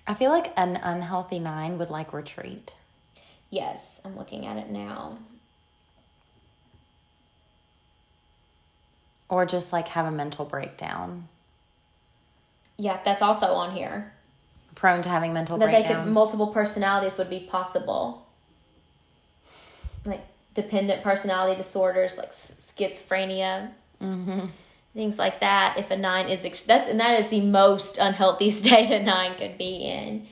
I 0.07 0.15
feel 0.15 0.31
like 0.31 0.53
an 0.57 0.77
unhealthy 0.77 1.39
nine 1.39 1.79
would 1.79 1.91
like 1.91 2.13
retreat. 2.13 2.75
Yes, 3.51 4.01
I'm 4.05 4.17
looking 4.17 4.47
at 4.47 4.57
it 4.57 4.71
now. 4.71 5.19
Or 9.29 9.47
just 9.47 9.73
like 9.73 9.89
have 9.89 10.07
a 10.07 10.11
mental 10.11 10.45
breakdown. 10.45 11.29
Yeah, 12.77 13.01
that's 13.05 13.23
also 13.23 13.47
on 13.55 13.75
here. 13.75 14.13
Prone 14.75 15.03
to 15.03 15.09
having 15.09 15.33
mental 15.33 15.57
that 15.59 15.67
breakdowns. 15.67 15.89
they 15.89 16.05
could 16.05 16.13
multiple 16.13 16.49
personalities 16.49 17.17
would 17.17 17.31
be 17.31 17.41
possible. 17.41 18.27
Like 20.05 20.25
dependent 20.55 21.03
personality 21.03 21.57
disorders, 21.57 22.19
like 22.19 22.33
schizophrenia, 22.33 23.71
mm-hmm. 24.03 24.47
things 24.95 25.19
like 25.19 25.41
that. 25.41 25.79
If 25.79 25.91
a 25.91 25.97
nine 25.97 26.29
is 26.29 26.45
ex- 26.45 26.65
that's 26.65 26.89
and 26.89 27.01
that 27.01 27.19
is 27.19 27.29
the 27.29 27.41
most 27.41 27.99
unhealthy 27.99 28.51
state 28.63 28.91
a 28.91 29.03
nine 29.03 29.37
could 29.37 29.57
be 29.57 29.85
in. 29.85 30.27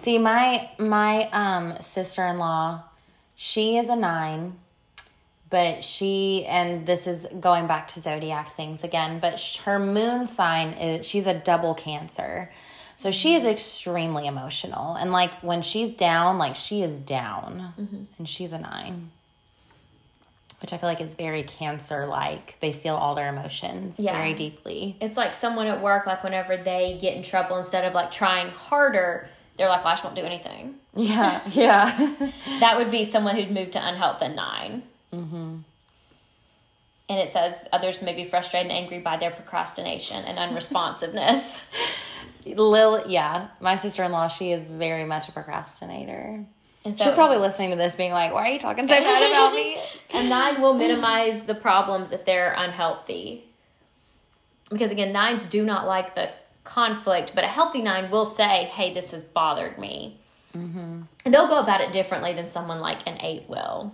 See, 0.00 0.16
my 0.16 0.70
my 0.78 1.28
um 1.28 1.76
sister 1.82 2.26
in 2.26 2.38
law, 2.38 2.84
she 3.36 3.76
is 3.76 3.90
a 3.90 3.96
nine 3.96 4.58
but 5.50 5.84
she 5.84 6.46
and 6.46 6.86
this 6.86 7.06
is 7.06 7.26
going 7.38 7.66
back 7.66 7.88
to 7.88 8.00
zodiac 8.00 8.54
things 8.54 8.84
again 8.84 9.18
but 9.18 9.40
her 9.64 9.80
moon 9.80 10.26
sign 10.26 10.68
is 10.74 11.04
she's 11.04 11.26
a 11.26 11.34
double 11.34 11.74
cancer. 11.74 12.50
So 12.96 13.10
she 13.10 13.34
is 13.34 13.44
extremely 13.44 14.26
emotional. 14.26 14.94
And 14.94 15.12
like 15.12 15.32
when 15.42 15.60
she's 15.60 15.92
down 15.92 16.38
like 16.38 16.56
she 16.56 16.82
is 16.82 16.98
down. 16.98 17.74
Mm-hmm. 17.78 18.04
and 18.16 18.26
she's 18.28 18.52
a 18.52 18.58
nine 18.58 19.10
which 20.62 20.74
i 20.74 20.78
feel 20.78 20.90
like 20.90 21.00
is 21.00 21.14
very 21.14 21.42
cancer 21.42 22.06
like 22.06 22.56
they 22.60 22.70
feel 22.70 22.94
all 22.94 23.14
their 23.14 23.28
emotions 23.28 24.00
yeah. 24.00 24.16
very 24.16 24.32
deeply. 24.32 24.96
It's 24.98 25.18
like 25.18 25.34
someone 25.34 25.66
at 25.66 25.82
work 25.82 26.06
like 26.06 26.24
whenever 26.24 26.56
they 26.56 26.96
get 27.02 27.16
in 27.16 27.22
trouble 27.22 27.58
instead 27.58 27.84
of 27.84 27.92
like 27.92 28.10
trying 28.10 28.48
harder 28.48 29.28
they're 29.60 29.68
like 29.68 29.84
well, 29.84 29.92
i 29.92 29.94
just 29.94 30.02
won't 30.02 30.16
do 30.16 30.22
anything 30.22 30.74
yeah 30.94 31.40
yeah 31.50 32.16
that 32.60 32.76
would 32.76 32.90
be 32.90 33.04
someone 33.04 33.36
who'd 33.36 33.50
move 33.50 33.70
to 33.70 33.86
unhealth 33.86 34.20
at 34.22 34.34
nine 34.34 34.82
Mm-hmm. 35.12 35.56
And 37.08 37.18
it 37.18 37.28
says 37.30 37.54
others 37.72 38.02
may 38.02 38.14
be 38.14 38.24
frustrated 38.24 38.70
and 38.70 38.78
angry 38.78 39.00
by 39.00 39.16
their 39.16 39.30
procrastination 39.30 40.24
and 40.24 40.38
unresponsiveness. 40.38 41.60
Lil, 42.46 43.04
yeah, 43.08 43.48
my 43.60 43.74
sister 43.74 44.04
in 44.04 44.12
law, 44.12 44.28
she 44.28 44.52
is 44.52 44.64
very 44.64 45.04
much 45.04 45.28
a 45.28 45.32
procrastinator. 45.32 46.44
And 46.84 46.96
so, 46.96 47.04
She's 47.04 47.12
probably 47.12 47.36
listening 47.36 47.70
to 47.70 47.76
this, 47.76 47.94
being 47.94 48.12
like, 48.12 48.32
"Why 48.32 48.48
are 48.48 48.52
you 48.52 48.58
talking 48.58 48.88
so 48.88 48.94
bad 48.94 49.30
about 49.30 49.54
me?" 49.54 49.78
and 50.10 50.30
nine 50.30 50.62
will 50.62 50.72
minimize 50.72 51.42
the 51.42 51.54
problems 51.54 52.12
if 52.12 52.24
they're 52.24 52.54
unhealthy, 52.54 53.44
because 54.70 54.90
again, 54.90 55.12
nines 55.12 55.46
do 55.46 55.62
not 55.62 55.86
like 55.86 56.14
the 56.14 56.30
conflict. 56.70 57.32
But 57.34 57.44
a 57.44 57.48
healthy 57.48 57.82
nine 57.82 58.10
will 58.10 58.24
say, 58.24 58.64
"Hey, 58.64 58.94
this 58.94 59.10
has 59.10 59.22
bothered 59.22 59.78
me," 59.78 60.18
mm-hmm. 60.56 61.02
and 61.24 61.34
they'll 61.34 61.48
go 61.48 61.60
about 61.60 61.80
it 61.80 61.92
differently 61.92 62.32
than 62.32 62.48
someone 62.48 62.80
like 62.80 63.06
an 63.06 63.20
eight 63.20 63.48
will. 63.48 63.92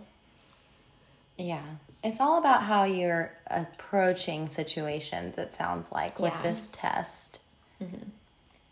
Yeah. 1.38 1.62
It's 2.04 2.20
all 2.20 2.38
about 2.38 2.62
how 2.62 2.84
you're 2.84 3.32
approaching 3.48 4.48
situations, 4.48 5.38
it 5.38 5.52
sounds 5.52 5.90
like, 5.90 6.20
with 6.20 6.32
yeah. 6.32 6.42
this 6.42 6.68
test. 6.70 7.40
Mm-hmm. 7.82 8.10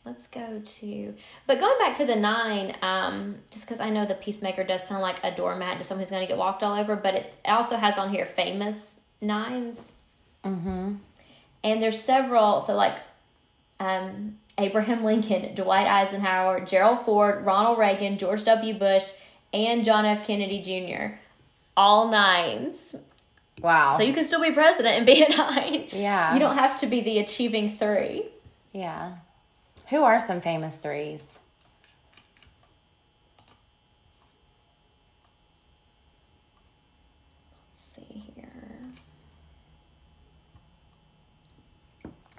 Let's 0.04 0.26
go 0.26 0.60
to, 0.62 1.14
but 1.46 1.58
going 1.58 1.78
back 1.78 1.96
to 1.96 2.04
the 2.04 2.14
nine, 2.14 2.76
um, 2.82 3.36
just 3.50 3.66
because 3.66 3.80
I 3.80 3.88
know 3.88 4.04
the 4.04 4.14
peacemaker 4.14 4.62
does 4.62 4.86
sound 4.86 5.00
like 5.00 5.16
a 5.24 5.34
doormat 5.34 5.78
to 5.78 5.84
someone 5.84 6.02
who's 6.02 6.10
going 6.10 6.22
to 6.22 6.28
get 6.28 6.36
walked 6.36 6.62
all 6.62 6.78
over, 6.78 6.94
but 6.94 7.14
it 7.14 7.34
also 7.46 7.76
has 7.76 7.96
on 7.96 8.10
here 8.10 8.26
famous 8.26 8.96
nines. 9.22 9.94
Mm-hmm. 10.44 10.96
And 11.64 11.82
there's 11.82 12.00
several, 12.00 12.60
so 12.60 12.74
like 12.74 12.98
um, 13.80 14.38
Abraham 14.58 15.04
Lincoln, 15.04 15.54
Dwight 15.54 15.86
Eisenhower, 15.86 16.60
Gerald 16.60 17.04
Ford, 17.04 17.44
Ronald 17.44 17.78
Reagan, 17.78 18.18
George 18.18 18.44
W. 18.44 18.74
Bush, 18.74 19.04
and 19.52 19.84
John 19.84 20.04
F. 20.04 20.26
Kennedy 20.26 20.60
Jr 20.60 21.16
all 21.76 22.08
nines. 22.08 22.94
Wow. 23.60 23.96
So 23.96 24.02
you 24.02 24.12
can 24.12 24.24
still 24.24 24.42
be 24.42 24.52
president 24.52 24.96
and 24.96 25.06
be 25.06 25.22
a 25.22 25.28
nine. 25.28 25.88
Yeah. 25.92 26.34
You 26.34 26.40
don't 26.40 26.56
have 26.56 26.78
to 26.80 26.86
be 26.86 27.00
the 27.00 27.18
achieving 27.18 27.76
three. 27.76 28.26
Yeah. 28.72 29.16
Who 29.90 30.02
are 30.02 30.18
some 30.18 30.40
famous 30.40 30.76
threes? 30.76 31.38
Let's 37.72 38.08
see 38.08 38.24
here. 38.34 38.78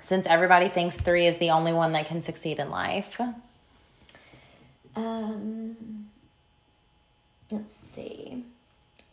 Since 0.05 0.27
everybody 0.27 0.69
thinks 0.69 0.97
three 0.97 1.25
is 1.25 1.37
the 1.37 1.49
only 1.49 1.73
one 1.73 1.93
that 1.93 2.05
can 2.05 2.21
succeed 2.21 2.59
in 2.59 2.69
life. 2.69 3.19
Um, 4.95 6.05
let's 7.49 7.75
see. 7.95 8.43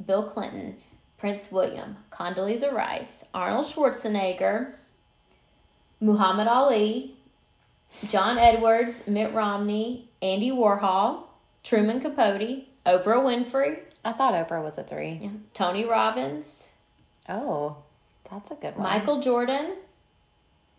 Bill 0.06 0.24
Clinton, 0.24 0.76
Prince 1.16 1.50
William, 1.50 1.96
Condoleezza 2.10 2.70
Rice, 2.70 3.24
Arnold 3.32 3.64
Schwarzenegger, 3.64 4.72
Muhammad 5.98 6.46
Ali, 6.46 7.16
John 8.06 8.36
Edwards, 8.36 9.06
Mitt 9.06 9.32
Romney, 9.32 10.10
Andy 10.20 10.50
Warhol, 10.50 11.22
Truman 11.64 12.02
Capote, 12.02 12.66
Oprah 12.84 13.22
Winfrey. 13.24 13.78
I 14.04 14.12
thought 14.12 14.34
Oprah 14.34 14.62
was 14.62 14.76
a 14.76 14.84
three. 14.84 15.20
Yeah. 15.22 15.30
Tony 15.54 15.86
Robbins. 15.86 16.64
Oh, 17.30 17.78
that's 18.30 18.50
a 18.50 18.56
good 18.56 18.76
one. 18.76 18.82
Michael 18.82 19.22
Jordan, 19.22 19.76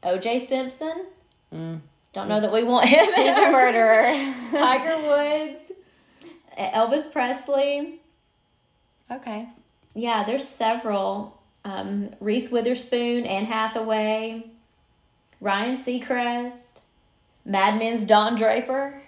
O.J. 0.03 0.39
Simpson. 0.39 1.05
Mm. 1.53 1.79
Don't 2.13 2.27
know 2.27 2.41
that 2.41 2.53
we 2.53 2.63
want 2.63 2.87
him. 2.87 3.05
He's 3.15 3.37
a 3.37 3.51
murderer. 3.51 4.33
Tiger 4.51 4.97
Woods, 5.07 5.71
Elvis 6.57 7.11
Presley, 7.11 7.99
Okay. 9.11 9.47
Yeah, 9.93 10.23
there's 10.25 10.47
several. 10.47 11.39
Um, 11.65 12.09
Reese 12.19 12.49
Witherspoon, 12.51 13.25
Anne 13.25 13.45
Hathaway, 13.45 14.47
Ryan 15.39 15.77
Seacrest, 15.77 16.57
Mad 17.45 17.77
Men's 17.79 18.05
Don 18.05 18.35
Draper. 18.35 19.01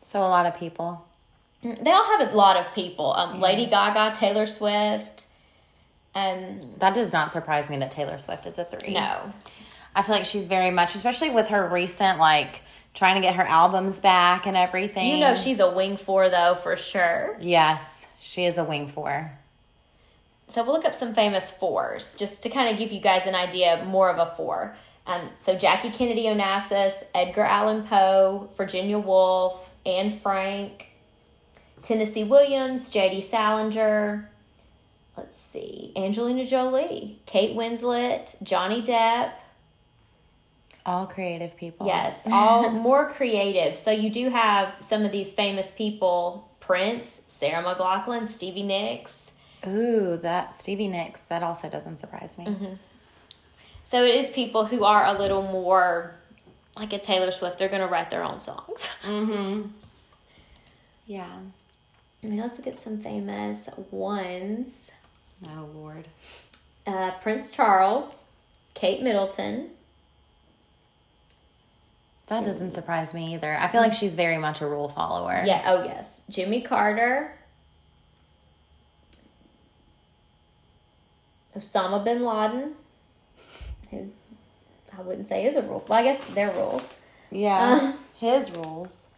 So 0.00 0.20
a 0.20 0.22
lot 0.28 0.46
of 0.46 0.58
people. 0.58 1.06
Mm, 1.62 1.82
they 1.84 1.90
all 1.90 2.18
have 2.18 2.32
a 2.32 2.36
lot 2.36 2.56
of 2.56 2.72
people. 2.74 3.12
Um, 3.12 3.36
yeah. 3.36 3.40
Lady 3.40 3.66
Gaga, 3.66 4.14
Taylor 4.16 4.46
Swift. 4.46 5.24
Um, 6.14 6.60
that 6.78 6.94
does 6.94 7.12
not 7.12 7.32
surprise 7.32 7.70
me 7.70 7.78
that 7.78 7.90
Taylor 7.90 8.18
Swift 8.18 8.46
is 8.46 8.58
a 8.58 8.64
three. 8.64 8.94
No. 8.94 9.32
I 9.94 10.02
feel 10.02 10.14
like 10.14 10.24
she's 10.24 10.46
very 10.46 10.70
much, 10.70 10.94
especially 10.94 11.30
with 11.30 11.48
her 11.48 11.68
recent, 11.68 12.18
like, 12.18 12.62
trying 12.94 13.16
to 13.16 13.20
get 13.20 13.34
her 13.36 13.42
albums 13.42 14.00
back 14.00 14.46
and 14.46 14.56
everything. 14.56 15.08
You 15.08 15.20
know, 15.20 15.34
she's 15.34 15.60
a 15.60 15.70
wing 15.70 15.96
four, 15.96 16.28
though, 16.30 16.56
for 16.62 16.76
sure. 16.76 17.36
Yes. 17.40 18.06
She 18.20 18.44
is 18.44 18.56
a 18.56 18.64
wing 18.64 18.88
four. 18.88 19.32
So 20.50 20.62
we'll 20.62 20.74
look 20.74 20.84
up 20.84 20.94
some 20.94 21.14
famous 21.14 21.50
fours 21.50 22.14
just 22.16 22.42
to 22.44 22.48
kind 22.48 22.68
of 22.70 22.78
give 22.78 22.92
you 22.92 23.00
guys 23.00 23.26
an 23.26 23.34
idea 23.34 23.84
more 23.84 24.10
of 24.10 24.18
a 24.18 24.34
four. 24.36 24.76
Um, 25.06 25.30
so 25.40 25.54
Jackie 25.56 25.90
Kennedy 25.90 26.24
Onassis, 26.24 26.94
Edgar 27.14 27.44
Allan 27.44 27.84
Poe, 27.84 28.48
Virginia 28.56 28.98
Woolf, 28.98 29.68
Anne 29.84 30.18
Frank, 30.20 30.86
Tennessee 31.82 32.24
Williams, 32.24 32.88
J.D. 32.88 33.20
Salinger. 33.22 34.30
Let's 35.16 35.38
see, 35.40 35.92
Angelina 35.96 36.46
Jolie, 36.46 37.20
Kate 37.26 37.56
Winslet, 37.56 38.42
Johnny 38.42 38.82
Depp. 38.82 39.32
All 40.86 41.06
creative 41.06 41.56
people. 41.56 41.86
Yes, 41.86 42.22
all 42.30 42.70
more 42.88 43.10
creative. 43.10 43.78
So 43.78 43.90
you 43.90 44.10
do 44.10 44.28
have 44.28 44.74
some 44.80 45.04
of 45.04 45.12
these 45.12 45.32
famous 45.32 45.70
people 45.70 46.48
Prince, 46.60 47.20
Sarah 47.28 47.62
McLachlan, 47.62 48.26
Stevie 48.26 48.62
Nicks. 48.62 49.30
Ooh, 49.66 50.18
that 50.22 50.56
Stevie 50.56 50.88
Nicks. 50.88 51.24
That 51.24 51.42
also 51.42 51.68
doesn't 51.68 51.98
surprise 51.98 52.36
me. 52.38 52.46
Mm-hmm. 52.46 52.74
So 53.84 54.04
it 54.04 54.14
is 54.14 54.30
people 54.30 54.64
who 54.66 54.84
are 54.84 55.06
a 55.06 55.18
little 55.18 55.42
more 55.42 56.14
like 56.76 56.92
a 56.92 56.98
Taylor 56.98 57.30
Swift, 57.30 57.58
they're 57.58 57.68
gonna 57.68 57.86
write 57.86 58.10
their 58.10 58.24
own 58.24 58.40
songs. 58.40 58.88
Mm-hmm. 59.04 59.68
Yeah. 61.06 61.28
I 62.22 62.26
mean, 62.26 62.38
let's 62.40 62.56
look 62.56 62.66
at 62.66 62.80
some 62.80 63.02
famous 63.02 63.68
ones. 63.90 64.90
Oh 65.46 65.68
Lord. 65.74 66.08
Uh, 66.86 67.10
Prince 67.22 67.50
Charles, 67.50 68.24
Kate 68.72 69.02
Middleton. 69.02 69.70
That 72.28 72.44
doesn't 72.44 72.72
surprise 72.72 73.12
me 73.12 73.34
either. 73.34 73.54
I 73.58 73.68
feel 73.68 73.82
like 73.82 73.92
she's 73.92 74.14
very 74.14 74.38
much 74.38 74.62
a 74.62 74.66
rule 74.66 74.88
follower. 74.88 75.42
Yeah. 75.44 75.62
Oh 75.66 75.84
yes, 75.84 76.22
Jimmy 76.30 76.62
Carter. 76.62 77.36
Osama 81.56 82.02
bin 82.02 82.24
Laden. 82.24 82.74
Who's 83.90 84.14
I 84.96 85.02
wouldn't 85.02 85.28
say 85.28 85.46
is 85.46 85.56
a 85.56 85.62
rule. 85.62 85.84
Well, 85.88 85.98
I 85.98 86.02
guess 86.04 86.24
they're 86.28 86.52
rules. 86.52 86.84
Yeah. 87.30 87.58
Uh. 87.58 87.92
His 88.18 88.50
rules. 88.52 89.08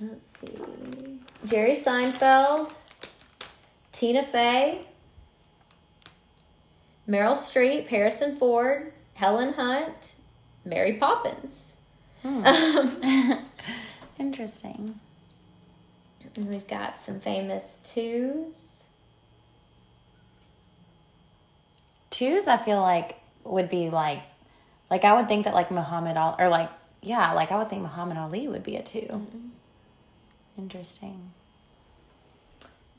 Let's 0.00 0.28
see. 0.40 1.20
Jerry 1.46 1.76
Seinfeld, 1.76 2.72
Tina 3.92 4.24
Fey, 4.26 4.84
Meryl 7.08 7.36
Streep, 7.36 7.88
Harrison 7.88 8.36
Ford, 8.36 8.92
Helen 9.14 9.54
Hunt, 9.54 10.12
Mary 10.64 10.94
Poppins. 10.94 11.72
Um, 12.24 12.96
Interesting. 14.18 15.00
and 16.36 16.48
we've 16.48 16.66
got 16.68 17.00
some 17.04 17.18
famous 17.20 17.80
twos. 17.84 18.52
Twos, 22.10 22.46
I 22.46 22.56
feel 22.58 22.80
like 22.80 23.16
would 23.44 23.68
be 23.68 23.90
like, 23.90 24.22
like 24.90 25.04
I 25.04 25.14
would 25.14 25.26
think 25.28 25.46
that 25.46 25.54
like 25.54 25.70
Muhammad 25.70 26.16
Ali, 26.16 26.36
or 26.38 26.48
like 26.48 26.70
yeah, 27.00 27.32
like 27.32 27.50
I 27.50 27.58
would 27.58 27.68
think 27.68 27.82
Muhammad 27.82 28.16
Ali 28.16 28.46
would 28.46 28.62
be 28.62 28.76
a 28.76 28.82
2 28.82 29.26
Interesting. 30.56 31.32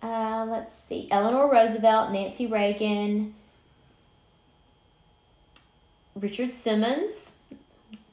Uh, 0.01 0.45
let's 0.49 0.77
see. 0.83 1.07
Eleanor 1.09 1.49
Roosevelt, 1.49 2.11
Nancy 2.11 2.45
Reagan, 2.47 3.33
Richard 6.15 6.53
Simmons, 6.53 7.35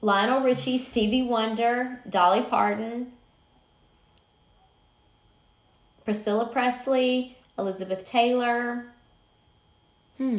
Lionel 0.02 0.40
Richie, 0.40 0.78
Stevie 0.78 1.22
Wonder, 1.22 2.00
Dolly 2.08 2.42
Parton, 2.42 3.12
Priscilla 6.04 6.46
Presley, 6.46 7.36
Elizabeth 7.58 8.06
Taylor. 8.06 8.86
Hmm. 10.16 10.38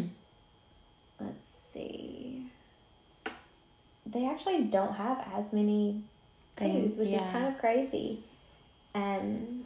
Let's 1.20 1.38
see. 1.74 2.48
They 4.06 4.26
actually 4.28 4.64
don't 4.64 4.96
have 4.96 5.26
as 5.34 5.54
many 5.54 6.02
twos, 6.58 6.98
which 6.98 7.10
yeah. 7.10 7.26
is 7.26 7.32
kind 7.32 7.48
of 7.48 7.60
crazy. 7.60 8.20
And 8.94 9.66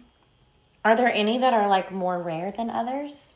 Are 0.83 0.95
there 0.95 1.07
any 1.11 1.37
that 1.39 1.53
are 1.53 1.67
like 1.67 1.91
more 1.91 2.21
rare 2.21 2.51
than 2.51 2.69
others? 2.69 3.35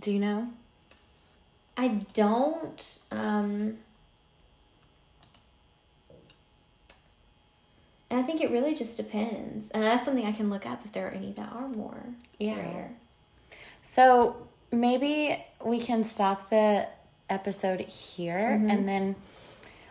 Do 0.00 0.12
you 0.12 0.18
know? 0.18 0.48
I 1.80 1.88
don't. 2.12 2.98
Um, 3.10 3.78
and 8.10 8.18
I 8.20 8.22
think 8.22 8.40
it 8.42 8.50
really 8.50 8.74
just 8.74 8.96
depends, 8.96 9.70
and 9.70 9.82
that's 9.82 10.04
something 10.04 10.26
I 10.26 10.32
can 10.32 10.50
look 10.50 10.66
up 10.66 10.82
if 10.84 10.92
there 10.92 11.06
are 11.08 11.10
any 11.10 11.32
that 11.32 11.50
are 11.52 11.68
more 11.68 12.02
Yeah. 12.38 12.56
rare. 12.56 12.90
So 13.82 14.48
maybe 14.70 15.42
we 15.64 15.80
can 15.80 16.04
stop 16.04 16.50
the 16.50 16.86
episode 17.30 17.80
here 17.80 18.58
Mm-hmm. 18.60 18.70
and 18.70 18.88
then 18.88 19.16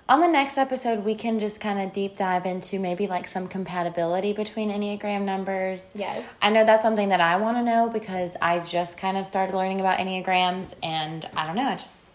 on 0.10 0.22
the 0.22 0.28
next 0.28 0.58
episode 0.58 1.06
we 1.06 1.14
can 1.14 1.40
just 1.40 1.62
kind 1.62 1.80
of 1.80 1.94
deep 1.94 2.18
dive 2.18 2.48
into 2.48 2.80
maybe 2.80 3.06
like 3.06 3.28
some 3.28 3.48
compatibility 3.48 4.34
between 4.34 4.70
Enneagram 4.70 5.22
numbers. 5.22 5.94
Yes. 5.96 6.34
I 6.42 6.50
know 6.50 6.66
that's 6.66 6.82
something 6.82 7.10
that 7.10 7.22
I 7.22 7.38
want 7.38 7.58
to 7.58 7.64
know 7.64 7.90
because 7.94 8.36
I 8.42 8.60
just 8.60 8.98
kind 8.98 9.18
of 9.18 9.28
started 9.28 9.56
learning 9.56 9.80
about 9.80 10.00
Enneagrams 10.00 10.74
and 10.82 11.30
I 11.38 11.46
don't 11.46 11.56
know, 11.56 11.70
I 11.70 11.76
just 11.76 12.06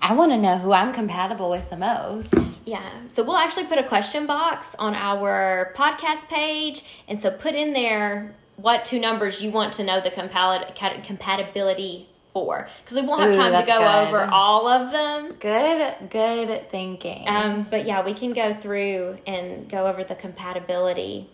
I 0.00 0.12
want 0.14 0.32
to 0.32 0.38
know 0.38 0.58
who 0.58 0.72
I'm 0.72 0.92
compatible 0.92 1.50
with 1.50 1.70
the 1.70 1.76
most. 1.76 2.66
Yeah. 2.66 2.88
So 3.08 3.24
we'll 3.24 3.36
actually 3.36 3.66
put 3.66 3.78
a 3.78 3.84
question 3.84 4.26
box 4.26 4.76
on 4.78 4.94
our 4.94 5.72
podcast 5.74 6.28
page, 6.28 6.84
and 7.08 7.22
so 7.22 7.30
put 7.30 7.54
in 7.54 7.72
there 7.72 8.34
what 8.56 8.84
two 8.84 9.00
numbers 9.00 9.40
you 9.42 9.50
want 9.50 9.72
to 9.74 9.82
know 9.82 10.00
the 10.00 10.10
cat- 10.10 11.04
compatibility 11.04 12.08
for, 12.34 12.68
because 12.84 12.96
we 13.00 13.06
won't 13.06 13.20
have 13.22 13.30
Ooh, 13.32 13.36
time 13.36 13.62
to 13.62 13.66
go 13.66 13.78
good. 13.78 14.08
over 14.08 14.20
all 14.30 14.68
of 14.68 14.90
them. 14.90 15.36
Good, 15.38 16.10
good 16.10 16.68
thinking. 16.68 17.24
Um, 17.26 17.66
but 17.70 17.86
yeah, 17.86 18.04
we 18.04 18.12
can 18.12 18.34
go 18.34 18.52
through 18.52 19.18
and 19.26 19.66
go 19.70 19.86
over 19.86 20.04
the 20.04 20.16
compatibility 20.16 21.30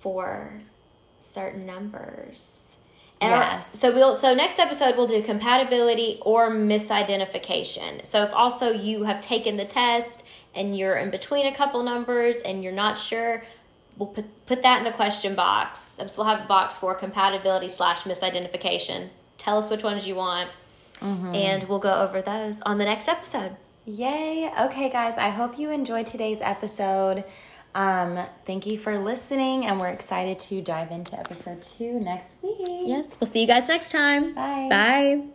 for 0.00 0.52
certain 1.18 1.64
numbers. 1.64 2.64
And 3.20 3.32
our- 3.32 3.40
Yes. 3.40 3.66
so 3.68 3.94
we'll 3.94 4.14
so 4.14 4.34
next 4.34 4.58
episode 4.58 4.96
we'll 4.96 5.06
do 5.06 5.22
compatibility 5.22 6.18
or 6.22 6.50
misidentification. 6.50 8.04
So 8.04 8.22
if 8.24 8.32
also 8.34 8.72
you 8.72 9.04
have 9.04 9.20
taken 9.24 9.56
the 9.56 9.64
test 9.66 10.22
and 10.54 10.76
you're 10.76 10.96
in 10.96 11.10
between 11.10 11.46
a 11.46 11.54
couple 11.54 11.82
numbers 11.82 12.38
and 12.38 12.64
you're 12.64 12.72
not 12.72 12.98
sure, 12.98 13.44
we'll 13.96 14.08
put 14.08 14.24
put 14.46 14.62
that 14.62 14.78
in 14.78 14.84
the 14.84 14.90
question 14.92 15.34
box. 15.34 15.96
So 15.98 16.06
we'll 16.16 16.26
have 16.26 16.44
a 16.44 16.48
box 16.48 16.76
for 16.78 16.94
compatibility 16.94 17.68
slash 17.68 18.00
misidentification. 18.02 19.10
Tell 19.40 19.56
us 19.58 19.70
which 19.70 19.82
ones 19.82 20.06
you 20.06 20.14
want, 20.14 20.50
and 21.34 21.66
we'll 21.66 21.78
go 21.78 21.94
over 21.94 22.20
those 22.20 22.60
on 22.62 22.76
the 22.76 22.84
next 22.84 23.08
episode. 23.08 23.56
Yay. 23.86 24.52
Okay, 24.66 24.90
guys, 24.90 25.16
I 25.16 25.30
hope 25.30 25.58
you 25.58 25.70
enjoyed 25.70 26.04
today's 26.04 26.40
episode. 26.42 27.24
Um, 27.74 28.18
thank 28.44 28.66
you 28.66 28.76
for 28.76 28.98
listening, 28.98 29.64
and 29.64 29.80
we're 29.80 29.88
excited 29.88 30.38
to 30.40 30.60
dive 30.60 30.90
into 30.90 31.18
episode 31.18 31.62
two 31.62 31.98
next 32.00 32.36
week. 32.42 32.58
Yes, 32.60 33.16
we'll 33.18 33.30
see 33.30 33.40
you 33.40 33.46
guys 33.46 33.66
next 33.68 33.90
time. 33.92 34.34
Bye. 34.34 34.68
Bye. 34.68 35.30